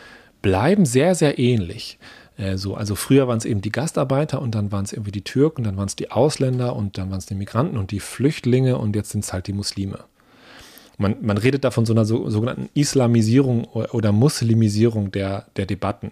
bleiben 0.41 0.86
sehr, 0.86 1.16
sehr 1.16 1.39
ähnlich. 1.39 1.98
Äh, 2.38 2.58
so, 2.58 2.76
also 2.76 2.96
früher 2.96 3.28
waren 3.28 3.38
es 3.38 3.46
eben 3.46 3.62
die 3.62 3.72
Gastarbeiter 3.72 4.41
und 4.41 4.56
dann 4.56 4.72
waren 4.72 4.86
es 4.86 4.94
irgendwie 4.94 5.12
die 5.12 5.24
Türken, 5.24 5.64
dann 5.64 5.78
waren 5.78 5.88
es 5.88 5.96
die 5.96 6.12
Ausländer 6.12 6.76
und 6.76 6.98
dann 6.98 7.10
waren 7.10 7.20
es 7.20 7.26
die 7.26 7.36
Migranten 7.36 7.78
und 7.78 7.91
die 7.91 8.00
Flüchtlinge 8.00 8.78
und 8.78 8.96
jetzt 8.96 9.12
sind 9.12 9.24
es 9.24 9.34
halt 9.34 9.48
die 9.48 9.54
Muslime. 9.54 10.00
Man, 10.98 11.18
man 11.22 11.38
redet 11.38 11.64
da 11.64 11.72
von 11.72 11.86
so 11.86 11.94
einer 11.94 12.06
so, 12.06 12.30
sogenannten 12.30 12.70
Islamisierung 12.74 13.66
oder 13.66 14.12
Muslimisierung 14.12 15.12
der, 15.12 15.46
der 15.56 15.66
Debatten. 15.66 16.12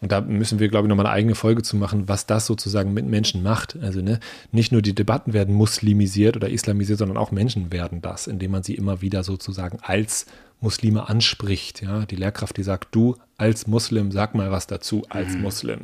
Und 0.00 0.12
da 0.12 0.20
müssen 0.20 0.58
wir, 0.58 0.68
glaube 0.68 0.86
ich, 0.86 0.88
nochmal 0.88 1.06
eine 1.06 1.14
eigene 1.14 1.34
Folge 1.34 1.62
zu 1.62 1.76
machen, 1.76 2.08
was 2.08 2.26
das 2.26 2.46
sozusagen 2.46 2.92
mit 2.92 3.06
Menschen 3.06 3.42
macht. 3.42 3.76
Also 3.80 4.02
ne, 4.02 4.20
nicht 4.52 4.72
nur 4.72 4.82
die 4.82 4.94
Debatten 4.94 5.32
werden 5.32 5.54
muslimisiert 5.54 6.36
oder 6.36 6.48
islamisiert, 6.50 6.98
sondern 6.98 7.16
auch 7.16 7.30
Menschen 7.30 7.72
werden 7.72 8.02
das, 8.02 8.26
indem 8.26 8.52
man 8.52 8.62
sie 8.62 8.74
immer 8.74 9.00
wieder 9.00 9.22
sozusagen 9.22 9.78
als 9.82 10.26
Muslime 10.60 11.08
anspricht. 11.08 11.82
Ja, 11.82 12.04
die 12.04 12.16
Lehrkraft, 12.16 12.56
die 12.56 12.62
sagt, 12.62 12.94
du 12.94 13.16
als 13.38 13.66
Muslim, 13.66 14.12
sag 14.12 14.34
mal 14.34 14.50
was 14.50 14.66
dazu 14.66 15.04
als 15.08 15.34
mhm. 15.34 15.42
Muslim. 15.42 15.80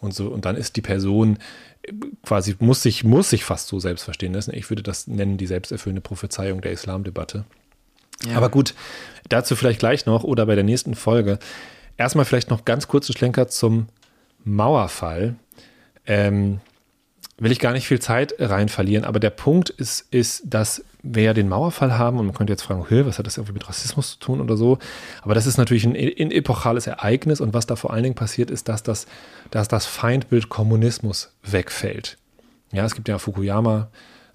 Und 0.00 0.14
so, 0.14 0.28
und 0.28 0.44
dann 0.44 0.56
ist 0.56 0.76
die 0.76 0.82
Person 0.82 1.38
quasi, 2.24 2.54
muss 2.60 2.82
sich, 2.82 3.02
muss 3.02 3.30
sich 3.30 3.44
fast 3.44 3.68
so 3.68 3.80
selbst 3.80 4.04
verstehen 4.04 4.34
lassen. 4.34 4.54
Ich 4.54 4.68
würde 4.70 4.82
das 4.82 5.06
nennen, 5.06 5.38
die 5.38 5.46
selbsterfüllende 5.46 6.02
Prophezeiung 6.02 6.60
der 6.60 6.72
Islamdebatte. 6.72 7.44
Ja. 8.26 8.36
Aber 8.36 8.48
gut, 8.48 8.74
dazu 9.28 9.56
vielleicht 9.56 9.80
gleich 9.80 10.06
noch 10.06 10.24
oder 10.24 10.46
bei 10.46 10.54
der 10.54 10.64
nächsten 10.64 10.94
Folge. 10.94 11.38
Erstmal 11.96 12.24
vielleicht 12.24 12.50
noch 12.50 12.64
ganz 12.64 12.88
kurzen 12.88 13.12
Schlenker 13.12 13.48
zum 13.48 13.88
Mauerfall. 14.44 15.36
Ähm, 16.06 16.60
will 17.38 17.52
ich 17.52 17.60
gar 17.60 17.72
nicht 17.72 17.86
viel 17.86 18.00
Zeit 18.00 18.34
rein 18.38 18.68
verlieren, 18.68 19.04
aber 19.04 19.20
der 19.20 19.30
Punkt 19.30 19.70
ist, 19.70 20.06
ist, 20.12 20.42
dass 20.44 20.84
wir 21.02 21.22
ja 21.22 21.34
den 21.34 21.48
Mauerfall 21.48 21.96
haben 21.96 22.18
und 22.18 22.26
man 22.26 22.34
könnte 22.34 22.52
jetzt 22.52 22.62
fragen, 22.62 22.84
was 23.06 23.18
hat 23.18 23.26
das 23.26 23.36
irgendwie 23.36 23.54
mit 23.54 23.68
Rassismus 23.68 24.12
zu 24.12 24.18
tun 24.18 24.40
oder 24.40 24.56
so? 24.56 24.78
Aber 25.22 25.34
das 25.34 25.46
ist 25.46 25.56
natürlich 25.56 25.84
ein, 25.84 25.94
ein 25.94 26.30
epochales 26.32 26.86
Ereignis 26.86 27.40
und 27.40 27.54
was 27.54 27.66
da 27.66 27.76
vor 27.76 27.92
allen 27.92 28.02
Dingen 28.02 28.14
passiert, 28.16 28.50
ist, 28.50 28.68
dass 28.68 28.82
das, 28.82 29.06
dass 29.50 29.68
das 29.68 29.86
Feindbild 29.86 30.48
Kommunismus 30.48 31.32
wegfällt. 31.42 32.18
Ja, 32.72 32.84
es 32.84 32.94
gibt 32.94 33.08
ja 33.08 33.18
Fukuyama, 33.18 33.88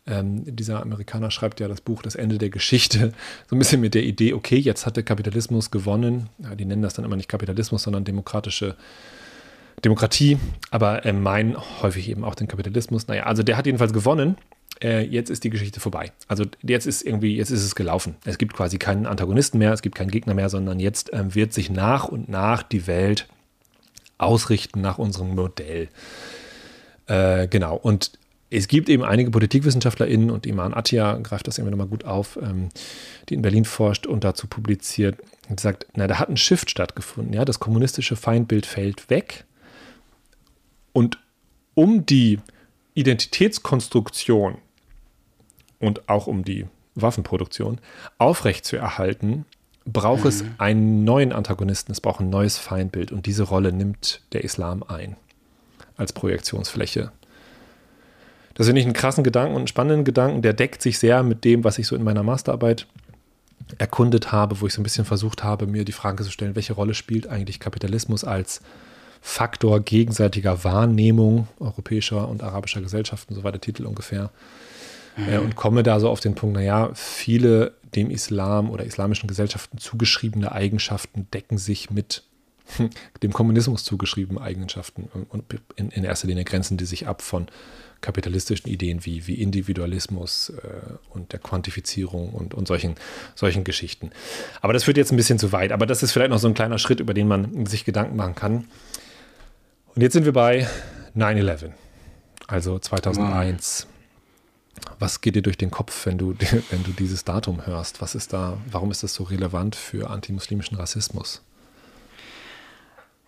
ähm, 0.05 0.43
dieser 0.45 0.81
Amerikaner 0.81 1.31
schreibt 1.31 1.59
ja 1.59 1.67
das 1.67 1.81
Buch 1.81 2.01
Das 2.01 2.15
Ende 2.15 2.37
der 2.37 2.49
Geschichte, 2.49 3.13
so 3.49 3.55
ein 3.55 3.59
bisschen 3.59 3.81
mit 3.81 3.93
der 3.93 4.03
Idee, 4.03 4.33
okay, 4.33 4.57
jetzt 4.57 4.85
hat 4.85 4.97
der 4.97 5.03
Kapitalismus 5.03 5.71
gewonnen. 5.71 6.29
Ja, 6.39 6.55
die 6.55 6.65
nennen 6.65 6.81
das 6.81 6.93
dann 6.93 7.05
immer 7.05 7.15
nicht 7.15 7.29
Kapitalismus, 7.29 7.83
sondern 7.83 8.03
demokratische 8.03 8.75
Demokratie, 9.83 10.37
aber 10.71 11.05
äh, 11.05 11.13
meinen 11.13 11.57
häufig 11.81 12.09
eben 12.09 12.23
auch 12.23 12.35
den 12.35 12.47
Kapitalismus. 12.47 13.07
Naja, 13.07 13.23
also 13.23 13.43
der 13.43 13.57
hat 13.57 13.65
jedenfalls 13.65 13.93
gewonnen. 13.93 14.37
Äh, 14.81 15.05
jetzt 15.05 15.29
ist 15.29 15.43
die 15.43 15.49
Geschichte 15.49 15.79
vorbei. 15.79 16.11
Also 16.27 16.45
jetzt 16.61 16.85
ist 16.85 17.01
irgendwie, 17.03 17.35
jetzt 17.35 17.51
ist 17.51 17.63
es 17.63 17.75
gelaufen. 17.75 18.15
Es 18.25 18.37
gibt 18.37 18.53
quasi 18.53 18.77
keinen 18.77 19.05
Antagonisten 19.05 19.57
mehr, 19.57 19.73
es 19.73 19.81
gibt 19.81 19.95
keinen 19.95 20.11
Gegner 20.11 20.33
mehr, 20.33 20.49
sondern 20.49 20.79
jetzt 20.79 21.11
ähm, 21.13 21.35
wird 21.35 21.53
sich 21.53 21.69
nach 21.69 22.05
und 22.05 22.29
nach 22.29 22.63
die 22.63 22.87
Welt 22.87 23.27
ausrichten 24.17 24.81
nach 24.81 24.97
unserem 24.97 25.35
Modell. 25.35 25.89
Äh, 27.07 27.47
genau. 27.47 27.75
Und 27.75 28.11
es 28.53 28.67
gibt 28.67 28.87
eben 28.87 29.03
einige 29.03 29.31
PolitikwissenschaftlerInnen 29.31 30.29
und 30.29 30.45
Iman 30.45 30.73
Attia 30.73 31.17
greift 31.17 31.47
das 31.47 31.57
immer 31.57 31.71
nochmal 31.71 31.87
gut 31.87 32.05
auf, 32.05 32.37
ähm, 32.41 32.69
die 33.29 33.33
in 33.33 33.41
Berlin 33.41 33.65
forscht 33.65 34.05
und 34.05 34.23
dazu 34.23 34.47
publiziert 34.47 35.17
und 35.49 35.59
sagt, 35.59 35.87
na, 35.95 36.07
da 36.07 36.19
hat 36.19 36.29
ein 36.29 36.37
Shift 36.37 36.69
stattgefunden, 36.69 37.33
ja, 37.33 37.45
das 37.45 37.59
kommunistische 37.59 38.15
Feindbild 38.15 38.65
fällt 38.65 39.09
weg 39.09 39.45
und 40.91 41.17
um 41.73 42.05
die 42.05 42.39
Identitätskonstruktion 42.93 44.59
und 45.79 46.07
auch 46.07 46.27
um 46.27 46.45
die 46.45 46.67
Waffenproduktion 46.93 47.79
aufrechtzuerhalten, 48.19 49.45
braucht 49.85 50.23
mhm. 50.23 50.29
es 50.29 50.43
einen 50.59 51.03
neuen 51.03 51.33
Antagonisten, 51.33 51.91
es 51.91 52.01
braucht 52.01 52.19
ein 52.19 52.29
neues 52.29 52.59
Feindbild 52.59 53.11
und 53.11 53.25
diese 53.25 53.43
Rolle 53.43 53.73
nimmt 53.73 54.21
der 54.31 54.43
Islam 54.43 54.83
ein 54.83 55.17
als 55.97 56.13
Projektionsfläche 56.13 57.11
das 58.55 58.67
finde 58.67 58.81
ich 58.81 58.85
einen 58.85 58.93
krassen 58.93 59.23
Gedanken 59.23 59.55
und 59.55 59.61
einen 59.61 59.67
spannenden 59.67 60.05
Gedanken. 60.05 60.41
Der 60.41 60.53
deckt 60.53 60.81
sich 60.81 60.99
sehr 60.99 61.23
mit 61.23 61.43
dem, 61.43 61.63
was 61.63 61.79
ich 61.79 61.87
so 61.87 61.95
in 61.95 62.03
meiner 62.03 62.23
Masterarbeit 62.23 62.87
erkundet 63.77 64.31
habe, 64.31 64.61
wo 64.61 64.67
ich 64.67 64.73
so 64.73 64.81
ein 64.81 64.83
bisschen 64.83 65.05
versucht 65.05 65.43
habe, 65.43 65.67
mir 65.67 65.85
die 65.85 65.91
Frage 65.91 66.23
zu 66.23 66.31
stellen, 66.31 66.55
welche 66.55 66.73
Rolle 66.73 66.93
spielt 66.93 67.27
eigentlich 67.27 67.59
Kapitalismus 67.59 68.23
als 68.23 68.61
Faktor 69.21 69.79
gegenseitiger 69.79 70.63
Wahrnehmung 70.63 71.47
europäischer 71.59 72.27
und 72.27 72.43
arabischer 72.43 72.81
Gesellschaften, 72.81 73.33
so 73.33 73.43
war 73.43 73.53
der 73.53 73.61
Titel 73.61 73.85
ungefähr. 73.85 74.31
Mhm. 75.15 75.29
Äh, 75.29 75.37
und 75.37 75.55
komme 75.55 75.81
da 75.81 75.99
so 75.99 76.09
auf 76.09 76.19
den 76.19 76.35
Punkt, 76.35 76.55
naja, 76.55 76.91
viele 76.93 77.73
dem 77.95 78.09
Islam 78.09 78.69
oder 78.69 78.83
islamischen 78.83 79.27
Gesellschaften 79.27 79.77
zugeschriebene 79.77 80.51
Eigenschaften 80.51 81.27
decken 81.33 81.57
sich 81.57 81.89
mit 81.89 82.23
dem 83.23 83.31
Kommunismus 83.31 83.83
zugeschriebenen 83.83 84.43
Eigenschaften 84.43 85.09
und 85.29 85.43
in, 85.75 85.89
in 85.89 86.03
erster 86.03 86.27
Linie 86.27 86.43
grenzen 86.43 86.77
die 86.77 86.85
sich 86.85 87.07
ab 87.07 87.21
von 87.21 87.47
kapitalistischen 88.03 88.69
Ideen 88.69 89.03
wie, 89.05 89.25
wie 89.25 89.41
Individualismus 89.41 90.49
äh, 90.49 90.93
und 91.09 91.31
der 91.31 91.39
Quantifizierung 91.39 92.29
und, 92.29 92.53
und 92.53 92.67
solchen, 92.67 92.95
solchen 93.33 93.63
Geschichten. 93.63 94.11
Aber 94.61 94.73
das 94.73 94.83
führt 94.83 94.97
jetzt 94.97 95.11
ein 95.11 95.17
bisschen 95.17 95.39
zu 95.39 95.51
weit. 95.51 95.71
Aber 95.71 95.87
das 95.87 96.03
ist 96.03 96.11
vielleicht 96.11 96.29
noch 96.29 96.37
so 96.37 96.47
ein 96.47 96.53
kleiner 96.53 96.77
Schritt, 96.77 96.99
über 96.99 97.15
den 97.15 97.27
man 97.27 97.65
sich 97.65 97.85
Gedanken 97.85 98.15
machen 98.15 98.35
kann. 98.35 98.65
Und 99.95 100.01
jetzt 100.01 100.13
sind 100.13 100.25
wir 100.25 100.33
bei 100.33 100.67
9-11, 101.15 101.71
also 102.47 102.77
2001. 102.77 103.87
Wow. 103.87 104.95
Was 104.99 105.21
geht 105.21 105.35
dir 105.35 105.41
durch 105.41 105.57
den 105.57 105.71
Kopf, 105.71 106.05
wenn 106.05 106.17
du, 106.17 106.35
wenn 106.69 106.83
du 106.83 106.91
dieses 106.91 107.23
Datum 107.23 107.65
hörst? 107.65 108.01
Was 108.01 108.15
ist 108.15 108.33
da, 108.33 108.57
warum 108.69 108.91
ist 108.91 109.03
das 109.03 109.13
so 109.13 109.23
relevant 109.23 109.75
für 109.75 110.09
antimuslimischen 110.09 110.77
Rassismus? 110.77 111.41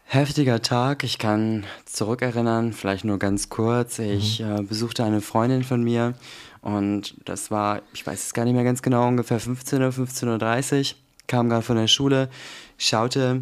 Heftiger 0.07 0.61
Tag, 0.61 1.03
ich 1.03 1.17
kann 1.17 1.65
zurückerinnern, 1.85 2.73
vielleicht 2.73 3.05
nur 3.05 3.17
ganz 3.17 3.49
kurz. 3.49 3.99
Ich 3.99 4.39
mhm. 4.39 4.57
äh, 4.57 4.61
besuchte 4.61 5.03
eine 5.03 5.19
Freundin 5.19 5.63
von 5.63 5.83
mir 5.83 6.13
und 6.61 7.15
das 7.25 7.49
war, 7.49 7.81
ich 7.91 8.05
weiß 8.05 8.27
es 8.27 8.33
gar 8.33 8.45
nicht 8.45 8.53
mehr 8.53 8.63
ganz 8.63 8.83
genau, 8.83 9.07
ungefähr 9.07 9.39
15 9.39 9.81
Uhr, 9.81 9.89
15.30 9.89 10.91
Uhr, 10.91 10.97
kam 11.27 11.49
gerade 11.49 11.63
von 11.63 11.75
der 11.75 11.87
Schule, 11.87 12.29
schaute 12.77 13.41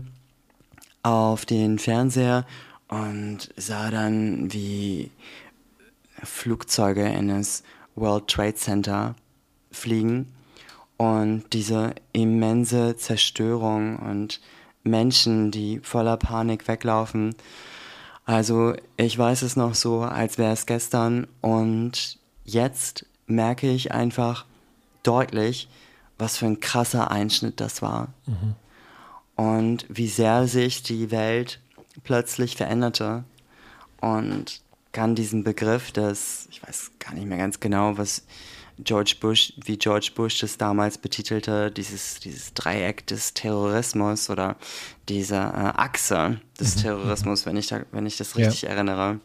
auf 1.03 1.45
den 1.45 1.79
Fernseher 1.79 2.45
und 2.87 3.49
sah 3.57 3.91
dann, 3.91 4.51
wie 4.53 5.11
Flugzeuge 6.23 7.03
in 7.03 7.27
das 7.27 7.63
World 7.95 8.27
Trade 8.29 8.55
Center 8.55 9.15
fliegen 9.69 10.33
und 10.95 11.43
diese 11.51 11.93
immense 12.13 12.95
Zerstörung 12.95 13.97
und 13.97 14.39
Menschen, 14.83 15.51
die 15.51 15.79
voller 15.79 16.17
Panik 16.17 16.67
weglaufen. 16.67 17.35
Also 18.25 18.73
ich 18.97 19.17
weiß 19.17 19.41
es 19.41 19.55
noch 19.55 19.75
so, 19.75 20.01
als 20.01 20.37
wäre 20.37 20.53
es 20.53 20.65
gestern 20.65 21.27
und 21.41 22.17
jetzt 22.45 23.05
merke 23.27 23.69
ich 23.69 23.91
einfach 23.91 24.45
deutlich, 25.03 25.69
was 26.17 26.37
für 26.37 26.45
ein 26.45 26.59
krasser 26.59 27.11
Einschnitt 27.11 27.59
das 27.59 27.81
war. 27.81 28.13
Mhm. 28.25 28.55
Und 29.35 29.85
wie 29.89 30.07
sehr 30.07 30.47
sich 30.47 30.83
die 30.83 31.11
Welt 31.11 31.59
plötzlich 32.03 32.55
veränderte. 32.55 33.23
Und 33.99 34.61
kann 34.91 35.15
diesen 35.15 35.43
Begriff 35.43 35.91
des, 35.91 36.47
ich 36.51 36.61
weiß 36.61 36.91
gar 36.99 37.13
nicht 37.13 37.25
mehr 37.25 37.37
ganz 37.37 37.59
genau, 37.59 37.97
was 37.97 38.23
George 38.79 39.15
Bush, 39.19 39.53
wie 39.63 39.77
George 39.77 40.11
Bush 40.15 40.39
das 40.39 40.57
damals 40.57 40.97
betitelte, 40.97 41.71
dieses, 41.71 42.19
dieses 42.19 42.53
Dreieck 42.53 43.05
des 43.07 43.33
Terrorismus 43.33 44.29
oder 44.29 44.55
diese 45.09 45.35
äh, 45.35 45.39
Achse 45.39 46.39
des 46.59 46.77
mhm. 46.77 46.81
Terrorismus, 46.81 47.45
wenn 47.45 47.57
ich, 47.57 47.67
da, 47.67 47.81
wenn 47.91 48.05
ich 48.05 48.17
das 48.17 48.35
richtig 48.35 48.63
ja. 48.63 48.69
erinnere. 48.69 49.19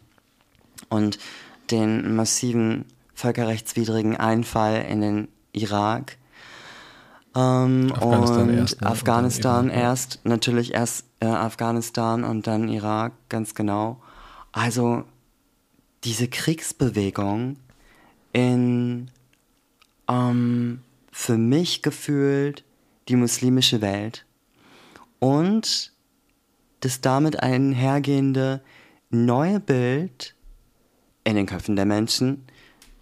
Und 0.89 1.19
den 1.71 2.15
massiven 2.15 2.85
völkerrechtswidrigen 3.15 4.17
Einfall 4.17 4.85
in 4.89 5.01
den 5.01 5.29
Irak. 5.53 6.17
Ähm, 7.35 7.93
Afghanistan 7.93 8.49
und 8.49 8.57
erst, 8.57 8.81
ne? 8.81 8.87
Afghanistan 8.87 9.65
und 9.65 9.71
erst, 9.71 10.21
natürlich 10.25 10.75
erst 10.75 11.05
äh, 11.21 11.27
Afghanistan 11.27 12.25
und 12.25 12.47
dann 12.47 12.69
Irak, 12.69 13.13
ganz 13.29 13.55
genau. 13.55 14.01
Also 14.53 15.05
diese 16.05 16.29
Kriegsbewegung 16.29 17.57
in 18.33 19.11
ähm, 20.09 20.81
für 21.11 21.39
mich 21.39 21.83
gefühlt 21.83 22.65
die 23.09 23.17
muslimische 23.17 23.81
Welt 23.81 24.25
und 25.19 25.93
das 26.81 27.01
damit 27.01 27.43
einhergehende 27.43 28.61
neue 29.11 29.61
Bild 29.61 30.35
in 31.25 31.37
den 31.37 31.47
Köpfen 31.47 31.77
der 31.77 31.87
Menschen 31.87 32.47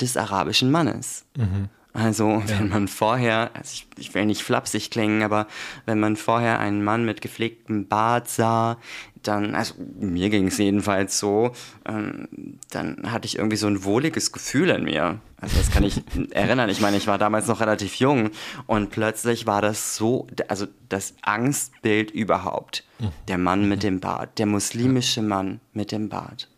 des 0.01 0.17
arabischen 0.17 0.71
Mannes. 0.71 1.25
Mhm. 1.37 1.69
Also, 1.97 2.43
wenn 2.47 2.69
man 2.69 2.89
vorher, 2.89 3.51
also 3.55 3.71
ich, 3.73 3.87
ich, 3.97 4.15
will 4.15 4.27
nicht 4.27 4.43
flapsig 4.43 4.91
klingen, 4.91 5.23
aber 5.23 5.47
wenn 5.87 5.99
man 5.99 6.17
vorher 6.17 6.61
einen 6.61 6.85
Mann 6.85 7.07
mit 7.07 7.23
gepflegtem 7.23 7.89
Bart 7.89 8.29
sah, 8.29 8.77
dann, 9.23 9.55
also 9.55 9.75
mir 9.99 10.29
ging 10.29 10.49
es 10.49 10.59
jedenfalls 10.59 11.19
so, 11.19 11.53
ähm, 11.87 12.29
dann 12.71 13.11
hatte 13.11 13.27
ich 13.27 13.39
irgendwie 13.39 13.57
so 13.57 13.67
ein 13.67 13.83
wohliges 13.83 14.31
Gefühl 14.31 14.69
in 14.71 14.85
mir. 14.85 15.21
Also 15.41 15.57
das 15.57 15.71
kann 15.71 15.85
ich 15.85 16.03
erinnern. 16.31 16.69
Ich 16.69 16.81
meine, 16.81 16.99
ich 16.99 17.07
war 17.07 17.17
damals 17.17 17.47
noch 17.47 17.61
relativ 17.61 17.95
jung 17.97 18.31
und 18.67 18.91
plötzlich 18.91 19.47
war 19.47 19.63
das 19.63 19.97
so, 19.97 20.27
also 20.49 20.67
das 20.89 21.15
Angstbild 21.23 22.11
überhaupt. 22.11 22.85
Mhm. 22.99 23.09
Der 23.29 23.39
Mann 23.39 23.69
mit 23.69 23.83
dem 23.83 24.01
Bart, 24.01 24.39
der 24.39 24.47
muslimische 24.47 25.23
Mann 25.23 25.61
mit 25.73 25.93
dem 25.93 26.09
Bart. 26.11 26.49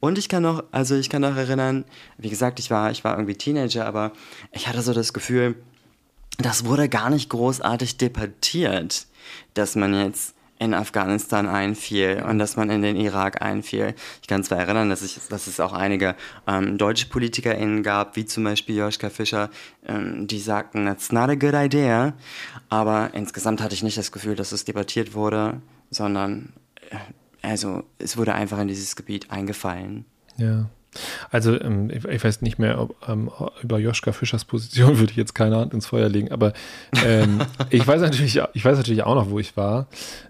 Und 0.00 0.18
ich 0.18 0.28
kann 0.28 0.42
noch, 0.42 0.64
also 0.70 0.94
ich 0.94 1.10
kann 1.10 1.22
noch 1.22 1.36
erinnern, 1.36 1.84
wie 2.18 2.30
gesagt, 2.30 2.60
ich 2.60 2.70
war, 2.70 2.90
ich 2.90 3.04
war 3.04 3.14
irgendwie 3.14 3.34
Teenager, 3.34 3.86
aber 3.86 4.12
ich 4.52 4.68
hatte 4.68 4.82
so 4.82 4.92
das 4.92 5.12
Gefühl, 5.12 5.56
das 6.38 6.64
wurde 6.64 6.88
gar 6.88 7.10
nicht 7.10 7.30
großartig 7.30 7.96
debattiert, 7.96 9.06
dass 9.54 9.74
man 9.74 9.94
jetzt 9.94 10.34
in 10.60 10.74
Afghanistan 10.74 11.48
einfiel 11.48 12.24
und 12.28 12.38
dass 12.38 12.56
man 12.56 12.70
in 12.70 12.82
den 12.82 12.96
Irak 12.96 13.42
einfiel. 13.42 13.94
Ich 14.22 14.28
kann 14.28 14.42
zwar 14.42 14.58
erinnern, 14.58 14.90
dass, 14.90 15.02
ich, 15.02 15.18
dass 15.28 15.46
es 15.46 15.60
auch 15.60 15.72
einige 15.72 16.16
ähm, 16.46 16.78
deutsche 16.78 17.06
PolitikerInnen 17.06 17.82
gab, 17.82 18.16
wie 18.16 18.24
zum 18.26 18.44
Beispiel 18.44 18.76
Joschka 18.76 19.08
Fischer, 19.10 19.50
ähm, 19.86 20.26
die 20.26 20.40
sagten, 20.40 20.86
that's 20.86 21.12
not 21.12 21.30
a 21.30 21.34
good 21.34 21.54
idea. 21.54 22.14
Aber 22.68 23.10
insgesamt 23.14 23.60
hatte 23.60 23.74
ich 23.74 23.84
nicht 23.84 23.98
das 23.98 24.10
Gefühl, 24.10 24.34
dass 24.34 24.50
es 24.50 24.64
debattiert 24.64 25.14
wurde, 25.14 25.60
sondern 25.90 26.52
äh, 26.90 26.96
also 27.42 27.84
es 27.98 28.16
wurde 28.16 28.34
einfach 28.34 28.58
in 28.58 28.68
dieses 28.68 28.96
Gebiet 28.96 29.30
eingefallen. 29.30 30.04
Ja. 30.36 30.68
Also 31.30 31.60
ähm, 31.60 31.90
ich, 31.90 32.24
weiß 32.24 32.40
nicht 32.42 32.58
mehr, 32.58 32.80
ob 32.80 32.96
ähm, 33.08 33.30
über 33.62 33.78
Joschka 33.78 34.12
Fischers 34.12 34.44
Position 34.44 34.98
würde 34.98 35.10
ich 35.10 35.16
jetzt 35.16 35.34
keine 35.34 35.56
Hand 35.56 35.74
ins 35.74 35.86
Feuer 35.86 36.08
legen, 36.08 36.32
aber 36.32 36.52
ähm, 37.04 37.40
ich 37.70 37.86
weiß 37.86 38.00
natürlich, 38.00 38.40
ich 38.54 38.64
weiß 38.64 38.76
natürlich 38.76 39.02
auch 39.02 39.14
noch, 39.14 39.30
wo 39.30 39.38
ich 39.38 39.56
war 39.56 39.86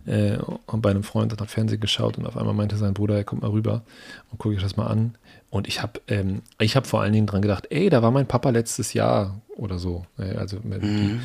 äh, 0.06 0.36
und 0.66 0.82
bei 0.82 0.90
einem 0.90 1.04
Freund 1.04 1.32
hat 1.32 1.50
Fernsehen 1.50 1.80
geschaut 1.80 2.18
und 2.18 2.26
auf 2.26 2.36
einmal 2.36 2.54
meinte 2.54 2.76
sein 2.76 2.94
Bruder, 2.94 3.16
er 3.16 3.24
kommt 3.24 3.42
mal 3.42 3.50
rüber 3.50 3.82
und 4.30 4.38
gucke 4.38 4.54
ich 4.54 4.62
das 4.62 4.76
mal 4.76 4.86
an. 4.86 5.16
Und 5.50 5.66
ich 5.66 5.80
habe 5.80 6.00
ähm, 6.08 6.42
ich 6.58 6.76
hab 6.76 6.86
vor 6.86 7.00
allen 7.00 7.12
Dingen 7.12 7.26
dran 7.26 7.40
gedacht, 7.40 7.68
ey, 7.70 7.88
da 7.88 8.02
war 8.02 8.10
mein 8.10 8.26
Papa 8.26 8.50
letztes 8.50 8.92
Jahr 8.92 9.40
oder 9.56 9.78
so. 9.78 10.04
Äh, 10.18 10.36
also 10.36 10.58
mhm. 10.62 11.20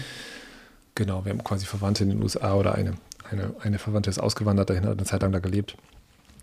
genau, 0.96 1.26
wir 1.26 1.32
haben 1.32 1.44
quasi 1.44 1.66
Verwandte 1.66 2.04
in 2.04 2.12
den 2.12 2.24
USA 2.24 2.54
oder 2.54 2.76
eine, 2.76 2.94
eine, 3.34 3.56
eine 3.62 3.80
Verwandte 3.80 4.10
ist 4.10 4.20
ausgewandert 4.20 4.70
dahin, 4.70 4.86
hat 4.86 4.98
eine 4.98 5.06
Zeit 5.06 5.22
lang 5.22 5.32
da 5.32 5.40
gelebt. 5.40 5.76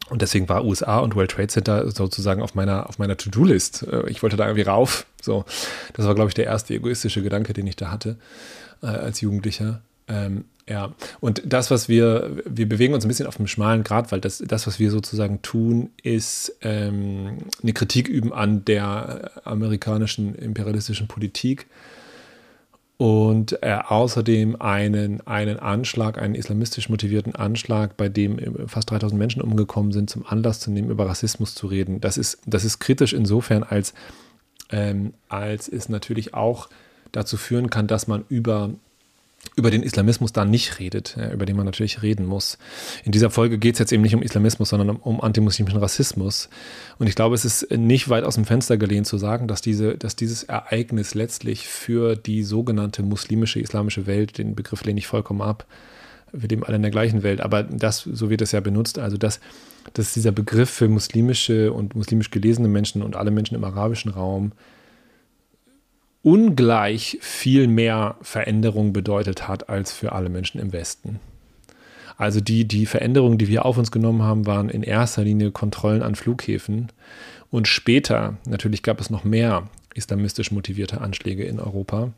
Und 0.09 0.22
deswegen 0.22 0.49
war 0.49 0.64
USA 0.64 0.99
und 0.99 1.14
World 1.14 1.30
Trade 1.30 1.49
Center 1.49 1.91
sozusagen 1.91 2.43
auf 2.43 2.55
meiner, 2.55 2.88
auf 2.88 2.99
meiner 2.99 3.16
To-Do-List. 3.16 3.84
Äh, 3.84 4.11
ich 4.11 4.22
wollte 4.22 4.36
da 4.36 4.47
irgendwie 4.47 4.68
rauf. 4.68 5.07
So, 5.22 5.45
das 5.95 6.07
war, 6.07 6.14
glaube 6.14 6.28
ich, 6.28 6.34
der 6.34 6.47
erste 6.47 6.74
egoistische 6.74 7.22
Gedanke, 7.22 7.53
den 7.53 7.66
ich 7.66 7.76
da 7.76 7.91
hatte 7.91 8.16
äh, 8.82 8.86
als 8.86 9.20
Jugendlicher. 9.20 9.82
Ähm, 10.09 10.45
ja, 10.68 10.95
und 11.20 11.43
das, 11.45 11.70
was 11.70 11.88
wir, 11.88 12.43
wir 12.45 12.68
bewegen 12.68 12.95
uns 12.95 13.05
ein 13.05 13.09
bisschen 13.09 13.26
auf 13.26 13.38
einem 13.38 13.49
schmalen 13.49 13.82
Grad, 13.82 14.12
weil 14.12 14.20
das, 14.20 14.38
das 14.47 14.66
was 14.66 14.78
wir 14.78 14.91
sozusagen 14.91 15.43
tun, 15.43 15.91
ist 16.03 16.57
ähm, 16.61 17.38
eine 17.62 17.72
Kritik 17.72 18.09
üben 18.09 18.32
an 18.32 18.64
der 18.64 19.32
amerikanischen 19.45 20.34
imperialistischen 20.34 21.09
Politik 21.09 21.66
und 23.01 23.63
äh, 23.63 23.79
außerdem 23.89 24.61
einen, 24.61 25.27
einen 25.27 25.59
Anschlag, 25.59 26.19
einen 26.21 26.35
islamistisch 26.35 26.91
motivierten 26.91 27.35
Anschlag, 27.35 27.97
bei 27.97 28.11
dem 28.11 28.69
fast 28.69 28.91
3000 28.91 29.19
Menschen 29.19 29.41
umgekommen 29.41 29.91
sind, 29.91 30.11
zum 30.11 30.27
Anlass 30.27 30.61
zu 30.61 30.71
nehmen, 30.71 30.91
über 30.91 31.07
Rassismus 31.07 31.55
zu 31.55 31.67
reden. 31.67 32.03
Das 32.03 32.19
ist, 32.19 32.43
das 32.45 32.63
ist 32.63 32.79
kritisch 32.79 33.15
insofern, 33.15 33.63
als, 33.63 33.95
ähm, 34.69 35.15
als 35.31 35.67
es 35.67 35.89
natürlich 35.89 36.35
auch 36.35 36.69
dazu 37.11 37.39
führen 37.39 37.71
kann, 37.71 37.87
dass 37.87 38.07
man 38.07 38.27
über 38.29 38.75
über 39.61 39.71
den 39.71 39.83
Islamismus 39.83 40.33
dann 40.33 40.51
nicht 40.51 40.79
redet, 40.79 41.17
über 41.33 41.47
den 41.47 41.57
man 41.57 41.67
natürlich 41.67 42.03
reden 42.03 42.27
muss. 42.27 42.59
In 43.05 43.13
dieser 43.13 43.31
Folge 43.31 43.59
geht 43.59 43.75
es 43.75 43.79
jetzt 43.79 43.93
eben 43.93 44.03
nicht 44.03 44.15
um 44.15 44.23
Islamismus, 44.23 44.71
sondern 44.71 44.91
um, 44.91 44.97
um, 44.97 45.21
antimuslimischen 45.21 45.79
Rassismus. 45.79 46.49
Und 46.99 47.07
ich 47.07 47.15
glaube, 47.15 47.35
es 47.35 47.45
ist 47.45 47.71
nicht 47.71 48.09
weit 48.09 48.25
aus 48.25 48.35
dem 48.35 48.45
Fenster 48.45 48.77
gelehnt 48.77 49.07
zu 49.07 49.19
sagen, 49.19 49.47
dass, 49.47 49.61
diese, 49.61 49.97
dass 49.97 50.17
dieses 50.17 50.43
Ereignis 50.43 51.15
letztlich 51.15 51.69
für 51.69 52.17
die 52.17 52.43
sogenannte 52.43 53.03
muslimische, 53.03 53.61
islamische 53.61 54.07
Welt, 54.07 54.39
den 54.39 54.55
Begriff 54.55 54.83
lehne 54.85 54.99
ich 54.99 55.07
vollkommen 55.07 55.43
ab, 55.43 55.67
wir 56.33 56.49
leben 56.49 56.65
alle 56.65 56.77
in 56.77 56.83
der 56.83 56.91
gleichen 56.91 57.23
Welt, 57.23 57.41
aber 57.41 57.63
das, 57.63 58.01
so 58.01 58.31
wird 58.31 58.41
es 58.41 58.53
ja 58.53 58.61
benutzt, 58.61 58.99
also 58.99 59.17
dass, 59.17 59.41
dass 59.95 60.15
dieser 60.15 60.33
Begriff 60.33 60.71
für 60.71 60.89
muslimische 60.89 61.73
und 61.73 61.95
muslimisch 61.95 62.31
gelesene 62.31 62.69
Menschen 62.69 63.03
und 63.03 63.17
alle 63.17 63.31
Menschen 63.31 63.57
im 63.57 63.65
arabischen 63.65 64.11
Raum 64.11 64.53
ungleich 66.23 67.18
viel 67.21 67.66
mehr 67.66 68.16
Veränderung 68.23 68.93
bedeutet 68.93 69.49
hat 69.49 69.68
als 69.68 69.93
für 69.93 70.12
alle 70.12 70.29
Menschen 70.29 70.61
im 70.61 70.73
Westen. 70.73 71.21
Also 72.16 72.41
die, 72.41 72.66
die 72.66 72.85
Veränderungen, 72.85 73.39
die 73.39 73.49
wir 73.49 73.64
auf 73.64 73.79
uns 73.79 73.91
genommen 73.91 74.23
haben, 74.23 74.47
waren 74.47 74.68
in 74.68 74.83
erster 74.83 75.25
Linie 75.25 75.53
Kontrollen 75.53 76.03
an 76.03 76.16
Flughäfen. 76.16 76.89
Und 77.51 77.66
später, 77.66 78.37
natürlich 78.47 78.83
gab 78.83 79.01
es 79.01 79.09
noch 79.09 79.25
mehr 79.25 79.68
islamistisch 79.95 80.51
motivierte 80.51 81.01
Anschläge 81.01 81.45
in 81.45 81.59
Europa. 81.59 82.12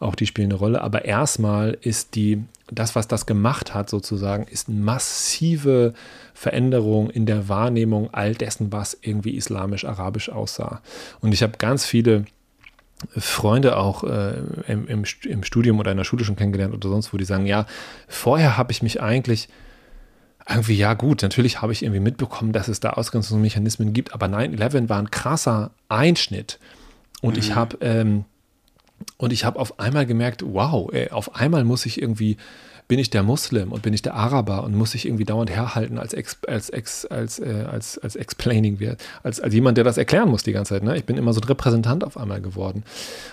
Auch 0.00 0.14
die 0.14 0.26
spielen 0.26 0.50
eine 0.50 0.58
Rolle. 0.58 0.80
Aber 0.80 1.04
erstmal 1.04 1.76
ist 1.82 2.14
die, 2.14 2.42
das, 2.70 2.96
was 2.96 3.06
das 3.06 3.26
gemacht 3.26 3.74
hat, 3.74 3.90
sozusagen, 3.90 4.44
ist 4.44 4.68
eine 4.68 4.78
massive 4.78 5.92
Veränderung 6.32 7.10
in 7.10 7.26
der 7.26 7.48
Wahrnehmung 7.48 8.12
all 8.12 8.34
dessen, 8.34 8.72
was 8.72 8.96
irgendwie 9.00 9.36
islamisch-arabisch 9.36 10.30
aussah. 10.30 10.80
Und 11.20 11.32
ich 11.34 11.42
habe 11.42 11.58
ganz 11.58 11.84
viele 11.84 12.24
Freunde 13.16 13.76
auch 13.76 14.04
äh, 14.04 14.34
im, 14.66 14.86
im, 14.86 15.04
im, 15.24 15.42
Studium 15.44 15.78
oder 15.78 15.90
in 15.90 15.96
der 15.96 16.04
Schule 16.04 16.24
schon 16.24 16.36
kennengelernt 16.36 16.74
oder 16.74 16.88
sonst 16.88 17.12
wo, 17.12 17.16
die 17.16 17.24
sagen, 17.24 17.46
ja, 17.46 17.66
vorher 18.08 18.56
habe 18.56 18.72
ich 18.72 18.82
mich 18.82 19.02
eigentlich 19.02 19.48
irgendwie, 20.48 20.74
ja 20.74 20.94
gut, 20.94 21.22
natürlich 21.22 21.62
habe 21.62 21.72
ich 21.72 21.82
irgendwie 21.82 22.00
mitbekommen, 22.00 22.52
dass 22.52 22.68
es 22.68 22.80
da 22.80 22.90
Ausgrenzungsmechanismen 22.90 23.92
gibt, 23.92 24.12
aber 24.12 24.26
9-11 24.26 24.88
war 24.88 24.98
ein 24.98 25.10
krasser 25.10 25.70
Einschnitt. 25.88 26.58
Und 27.22 27.34
mhm. 27.34 27.38
ich 27.40 27.54
habe 27.54 27.78
ähm, 27.80 28.24
und 29.16 29.32
ich 29.32 29.44
habe 29.44 29.58
auf 29.58 29.78
einmal 29.80 30.06
gemerkt, 30.06 30.42
wow, 30.44 30.90
ey, 30.92 31.10
auf 31.10 31.34
einmal 31.34 31.64
muss 31.64 31.86
ich 31.86 32.00
irgendwie 32.00 32.36
bin 32.86 32.98
ich 32.98 33.08
der 33.10 33.22
Muslim 33.22 33.72
und 33.72 33.82
bin 33.82 33.94
ich 33.94 34.02
der 34.02 34.14
Araber 34.14 34.62
und 34.64 34.74
muss 34.74 34.94
ich 34.94 35.06
irgendwie 35.06 35.24
dauernd 35.24 35.50
herhalten 35.50 35.98
als 35.98 36.12
Ex, 36.12 36.38
als 36.46 36.68
Ex, 36.68 37.06
als, 37.06 37.38
äh, 37.38 37.64
als, 37.70 37.98
als 37.98 38.14
Explaining, 38.14 38.78
als, 39.22 39.40
als 39.40 39.54
jemand, 39.54 39.78
der 39.78 39.84
das 39.84 39.96
erklären 39.96 40.28
muss 40.28 40.42
die 40.42 40.52
ganze 40.52 40.74
Zeit. 40.74 40.82
Ne? 40.82 40.96
Ich 40.96 41.04
bin 41.04 41.16
immer 41.16 41.32
so 41.32 41.40
ein 41.40 41.44
Repräsentant 41.44 42.04
auf 42.04 42.18
einmal 42.18 42.42
geworden. 42.42 42.84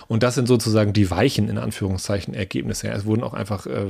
Und 0.08 0.22
das 0.22 0.36
sind 0.36 0.48
sozusagen 0.48 0.92
die 0.92 1.10
weichen, 1.10 1.48
in 1.48 1.58
Anführungszeichen, 1.58 2.32
Ergebnisse. 2.32 2.88
Es 2.88 3.04
wurden 3.04 3.22
auch 3.22 3.34
einfach 3.34 3.66
äh, 3.66 3.88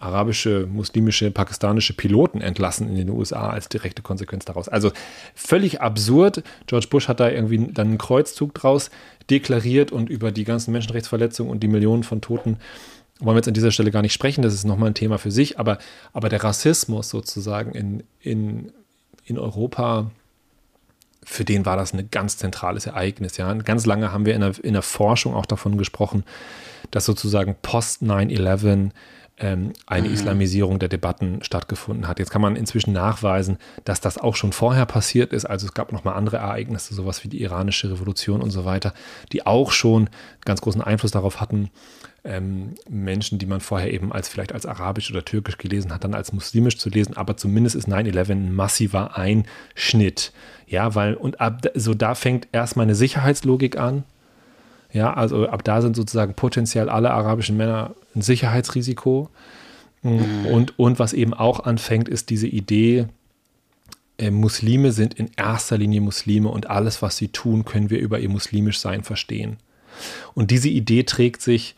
arabische, 0.00 0.66
muslimische, 0.66 1.30
pakistanische 1.30 1.92
Piloten 1.92 2.40
entlassen 2.40 2.88
in 2.88 2.96
den 2.96 3.10
USA 3.10 3.50
als 3.50 3.68
direkte 3.68 4.02
Konsequenz 4.02 4.44
daraus. 4.44 4.68
Also 4.68 4.90
völlig 5.34 5.82
absurd. 5.82 6.42
George 6.66 6.86
Bush 6.90 7.06
hat 7.06 7.20
da 7.20 7.28
irgendwie 7.30 7.68
dann 7.72 7.88
einen 7.88 7.98
Kreuzzug 7.98 8.54
draus 8.54 8.90
deklariert 9.28 9.92
und 9.92 10.08
über 10.08 10.32
die 10.32 10.44
ganzen 10.44 10.72
Menschenrechtsverletzungen 10.72 11.52
und 11.52 11.62
die 11.62 11.68
Millionen 11.68 12.02
von 12.02 12.20
Toten 12.20 12.56
wollen 13.20 13.34
wir 13.34 13.38
jetzt 13.38 13.48
an 13.48 13.54
dieser 13.54 13.70
Stelle 13.70 13.90
gar 13.90 14.02
nicht 14.02 14.12
sprechen, 14.12 14.42
das 14.42 14.54
ist 14.54 14.64
nochmal 14.64 14.90
ein 14.90 14.94
Thema 14.94 15.18
für 15.18 15.30
sich, 15.30 15.58
aber, 15.58 15.78
aber 16.12 16.28
der 16.28 16.42
Rassismus 16.42 17.08
sozusagen 17.08 17.72
in, 17.72 18.02
in, 18.20 18.72
in 19.24 19.38
Europa, 19.38 20.10
für 21.22 21.44
den 21.44 21.66
war 21.66 21.76
das 21.76 21.92
ein 21.92 22.08
ganz 22.10 22.38
zentrales 22.38 22.86
Ereignis. 22.86 23.36
Ja. 23.36 23.52
ganz 23.54 23.86
lange 23.86 24.12
haben 24.12 24.26
wir 24.26 24.34
in 24.34 24.40
der, 24.40 24.64
in 24.64 24.72
der 24.72 24.82
Forschung 24.82 25.34
auch 25.34 25.46
davon 25.46 25.78
gesprochen, 25.78 26.24
dass 26.90 27.04
sozusagen 27.04 27.56
post 27.62 28.02
9-11 28.02 28.66
ähm, 28.66 28.90
eine 29.40 30.08
mhm. 30.08 30.14
Islamisierung 30.14 30.78
der 30.78 30.88
Debatten 30.88 31.42
stattgefunden 31.42 32.06
hat. 32.08 32.18
Jetzt 32.18 32.30
kann 32.30 32.42
man 32.42 32.56
inzwischen 32.56 32.92
nachweisen, 32.92 33.58
dass 33.84 34.00
das 34.00 34.18
auch 34.18 34.36
schon 34.36 34.52
vorher 34.52 34.86
passiert 34.86 35.32
ist. 35.32 35.46
Also 35.46 35.66
es 35.66 35.74
gab 35.74 35.92
nochmal 35.92 36.14
andere 36.14 36.36
Ereignisse, 36.36 36.94
sowas 36.94 37.24
wie 37.24 37.28
die 37.28 37.40
iranische 37.40 37.90
Revolution 37.90 38.42
und 38.42 38.50
so 38.50 38.64
weiter, 38.64 38.92
die 39.32 39.46
auch 39.46 39.72
schon 39.72 40.10
ganz 40.44 40.60
großen 40.60 40.82
Einfluss 40.82 41.12
darauf 41.12 41.40
hatten, 41.40 41.70
ähm, 42.22 42.74
Menschen, 42.88 43.38
die 43.38 43.46
man 43.46 43.60
vorher 43.60 43.92
eben 43.92 44.12
als 44.12 44.28
vielleicht 44.28 44.52
als 44.52 44.66
arabisch 44.66 45.10
oder 45.10 45.24
türkisch 45.24 45.56
gelesen 45.56 45.92
hat, 45.92 46.04
dann 46.04 46.14
als 46.14 46.32
muslimisch 46.32 46.78
zu 46.78 46.90
lesen. 46.90 47.16
Aber 47.16 47.36
zumindest 47.36 47.76
ist 47.76 47.88
9-11 47.88 48.32
ein 48.32 48.54
massiver 48.54 49.16
Einschnitt. 49.16 50.32
Ja, 50.66 50.94
weil, 50.94 51.14
und 51.14 51.40
ab 51.40 51.66
so 51.74 51.94
da 51.94 52.14
fängt 52.14 52.48
erstmal 52.52 52.84
eine 52.84 52.94
Sicherheitslogik 52.94 53.78
an. 53.78 54.04
Ja, 54.92 55.12
also 55.14 55.48
ab 55.48 55.64
da 55.64 55.82
sind 55.82 55.96
sozusagen 55.96 56.34
potenziell 56.34 56.88
alle 56.88 57.10
arabischen 57.12 57.56
Männer 57.56 57.94
ein 58.14 58.22
Sicherheitsrisiko. 58.22 59.30
Mhm. 60.02 60.46
Und, 60.46 60.78
und 60.78 60.98
was 60.98 61.12
eben 61.12 61.34
auch 61.34 61.60
anfängt, 61.60 62.08
ist 62.08 62.30
diese 62.30 62.48
Idee, 62.48 63.06
äh, 64.18 64.30
Muslime 64.30 64.92
sind 64.92 65.14
in 65.14 65.30
erster 65.36 65.78
Linie 65.78 66.00
Muslime 66.00 66.48
und 66.48 66.68
alles, 66.68 67.02
was 67.02 67.16
sie 67.16 67.28
tun, 67.28 67.64
können 67.64 67.90
wir 67.90 67.98
über 67.98 68.18
ihr 68.18 68.28
muslimisch 68.28 68.78
Sein 68.78 69.02
verstehen. 69.02 69.56
Und 70.34 70.50
diese 70.50 70.68
Idee 70.68 71.04
trägt 71.04 71.42
sich 71.42 71.74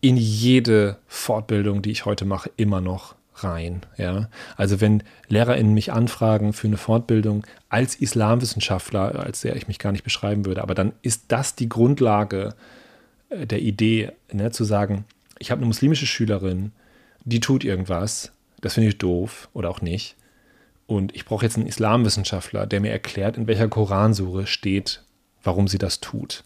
in 0.00 0.16
jede 0.16 0.98
Fortbildung, 1.06 1.82
die 1.82 1.90
ich 1.90 2.04
heute 2.04 2.24
mache, 2.24 2.50
immer 2.56 2.80
noch 2.80 3.14
rein. 3.44 3.82
Ja? 3.96 4.28
Also 4.56 4.80
wenn 4.80 5.02
LehrerInnen 5.28 5.74
mich 5.74 5.92
anfragen 5.92 6.52
für 6.52 6.66
eine 6.66 6.76
Fortbildung 6.76 7.46
als 7.68 7.94
Islamwissenschaftler, 7.94 9.24
als 9.24 9.42
der 9.42 9.56
ich 9.56 9.68
mich 9.68 9.78
gar 9.78 9.92
nicht 9.92 10.04
beschreiben 10.04 10.44
würde, 10.44 10.62
aber 10.62 10.74
dann 10.74 10.92
ist 11.02 11.24
das 11.28 11.54
die 11.54 11.68
Grundlage 11.68 12.54
äh, 13.30 13.46
der 13.46 13.60
Idee, 13.60 14.12
ne, 14.32 14.50
zu 14.50 14.64
sagen, 14.64 15.04
ich 15.38 15.50
habe 15.50 15.60
eine 15.60 15.66
muslimische 15.66 16.06
Schülerin, 16.06 16.72
die 17.24 17.40
tut 17.40 17.64
irgendwas, 17.64 18.32
das 18.60 18.74
finde 18.74 18.88
ich 18.88 18.98
doof 18.98 19.48
oder 19.52 19.70
auch 19.70 19.80
nicht. 19.80 20.16
Und 20.86 21.14
ich 21.14 21.24
brauche 21.24 21.44
jetzt 21.44 21.56
einen 21.56 21.66
Islamwissenschaftler, 21.66 22.66
der 22.66 22.80
mir 22.80 22.90
erklärt, 22.90 23.36
in 23.36 23.46
welcher 23.46 23.68
Koransure 23.68 24.46
steht, 24.46 25.02
warum 25.42 25.68
sie 25.68 25.78
das 25.78 26.00
tut. 26.00 26.44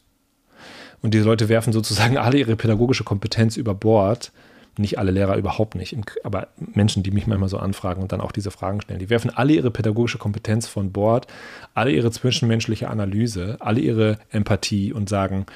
Und 1.02 1.14
diese 1.14 1.24
Leute 1.24 1.48
werfen 1.48 1.72
sozusagen 1.72 2.16
alle 2.18 2.38
ihre 2.38 2.56
pädagogische 2.56 3.04
Kompetenz 3.04 3.56
über 3.56 3.74
Bord 3.74 4.32
nicht 4.78 4.98
alle 4.98 5.10
Lehrer 5.10 5.36
überhaupt 5.36 5.74
nicht, 5.74 5.96
aber 6.24 6.48
Menschen, 6.58 7.02
die 7.02 7.10
mich 7.10 7.26
manchmal 7.26 7.48
so 7.48 7.58
anfragen 7.58 8.02
und 8.02 8.12
dann 8.12 8.20
auch 8.20 8.32
diese 8.32 8.50
Fragen 8.50 8.80
stellen, 8.80 9.00
die 9.00 9.10
werfen 9.10 9.30
alle 9.30 9.54
ihre 9.54 9.70
pädagogische 9.70 10.18
Kompetenz 10.18 10.66
von 10.66 10.92
Bord, 10.92 11.26
alle 11.74 11.92
ihre 11.92 12.10
zwischenmenschliche 12.10 12.88
Analyse, 12.88 13.56
alle 13.60 13.80
ihre 13.80 14.18
Empathie 14.30 14.92
und 14.92 15.08
sagen, 15.08 15.46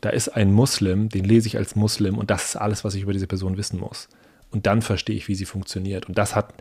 da 0.00 0.10
ist 0.10 0.28
ein 0.28 0.52
Muslim, 0.52 1.08
den 1.08 1.24
lese 1.24 1.48
ich 1.48 1.56
als 1.56 1.74
Muslim 1.74 2.18
und 2.18 2.30
das 2.30 2.44
ist 2.44 2.56
alles, 2.56 2.84
was 2.84 2.94
ich 2.94 3.02
über 3.02 3.12
diese 3.12 3.26
Person 3.26 3.56
wissen 3.56 3.80
muss. 3.80 4.08
Und 4.50 4.66
dann 4.66 4.82
verstehe 4.82 5.16
ich, 5.16 5.28
wie 5.28 5.34
sie 5.34 5.44
funktioniert. 5.44 6.06
Und 6.06 6.18
das 6.18 6.36
hat 6.36 6.54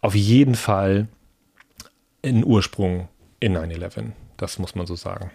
auf 0.00 0.14
jeden 0.14 0.54
Fall 0.54 1.08
einen 2.22 2.44
Ursprung 2.44 3.08
in 3.40 3.56
9-11. 3.56 4.12
Das 4.36 4.58
muss 4.58 4.74
man 4.74 4.86
so 4.86 4.94
sagen. 4.94 5.30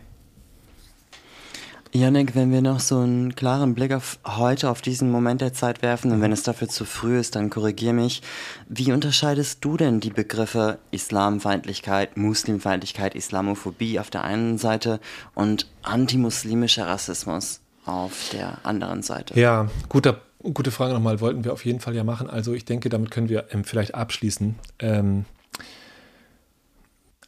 Janik, 1.93 2.35
wenn 2.35 2.51
wir 2.51 2.61
noch 2.61 2.79
so 2.79 2.99
einen 2.99 3.35
klaren 3.35 3.73
Blick 3.73 3.93
auf 3.93 4.19
heute, 4.25 4.69
auf 4.69 4.81
diesen 4.81 5.09
Moment 5.09 5.41
der 5.41 5.53
Zeit 5.53 5.81
werfen 5.81 6.11
und 6.11 6.21
wenn 6.21 6.31
es 6.31 6.43
dafür 6.43 6.67
zu 6.67 6.85
früh 6.85 7.17
ist, 7.17 7.35
dann 7.35 7.49
korrigier 7.49 7.93
mich. 7.93 8.21
Wie 8.67 8.91
unterscheidest 8.91 9.63
du 9.63 9.77
denn 9.77 9.99
die 9.99 10.09
Begriffe 10.09 10.79
Islamfeindlichkeit, 10.91 12.17
Muslimfeindlichkeit, 12.17 13.15
Islamophobie 13.15 13.99
auf 13.99 14.09
der 14.09 14.23
einen 14.23 14.57
Seite 14.57 14.99
und 15.33 15.67
antimuslimischer 15.83 16.87
Rassismus 16.87 17.61
auf 17.85 18.29
der 18.33 18.65
anderen 18.65 19.01
Seite? 19.01 19.39
Ja, 19.39 19.69
guter, 19.87 20.21
gute 20.41 20.71
Frage 20.71 20.93
nochmal, 20.93 21.21
wollten 21.21 21.45
wir 21.45 21.53
auf 21.53 21.65
jeden 21.65 21.79
Fall 21.79 21.95
ja 21.95 22.03
machen. 22.03 22.29
Also 22.29 22.53
ich 22.53 22.65
denke, 22.65 22.89
damit 22.89 23.11
können 23.11 23.29
wir 23.29 23.45
ähm, 23.51 23.63
vielleicht 23.63 23.95
abschließen. 23.95 24.55
Ähm, 24.79 25.25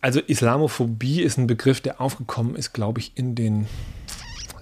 also 0.01 0.19
Islamophobie 0.19 1.21
ist 1.21 1.37
ein 1.37 1.47
Begriff, 1.47 1.81
der 1.81 1.99
aufgekommen 1.99 2.55
ist, 2.55 2.73
glaube 2.73 2.99
ich, 2.99 3.13
in 3.15 3.35
den 3.35 3.67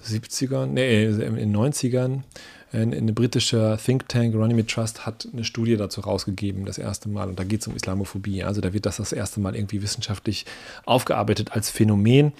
70ern, 0.08 0.66
nee, 0.66 1.04
in 1.04 1.36
den 1.36 1.56
90ern. 1.56 2.22
Ein, 2.70 2.92
ein 2.92 3.14
britischer 3.14 3.78
Think 3.78 4.08
Tank, 4.08 4.34
Runnymede 4.34 4.66
Trust, 4.66 5.06
hat 5.06 5.26
eine 5.32 5.44
Studie 5.44 5.76
dazu 5.76 6.02
rausgegeben, 6.02 6.66
das 6.66 6.76
erste 6.76 7.08
Mal. 7.08 7.28
Und 7.28 7.38
da 7.38 7.44
geht 7.44 7.62
es 7.62 7.66
um 7.66 7.74
Islamophobie. 7.74 8.44
Also 8.44 8.60
da 8.60 8.74
wird 8.74 8.84
das 8.84 8.98
das 8.98 9.12
erste 9.12 9.40
Mal 9.40 9.56
irgendwie 9.56 9.80
wissenschaftlich 9.80 10.44
aufgearbeitet 10.84 11.52
als 11.52 11.70
Phänomen. 11.70 12.32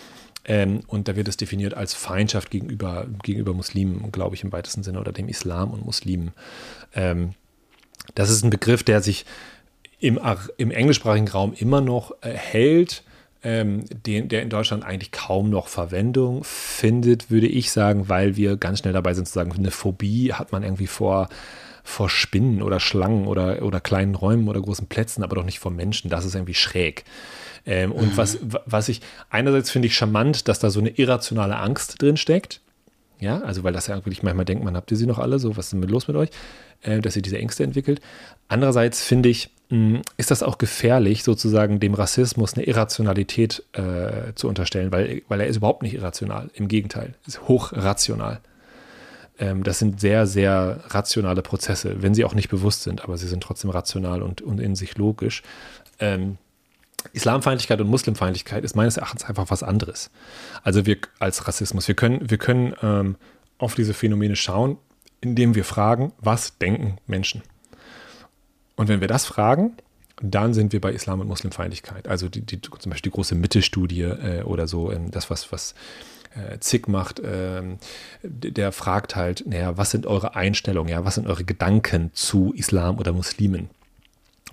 Ähm, 0.45 0.81
und 0.87 1.09
da 1.09 1.17
wird 1.17 1.29
es 1.29 1.39
definiert 1.39 1.75
als 1.75 1.95
Feindschaft 1.95 2.51
gegenüber, 2.51 3.07
gegenüber 3.23 3.55
Muslimen, 3.55 4.13
glaube 4.13 4.35
ich, 4.35 4.45
im 4.45 4.53
weitesten 4.53 4.83
Sinne, 4.83 5.01
oder 5.01 5.13
dem 5.13 5.29
Islam 5.29 5.71
und 5.71 5.85
Muslimen. 5.87 6.33
Ähm, 6.95 7.31
das 8.15 8.31
ist 8.31 8.45
ein 8.45 8.51
Begriff, 8.51 8.83
der 8.83 9.03
sich 9.03 9.25
im, 9.99 10.21
im 10.59 10.71
englischsprachigen 10.71 11.29
Raum 11.29 11.55
immer 11.57 11.81
noch 11.81 12.13
äh, 12.23 12.31
hält 12.33 13.03
ähm, 13.49 13.85
den, 14.05 14.29
der 14.29 14.43
in 14.43 14.51
Deutschland 14.51 14.85
eigentlich 14.85 15.11
kaum 15.11 15.49
noch 15.49 15.69
Verwendung 15.69 16.45
findet, 16.45 17.31
würde 17.31 17.47
ich 17.47 17.71
sagen, 17.71 18.11
weil 18.11 18.37
wir 18.37 18.59
ganz 18.59 18.81
schnell 18.81 18.93
dabei 18.93 19.15
sind 19.15 19.27
zu 19.27 19.33
sagen, 19.33 19.53
eine 19.57 19.71
Phobie 19.71 20.35
hat 20.35 20.53
man 20.53 20.63
irgendwie 20.63 20.87
vor, 20.87 21.31
vor 21.83 22.11
Spinnen 22.11 22.61
oder 22.61 22.79
Schlangen 22.79 23.27
oder, 23.27 23.63
oder 23.63 23.81
kleinen 23.81 24.15
Räumen 24.15 24.49
oder 24.49 24.61
großen 24.61 24.87
Plätzen, 24.87 25.23
aber 25.23 25.37
doch 25.37 25.45
nicht 25.45 25.61
vor 25.61 25.73
Menschen. 25.73 26.11
Das 26.11 26.27
ist 26.27 26.35
irgendwie 26.35 26.53
schräg. 26.53 27.05
Ähm, 27.65 27.91
und 27.93 28.13
mhm. 28.13 28.17
was, 28.17 28.39
was 28.43 28.91
ich, 28.91 29.01
einerseits 29.31 29.71
finde 29.71 29.87
ich 29.87 29.97
charmant, 29.97 30.47
dass 30.47 30.59
da 30.59 30.69
so 30.69 30.81
eine 30.81 30.91
irrationale 30.91 31.57
Angst 31.57 32.03
drin 32.03 32.19
steckt. 32.19 32.61
Ja, 33.21 33.41
also 33.41 33.65
weil 33.65 33.73
das 33.73 33.89
ja 33.89 33.97
wirklich 33.97 34.23
manchmal 34.23 34.45
denkt, 34.45 34.63
man 34.65 34.77
habt 34.77 34.91
ihr 34.91 34.97
sie 34.97 35.07
noch 35.07 35.19
alle, 35.19 35.39
so 35.39 35.57
was 35.57 35.67
ist 35.67 35.73
denn 35.73 35.83
los 35.83 36.07
mit 36.07 36.17
euch, 36.17 36.31
äh, 36.83 37.01
dass 37.01 37.17
ihr 37.17 37.23
diese 37.23 37.39
Ängste 37.39 37.65
entwickelt. 37.65 38.01
Andererseits 38.47 39.03
finde 39.03 39.29
ich, 39.29 39.51
mh, 39.71 40.03
ist 40.17 40.31
das 40.31 40.43
auch 40.43 40.59
gefährlich, 40.59 41.25
sozusagen 41.25 41.81
dem 41.81 41.95
Rassismus 41.95 42.55
eine 42.55 42.65
Irrationalität 42.65 43.65
äh, 43.73 44.35
zu 44.35 44.49
unterstellen, 44.49 44.93
weil, 44.93 45.23
weil 45.29 45.41
er 45.41 45.49
ist 45.49 45.57
überhaupt 45.57 45.83
nicht 45.83 45.95
irrational. 45.95 46.51
Im 46.55 46.69
Gegenteil, 46.69 47.15
ist 47.27 47.49
hochrational. 47.49 48.41
Ähm, 49.41 49.65
das 49.65 49.81
sind 49.81 50.01
sehr, 50.01 50.27
sehr 50.27 50.85
rationale 50.89 51.43
Prozesse, 51.43 52.03
wenn 52.03 52.15
sie 52.15 52.25
auch 52.25 52.35
nicht 52.35 52.49
bewusst 52.49 52.85
sind, 52.85 53.03
aber 53.03 53.17
sie 53.17 53.27
sind 53.29 53.43
trotzdem 53.43 53.71
rational 53.71 54.23
und, 54.23 54.43
und 54.43 54.61
in 54.61 54.77
sich 54.77 54.97
logisch. 54.97 55.43
Ähm, 55.99 56.39
Islamfeindlichkeit 57.13 57.81
und 57.81 57.89
Muslimfeindlichkeit 57.89 58.65
ist 58.65 58.77
meines 58.77 58.97
Erachtens 58.97 59.25
einfach 59.25 59.51
was 59.51 59.63
anderes. 59.63 60.11
Also 60.63 60.85
wir 60.87 60.99
als 61.19 61.47
Rassismus, 61.47 61.89
wir 61.89 61.95
können, 61.95 62.29
wir 62.29 62.39
können 62.39 62.75
ähm, 62.83 63.17
auf 63.59 63.75
diese 63.75 63.95
Phänomene 63.95 64.37
schauen, 64.37 64.79
indem 65.21 65.55
wir 65.55 65.65
fragen, 65.65 66.13
was 66.19 66.59
denken 66.59 66.99
Menschen? 67.07 67.43
Und 68.77 68.89
wenn 68.89 69.01
wir 69.01 69.09
das 69.09 69.27
fragen, 69.27 69.77
dann 70.21 70.55
sind 70.55 70.73
wir 70.73 70.81
bei 70.81 70.93
Islam 70.93 71.21
und 71.21 71.29
Muslimfeindlichkeit. 71.29 72.09
Also 72.09 72.29
die, 72.29 72.43
die, 72.43 72.61
zum 72.61 72.91
Beispiel 72.91 73.11
die 73.11 73.15
große 73.15 73.35
Mitte-Studie 73.35 74.03
äh, 74.03 74.43
oder 74.43 74.67
so, 74.67 74.93
ähm, 74.93 75.11
das, 75.11 75.31
was, 75.31 75.53
was 75.53 75.75
äh, 76.35 76.59
Zick 76.59 76.89
macht, 76.89 77.21
äh, 77.21 77.63
der 78.23 78.73
fragt 78.73 79.17
halt, 79.17 79.45
naja, 79.47 79.77
was 79.77 79.91
sind 79.91 80.07
eure 80.07 80.37
Einstellungen, 80.37 80.91
ja, 80.91 81.05
was 81.05 81.17
sind 81.17 81.27
eure 81.27 81.45
Gedanken 81.45 82.11
zu 82.15 82.53
Islam 82.55 82.99
oder 82.99 83.13
Muslimen? 83.13 83.71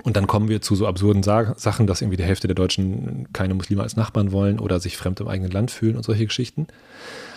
Und 0.04 0.18
dann 0.18 0.28
kommen 0.28 0.50
wir 0.50 0.62
zu 0.62 0.76
so 0.76 0.88
absurden 0.88 1.24
Sa 1.24 1.54
Sachen, 1.58 1.88
dass 1.88 2.02
irgendwie 2.02 2.18
die 2.18 2.24
Hälfte 2.24 2.48
der 2.48 2.56
Deutschen 2.56 3.28
keine 3.34 3.54
Muslime 3.54 3.84
als 3.84 3.96
Nachbarn 3.96 4.32
wollen 4.32 4.60
oder 4.60 4.80
sich 4.80 4.98
fremd 4.98 5.20
im 5.20 5.28
eigenen 5.28 5.52
Land 5.52 5.72
fühlen 5.72 5.96
und 5.96 6.04
solche 6.04 6.26
Geschichten. 6.26 6.68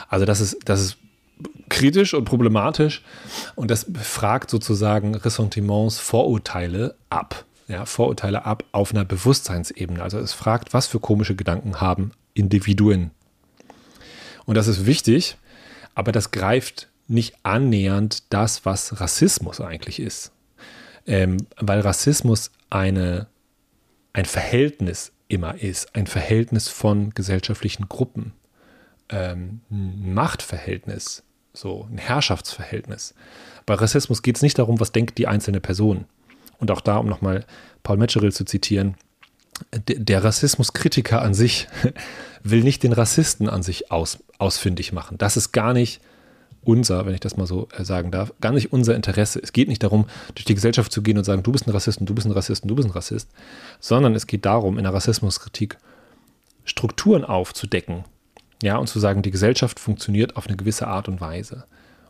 Also 0.09 0.25
das 0.25 0.41
ist, 0.41 0.59
das 0.65 0.81
ist 0.81 0.97
kritisch 1.69 2.15
und 2.15 2.25
problematisch 2.25 3.03
und 3.55 3.71
das 3.71 3.87
fragt 4.03 4.51
sozusagen 4.51 5.15
Ressentiments, 5.15 5.99
Vorurteile 5.99 6.97
ab. 7.11 7.45
Ja, 7.69 7.85
Vorurteile 7.85 8.47
ab 8.47 8.65
auf 8.73 8.93
einer 8.93 9.05
Bewusstseinsebene. 9.05 10.03
Also 10.03 10.19
es 10.19 10.33
fragt, 10.33 10.73
was 10.73 10.87
für 10.87 11.01
komische 11.01 11.37
Gedanken 11.37 11.81
haben 11.81 12.13
Individuen. 12.33 13.11
Und 14.47 14.55
das 14.55 14.69
ist 14.69 14.87
wichtig, 14.87 15.37
aber 15.95 16.11
das 16.11 16.31
greift 16.31 16.89
nicht 17.09 17.35
annähernd 17.43 18.23
das, 18.33 18.65
was 18.65 19.01
Rassismus 19.01 19.61
eigentlich 19.61 20.01
ist 20.01 20.33
ähm, 21.09 21.39
weil 21.57 21.81
Rassismus 21.81 22.53
eine, 22.71 23.27
ein 24.13 24.27
Verhältnis 24.27 25.13
immer 25.27 25.61
ist, 25.61 25.97
ein 25.97 26.07
Verhältnis 26.07 26.69
von 26.69 27.11
gesellschaftlichen 27.11 27.89
Gruppen, 27.89 28.33
ähm, 29.09 29.61
ein 29.71 30.15
Machtverhältnis, 30.15 31.25
so 31.53 31.89
ein 31.91 31.99
Herrschaftsverhältnis. 31.99 33.15
Bei 33.67 33.75
Rassismus 33.75 34.23
geht 34.23 34.37
es 34.37 34.43
nicht 34.43 34.59
darum, 34.59 34.81
was 34.81 34.93
denkt 34.93 35.19
die 35.19 35.27
einzelne 35.27 35.61
Person. 35.61 36.05
Und 36.59 36.71
auch 36.71 36.81
da, 36.81 36.99
um 36.99 37.07
nochmal 37.07 37.45
Paul 37.83 37.97
Metzgeril 37.97 38.33
zu 38.33 38.45
zitieren, 38.45 38.95
der 39.75 40.23
Rassismuskritiker 40.23 41.23
an 41.23 41.35
sich 41.35 41.69
will 42.43 42.63
nicht 42.63 42.83
den 42.83 42.93
Rassisten 42.93 43.49
an 43.49 43.63
sich 43.63 43.91
aus, 43.91 44.19
ausfindig 44.39 44.93
machen. 44.93 45.19
Das 45.19 45.37
ist 45.37 45.53
gar 45.53 45.73
nicht 45.73 46.01
unser, 46.65 47.07
wenn 47.07 47.15
ich 47.15 47.21
das 47.21 47.37
mal 47.37 47.47
so 47.47 47.69
äh, 47.77 47.85
sagen 47.85 48.11
darf, 48.11 48.33
gar 48.41 48.53
nicht 48.53 48.73
unser 48.73 48.95
Interesse. 48.95 49.41
Es 49.43 49.53
geht 49.53 49.69
nicht 49.69 49.83
darum, 49.83 50.07
durch 50.35 50.45
die 50.45 50.55
Gesellschaft 50.55 50.93
zu 50.93 51.03
gehen 51.03 51.19
und 51.19 51.25
sagen, 51.25 51.43
du 51.43 51.53
bist 51.53 51.67
ein 51.67 51.71
Rassist 51.71 52.01
und 52.01 52.09
du 52.09 52.15
bist 52.15 52.27
ein 52.27 52.33
Rassist 52.33 52.63
und 52.63 52.69
du 52.69 52.75
bist 52.75 52.89
ein 52.89 52.93
Rassist, 52.93 53.31
sondern 53.81 54.15
es 54.15 54.27
geht 54.27 54.45
darum, 54.45 54.79
in 54.79 54.85
der 54.85 54.95
Rassismuskritik 54.95 55.79
Strukturen 56.65 57.25
aufzudecken, 57.25 58.05
ja, 58.63 58.77
und 58.77 58.89
zu 58.89 58.99
sagen, 58.99 59.23
die 59.23 59.31
Gesellschaft 59.31 59.81
funktioniert 59.81 60.37
auf 60.37 60.47
eine 60.47 60.57
gewisse 60.57 60.89
Art 60.89 61.09
und 61.09 61.21
Weise. 61.21 61.65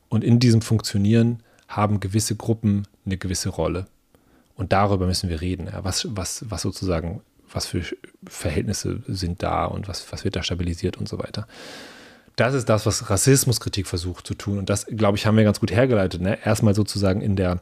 Und 0.09 0.24
in 0.24 0.40
diesem 0.40 0.62
Funktionieren 0.62 1.42
haben 1.68 2.01
gewisse 2.01 2.34
Gruppen 2.34 2.88
eine 3.05 3.18
gewisse 3.18 3.51
Rolle. 3.51 3.86
Und 4.55 4.72
darüber 4.72 5.07
müssen 5.07 5.28
wir 5.28 5.40
reden. 5.42 5.66
Ja, 5.66 5.84
was, 5.84 6.09
was, 6.16 6.44
was 6.49 6.62
sozusagen, 6.62 7.20
was 7.53 7.66
für 7.66 7.82
Verhältnisse 8.26 9.03
sind 9.07 9.42
da 9.42 9.66
und 9.66 9.86
was, 9.86 10.11
was 10.11 10.24
wird 10.24 10.34
da 10.34 10.42
stabilisiert 10.42 10.96
und 10.96 11.09
so 11.09 11.18
weiter 11.18 11.46
das 12.39 12.55
ist 12.55 12.68
das, 12.68 12.86
was 12.86 13.11
Rassismuskritik 13.11 13.86
versucht 13.86 14.26
zu 14.26 14.34
tun. 14.34 14.59
Und 14.59 14.70
das, 14.70 14.86
glaube 14.86 15.18
ich, 15.18 15.26
haben 15.26 15.36
wir 15.36 15.45
ganz 15.45 15.59
gut 15.59 15.72
hergeleitet. 15.72 16.20
Ne? 16.20 16.39
Erstmal 16.45 16.74
sozusagen 16.74 17.20
in 17.20 17.34
der, 17.34 17.61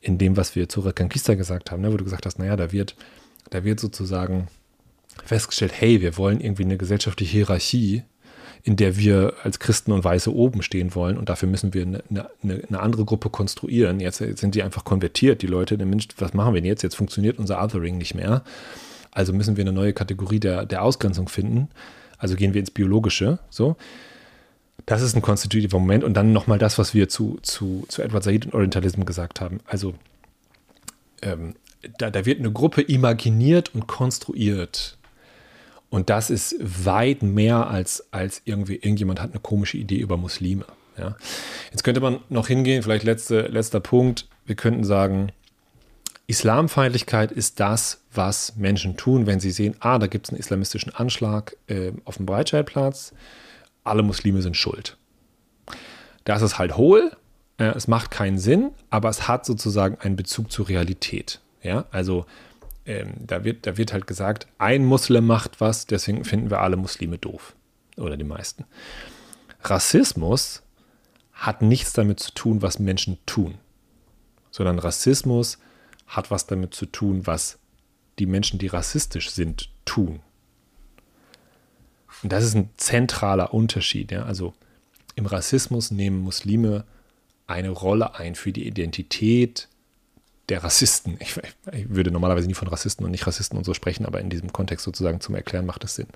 in 0.00 0.16
dem, 0.16 0.36
was 0.36 0.56
wir 0.56 0.68
zu 0.68 0.80
Reconquista 0.80 1.34
gesagt 1.34 1.70
haben, 1.70 1.82
ne? 1.82 1.92
wo 1.92 1.96
du 1.96 2.04
gesagt 2.04 2.24
hast, 2.24 2.38
naja, 2.38 2.56
da 2.56 2.72
wird, 2.72 2.96
da 3.50 3.62
wird 3.62 3.78
sozusagen 3.78 4.48
festgestellt, 5.24 5.72
hey, 5.78 6.00
wir 6.00 6.16
wollen 6.16 6.40
irgendwie 6.40 6.64
eine 6.64 6.78
gesellschaftliche 6.78 7.32
Hierarchie, 7.32 8.04
in 8.62 8.76
der 8.76 8.96
wir 8.96 9.34
als 9.42 9.58
Christen 9.58 9.92
und 9.92 10.02
Weiße 10.02 10.34
oben 10.34 10.62
stehen 10.62 10.94
wollen 10.94 11.18
und 11.18 11.28
dafür 11.28 11.48
müssen 11.48 11.72
wir 11.72 11.82
eine, 11.82 12.02
eine, 12.10 12.64
eine 12.68 12.80
andere 12.80 13.04
Gruppe 13.04 13.30
konstruieren. 13.30 14.00
Jetzt, 14.00 14.18
sind 14.18 14.54
die 14.54 14.62
einfach 14.62 14.84
konvertiert, 14.84 15.42
die 15.42 15.46
Leute, 15.46 15.78
der 15.78 15.86
Mensch, 15.86 16.08
was 16.18 16.34
machen 16.34 16.54
wir 16.54 16.60
denn 16.60 16.68
jetzt? 16.68 16.82
Jetzt 16.82 16.96
funktioniert 16.96 17.38
unser 17.38 17.62
Othering 17.62 17.98
nicht 17.98 18.14
mehr. 18.14 18.42
Also 19.12 19.32
müssen 19.32 19.56
wir 19.56 19.62
eine 19.62 19.72
neue 19.72 19.92
Kategorie 19.92 20.40
der, 20.40 20.66
der 20.66 20.82
Ausgrenzung 20.82 21.28
finden. 21.28 21.68
Also 22.18 22.36
gehen 22.36 22.54
wir 22.54 22.60
ins 22.60 22.70
Biologische, 22.70 23.38
so. 23.50 23.76
Das 24.84 25.02
ist 25.02 25.16
ein 25.16 25.22
konstitutiver 25.22 25.78
Moment. 25.78 26.04
Und 26.04 26.14
dann 26.14 26.32
nochmal 26.32 26.58
das, 26.58 26.78
was 26.78 26.94
wir 26.94 27.08
zu, 27.08 27.38
zu, 27.42 27.84
zu 27.88 28.02
Edward 28.02 28.22
Said 28.22 28.46
und 28.46 28.54
Orientalism 28.54 29.04
gesagt 29.04 29.40
haben. 29.40 29.60
Also, 29.66 29.94
ähm, 31.22 31.54
da, 31.98 32.10
da 32.10 32.24
wird 32.24 32.38
eine 32.38 32.52
Gruppe 32.52 32.82
imaginiert 32.82 33.74
und 33.74 33.86
konstruiert. 33.86 34.96
Und 35.88 36.10
das 36.10 36.30
ist 36.30 36.56
weit 36.60 37.22
mehr 37.22 37.68
als, 37.68 38.12
als 38.12 38.42
irgendwie 38.44 38.74
irgendjemand 38.74 39.20
hat 39.20 39.30
eine 39.30 39.40
komische 39.40 39.78
Idee 39.78 39.98
über 39.98 40.16
Muslime. 40.16 40.66
Ja. 40.98 41.16
Jetzt 41.70 41.84
könnte 41.84 42.00
man 42.00 42.20
noch 42.28 42.48
hingehen, 42.48 42.82
vielleicht 42.82 43.04
letzte, 43.04 43.42
letzter 43.42 43.80
Punkt. 43.80 44.28
Wir 44.46 44.56
könnten 44.56 44.84
sagen, 44.84 45.32
Islamfeindlichkeit 46.26 47.30
ist 47.30 47.60
das, 47.60 48.02
was 48.12 48.56
Menschen 48.56 48.96
tun, 48.96 49.26
wenn 49.26 49.38
sie 49.38 49.50
sehen, 49.50 49.76
ah, 49.80 49.98
da 49.98 50.06
gibt 50.06 50.26
es 50.26 50.30
einen 50.30 50.40
islamistischen 50.40 50.94
Anschlag 50.94 51.56
äh, 51.68 51.92
auf 52.04 52.16
dem 52.16 52.26
Breitscheidplatz 52.26 53.12
alle 53.86 54.02
Muslime 54.02 54.42
sind 54.42 54.56
schuld. 54.56 54.96
Das 56.24 56.42
ist 56.42 56.58
halt 56.58 56.76
hohl, 56.76 57.12
äh, 57.58 57.66
es 57.66 57.88
macht 57.88 58.10
keinen 58.10 58.38
Sinn, 58.38 58.72
aber 58.90 59.08
es 59.08 59.28
hat 59.28 59.46
sozusagen 59.46 59.98
einen 60.00 60.16
Bezug 60.16 60.50
zur 60.50 60.68
Realität. 60.68 61.40
Ja, 61.62 61.86
also 61.90 62.26
ähm, 62.84 63.14
da, 63.18 63.44
wird, 63.44 63.66
da 63.66 63.76
wird 63.76 63.92
halt 63.92 64.06
gesagt, 64.06 64.46
ein 64.58 64.84
Muslim 64.84 65.26
macht 65.26 65.60
was, 65.60 65.86
deswegen 65.86 66.24
finden 66.24 66.50
wir 66.50 66.60
alle 66.60 66.76
Muslime 66.76 67.18
doof. 67.18 67.54
Oder 67.96 68.16
die 68.16 68.24
meisten. 68.24 68.64
Rassismus 69.62 70.62
hat 71.32 71.62
nichts 71.62 71.92
damit 71.92 72.20
zu 72.20 72.32
tun, 72.32 72.62
was 72.62 72.78
Menschen 72.78 73.18
tun, 73.26 73.54
sondern 74.50 74.78
Rassismus 74.78 75.58
hat 76.06 76.30
was 76.30 76.46
damit 76.46 76.74
zu 76.74 76.86
tun, 76.86 77.26
was 77.26 77.58
die 78.18 78.26
Menschen, 78.26 78.58
die 78.58 78.68
rassistisch 78.68 79.30
sind, 79.30 79.70
tun. 79.84 80.20
Und 82.22 82.32
das 82.32 82.44
ist 82.44 82.54
ein 82.54 82.70
zentraler 82.76 83.52
Unterschied. 83.52 84.10
Ja? 84.12 84.24
Also 84.24 84.54
im 85.14 85.26
Rassismus 85.26 85.90
nehmen 85.90 86.20
Muslime 86.20 86.84
eine 87.46 87.70
Rolle 87.70 88.14
ein 88.16 88.34
für 88.34 88.52
die 88.52 88.66
Identität 88.66 89.68
der 90.48 90.64
Rassisten. 90.64 91.16
Ich, 91.20 91.38
ich, 91.72 91.88
würde 91.90 92.10
normalerweise 92.10 92.46
nie 92.46 92.54
von 92.54 92.68
Rassisten 92.68 93.04
und 93.04 93.10
Nicht-Rassisten 93.10 93.58
und 93.58 93.64
so 93.64 93.74
sprechen, 93.74 94.06
aber 94.06 94.20
in 94.20 94.30
diesem 94.30 94.52
Kontext 94.52 94.84
sozusagen 94.84 95.20
zum 95.20 95.34
Erklären 95.34 95.66
macht 95.66 95.84
es 95.84 95.96
Sinn. 95.96 96.08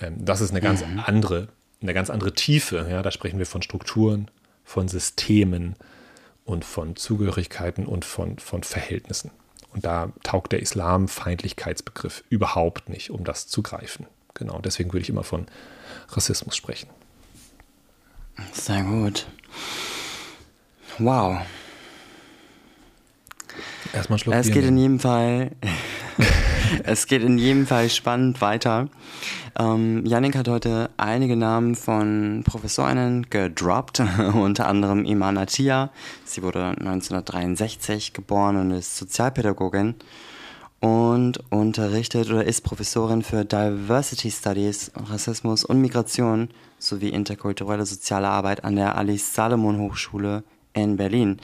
Ähm, 0.00 0.24
das 0.24 0.40
ist 0.40 0.50
eine 0.50 0.60
ganz 0.60 0.84
mhm. 0.84 1.00
andere, 1.00 1.48
eine 1.80 1.94
ganz 1.94 2.10
andere 2.10 2.34
Tiefe. 2.34 2.86
Ja? 2.88 3.02
Da 3.02 3.10
sprechen 3.10 3.38
wir 3.38 3.46
von 3.46 3.62
Strukturen, 3.62 4.30
von 4.62 4.88
Systemen 4.88 5.74
und 6.44 6.64
von 6.64 6.96
Zugehörigkeiten 6.96 7.86
und 7.86 8.04
von, 8.04 8.38
von 8.38 8.62
Verhältnissen. 8.62 9.30
Und 9.72 9.84
da 9.84 10.12
taugt 10.22 10.52
der 10.52 10.60
Islamfeindlichkeitsbegriff 10.60 12.22
überhaupt 12.28 12.88
nicht, 12.88 13.10
um 13.10 13.24
das 13.24 13.48
zu 13.48 13.62
greifen. 13.62 14.06
Genau, 14.34 14.60
deswegen 14.60 14.92
würde 14.92 15.02
ich 15.02 15.08
immer 15.08 15.24
von 15.24 15.46
Rassismus 16.08 16.56
sprechen. 16.56 16.88
Sehr 18.52 18.82
gut. 18.82 19.26
Wow. 20.98 21.40
Erstmal 23.92 24.18
Schluck 24.18 24.34
Es 24.34 24.50
geht 24.50 24.64
in 24.64 24.76
jedem 24.76 25.00
Fall. 25.00 25.52
es 26.84 27.06
geht 27.06 27.22
in 27.22 27.38
jedem 27.38 27.66
Fall 27.66 27.88
spannend 27.88 28.40
weiter. 28.40 28.88
Ähm, 29.58 30.04
Yannick 30.04 30.36
hat 30.36 30.48
heute 30.48 30.90
einige 30.96 31.36
Namen 31.36 31.74
von 31.74 32.42
Professorinnen 32.44 33.28
gedroppt, 33.30 34.02
unter 34.34 34.66
anderem 34.66 35.04
Iman 35.04 35.38
Atia. 35.38 35.90
Sie 36.24 36.42
wurde 36.42 36.68
1963 36.68 38.12
geboren 38.12 38.56
und 38.56 38.70
ist 38.72 38.96
Sozialpädagogin 38.96 39.94
und 40.80 41.40
unterrichtet 41.50 42.30
oder 42.30 42.44
ist 42.44 42.60
Professorin 42.60 43.22
für 43.22 43.44
Diversity 43.44 44.30
Studies, 44.30 44.92
Rassismus 44.94 45.64
und 45.64 45.80
Migration 45.80 46.50
sowie 46.78 47.08
interkulturelle 47.08 47.86
soziale 47.86 48.28
Arbeit 48.28 48.64
an 48.64 48.76
der 48.76 48.96
Alice 48.98 49.34
Salomon 49.34 49.78
Hochschule 49.78 50.44
in 50.74 50.96
Berlin. 50.96 51.38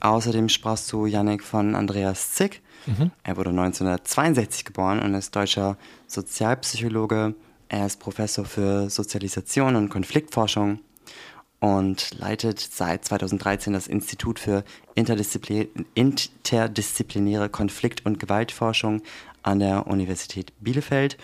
Außerdem 0.00 0.50
sprachst 0.50 0.92
du, 0.92 1.06
Yannick, 1.06 1.42
von 1.42 1.74
Andreas 1.74 2.32
Zick. 2.32 2.60
Mhm. 2.86 3.10
Er 3.22 3.36
wurde 3.36 3.50
1962 3.50 4.64
geboren 4.64 5.00
und 5.00 5.14
ist 5.14 5.34
deutscher 5.34 5.76
Sozialpsychologe. 6.06 7.34
Er 7.68 7.86
ist 7.86 8.00
Professor 8.00 8.44
für 8.44 8.90
Sozialisation 8.90 9.76
und 9.76 9.88
Konfliktforschung 9.88 10.80
und 11.60 12.18
leitet 12.18 12.60
seit 12.60 13.04
2013 13.04 13.72
das 13.72 13.86
Institut 13.86 14.38
für 14.38 14.64
Interdisziplin 14.94 15.68
interdisziplinäre 15.94 17.48
Konflikt- 17.48 18.04
und 18.04 18.20
Gewaltforschung 18.20 19.02
an 19.42 19.60
der 19.60 19.86
Universität 19.86 20.52
Bielefeld. 20.60 21.16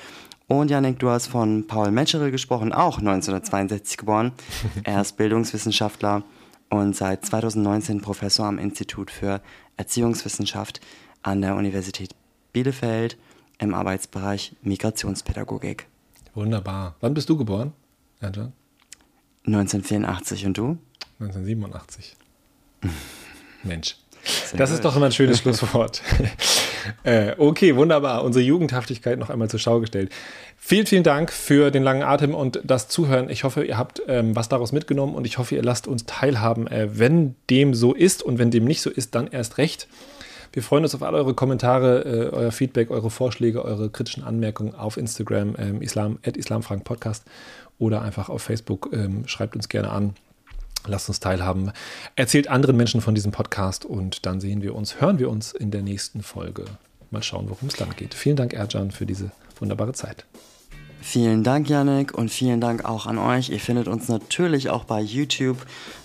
Und 0.47 0.71
Janik, 0.71 0.99
du 0.99 1.11
hast 1.11 1.29
von 1.29 1.67
Paul 1.67 1.91
Metschere 1.91 2.31
gesprochen, 2.31 2.73
auch 2.73 2.99
1962 2.99 3.99
geboren. 3.99 4.33
Er 4.85 5.03
ist 5.03 5.17
Bildungswissenschaftler 5.17 6.25
und 6.71 6.97
seit 6.97 7.25
2019 7.25 8.01
Professor 8.01 8.47
am 8.47 8.59
Institut 8.59 9.11
für 9.11 9.43
Erziehungswissenschaft 9.77 10.81
an 11.23 11.43
der 11.43 11.57
Universität 11.57 12.15
Bielefeld 12.53 13.17
im 13.59 13.75
Arbeitsbereich 13.75 14.55
Migrationspädagogik. 14.63 15.87
Wunderbar. 16.35 16.97
Wann 17.01 17.15
bist 17.15 17.29
du 17.29 17.37
geboren, 17.37 17.73
Ernst? 18.21 18.41
1984 19.47 20.47
und 20.47 20.59
du? 20.59 20.79
1987. 21.21 22.17
Mensch. 23.63 23.97
Sehr 24.23 24.59
das 24.59 24.71
gut. 24.71 24.77
ist 24.77 24.85
doch 24.85 24.97
immer 24.97 25.07
ein 25.07 25.13
schönes 25.13 25.39
Schlusswort. 25.41 26.03
äh, 27.05 27.35
okay, 27.39 27.75
wunderbar. 27.77 28.23
Unsere 28.23 28.45
Jugendhaftigkeit 28.45 29.19
noch 29.19 29.31
einmal 29.31 29.49
zur 29.49 29.61
Schau 29.61 29.81
gestellt. 29.81 30.11
Vielen, 30.59 30.87
vielen 30.87 31.03
Dank 31.05 31.33
für 31.33 31.71
den 31.71 31.83
langen 31.83 32.03
Atem 32.03 32.35
und 32.35 32.61
das 32.65 32.89
Zuhören. 32.89 33.31
Ich 33.31 33.45
hoffe, 33.45 33.65
ihr 33.65 33.79
habt 33.79 34.03
ähm, 34.09 34.37
was 34.37 34.49
daraus 34.49 34.73
mitgenommen 34.73 35.15
und 35.15 35.27
ich 35.27 35.39
hoffe, 35.39 35.55
ihr 35.55 35.63
lasst 35.63 35.89
uns 35.89 36.05
teilhaben. 36.05 36.67
Äh, 36.67 36.99
wenn 36.99 37.35
dem 37.49 37.75
so 37.75 37.95
ist 37.95 38.23
und 38.23 38.39
wenn 38.39 38.51
dem 38.51 38.67
nicht 38.67 38.83
so 38.83 38.91
ist, 38.91 39.15
dann 39.15 39.27
erst 39.29 39.59
recht. 39.59 39.89
Wir 40.53 40.63
freuen 40.63 40.83
uns 40.83 40.95
auf 40.95 41.03
all 41.03 41.15
eure 41.15 41.35
Kommentare, 41.35 42.01
äh, 42.05 42.29
euer 42.31 42.53
Feedback, 42.53 42.91
eure 42.91 43.11
Vorschläge, 43.11 43.65
eure 43.65 43.89
kritischen 43.89 44.25
Anmerkungen 44.25 44.75
auf 44.75 44.97
Instagram, 44.97 45.55
ähm, 45.59 45.83
Islam, 45.83 46.19
at 46.27 46.37
Islamfragen 46.37 46.83
Podcast 46.83 47.25
oder 47.79 48.03
einfach 48.03 48.29
auf 48.29 48.43
Facebook. 48.43 48.91
Ähm, 48.93 49.27
schreibt 49.29 49.55
uns 49.55 49.69
gerne 49.69 49.91
an. 49.91 50.15
Lasst 50.87 51.09
uns 51.09 51.21
teilhaben. 51.21 51.73
Erzählt 52.17 52.49
anderen 52.49 52.77
Menschen 52.77 53.01
von 53.01 53.15
diesem 53.15 53.33
Podcast 53.33 53.85
und 53.85 54.25
dann 54.27 54.41
sehen 54.41 54.63
wir 54.63 54.75
uns, 54.75 55.01
hören 55.01 55.19
wir 55.19 55.29
uns 55.29 55.53
in 55.53 55.71
der 55.71 55.83
nächsten 55.83 56.23
Folge. 56.23 56.65
Mal 57.11 57.23
schauen, 57.23 57.49
worum 57.49 57.69
es 57.69 57.75
dann 57.75 57.91
geht. 57.97 58.15
Vielen 58.15 58.37
Dank, 58.37 58.55
Erjan, 58.55 58.91
für 58.91 59.05
diese 59.05 59.31
wunderbare 59.59 59.93
Zeit. 59.93 60.25
Vielen 61.03 61.43
Dank, 61.43 61.69
Yannick, 61.69 62.15
und 62.15 62.31
vielen 62.31 62.61
Dank 62.61 62.85
auch 62.85 63.07
an 63.07 63.19
euch. 63.19 63.49
Ihr 63.49 63.59
findet 63.59 63.89
uns 63.89 64.09
natürlich 64.09 64.69
auch 64.69 64.85
bei 64.85 65.01
YouTube. 65.01 65.59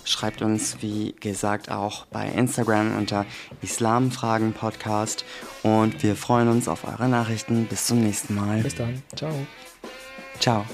Schreibt 0.04 0.42
uns, 0.42 0.78
wie 0.80 1.14
gesagt, 1.20 1.70
auch 1.70 2.06
bei 2.06 2.26
Instagram 2.28 2.96
unter 2.96 3.26
Islamfragen 3.62 4.52
Podcast. 4.52 5.24
Und 5.62 6.02
wir 6.02 6.16
freuen 6.16 6.48
uns 6.48 6.66
auf 6.66 6.84
eure 6.84 7.08
Nachrichten. 7.08 7.66
Bis 7.66 7.86
zum 7.86 8.00
nächsten 8.00 8.34
Mal. 8.34 8.62
Bis 8.62 8.74
dann. 8.74 9.02
Ciao. 9.14 9.32
Ciao. 10.40 10.64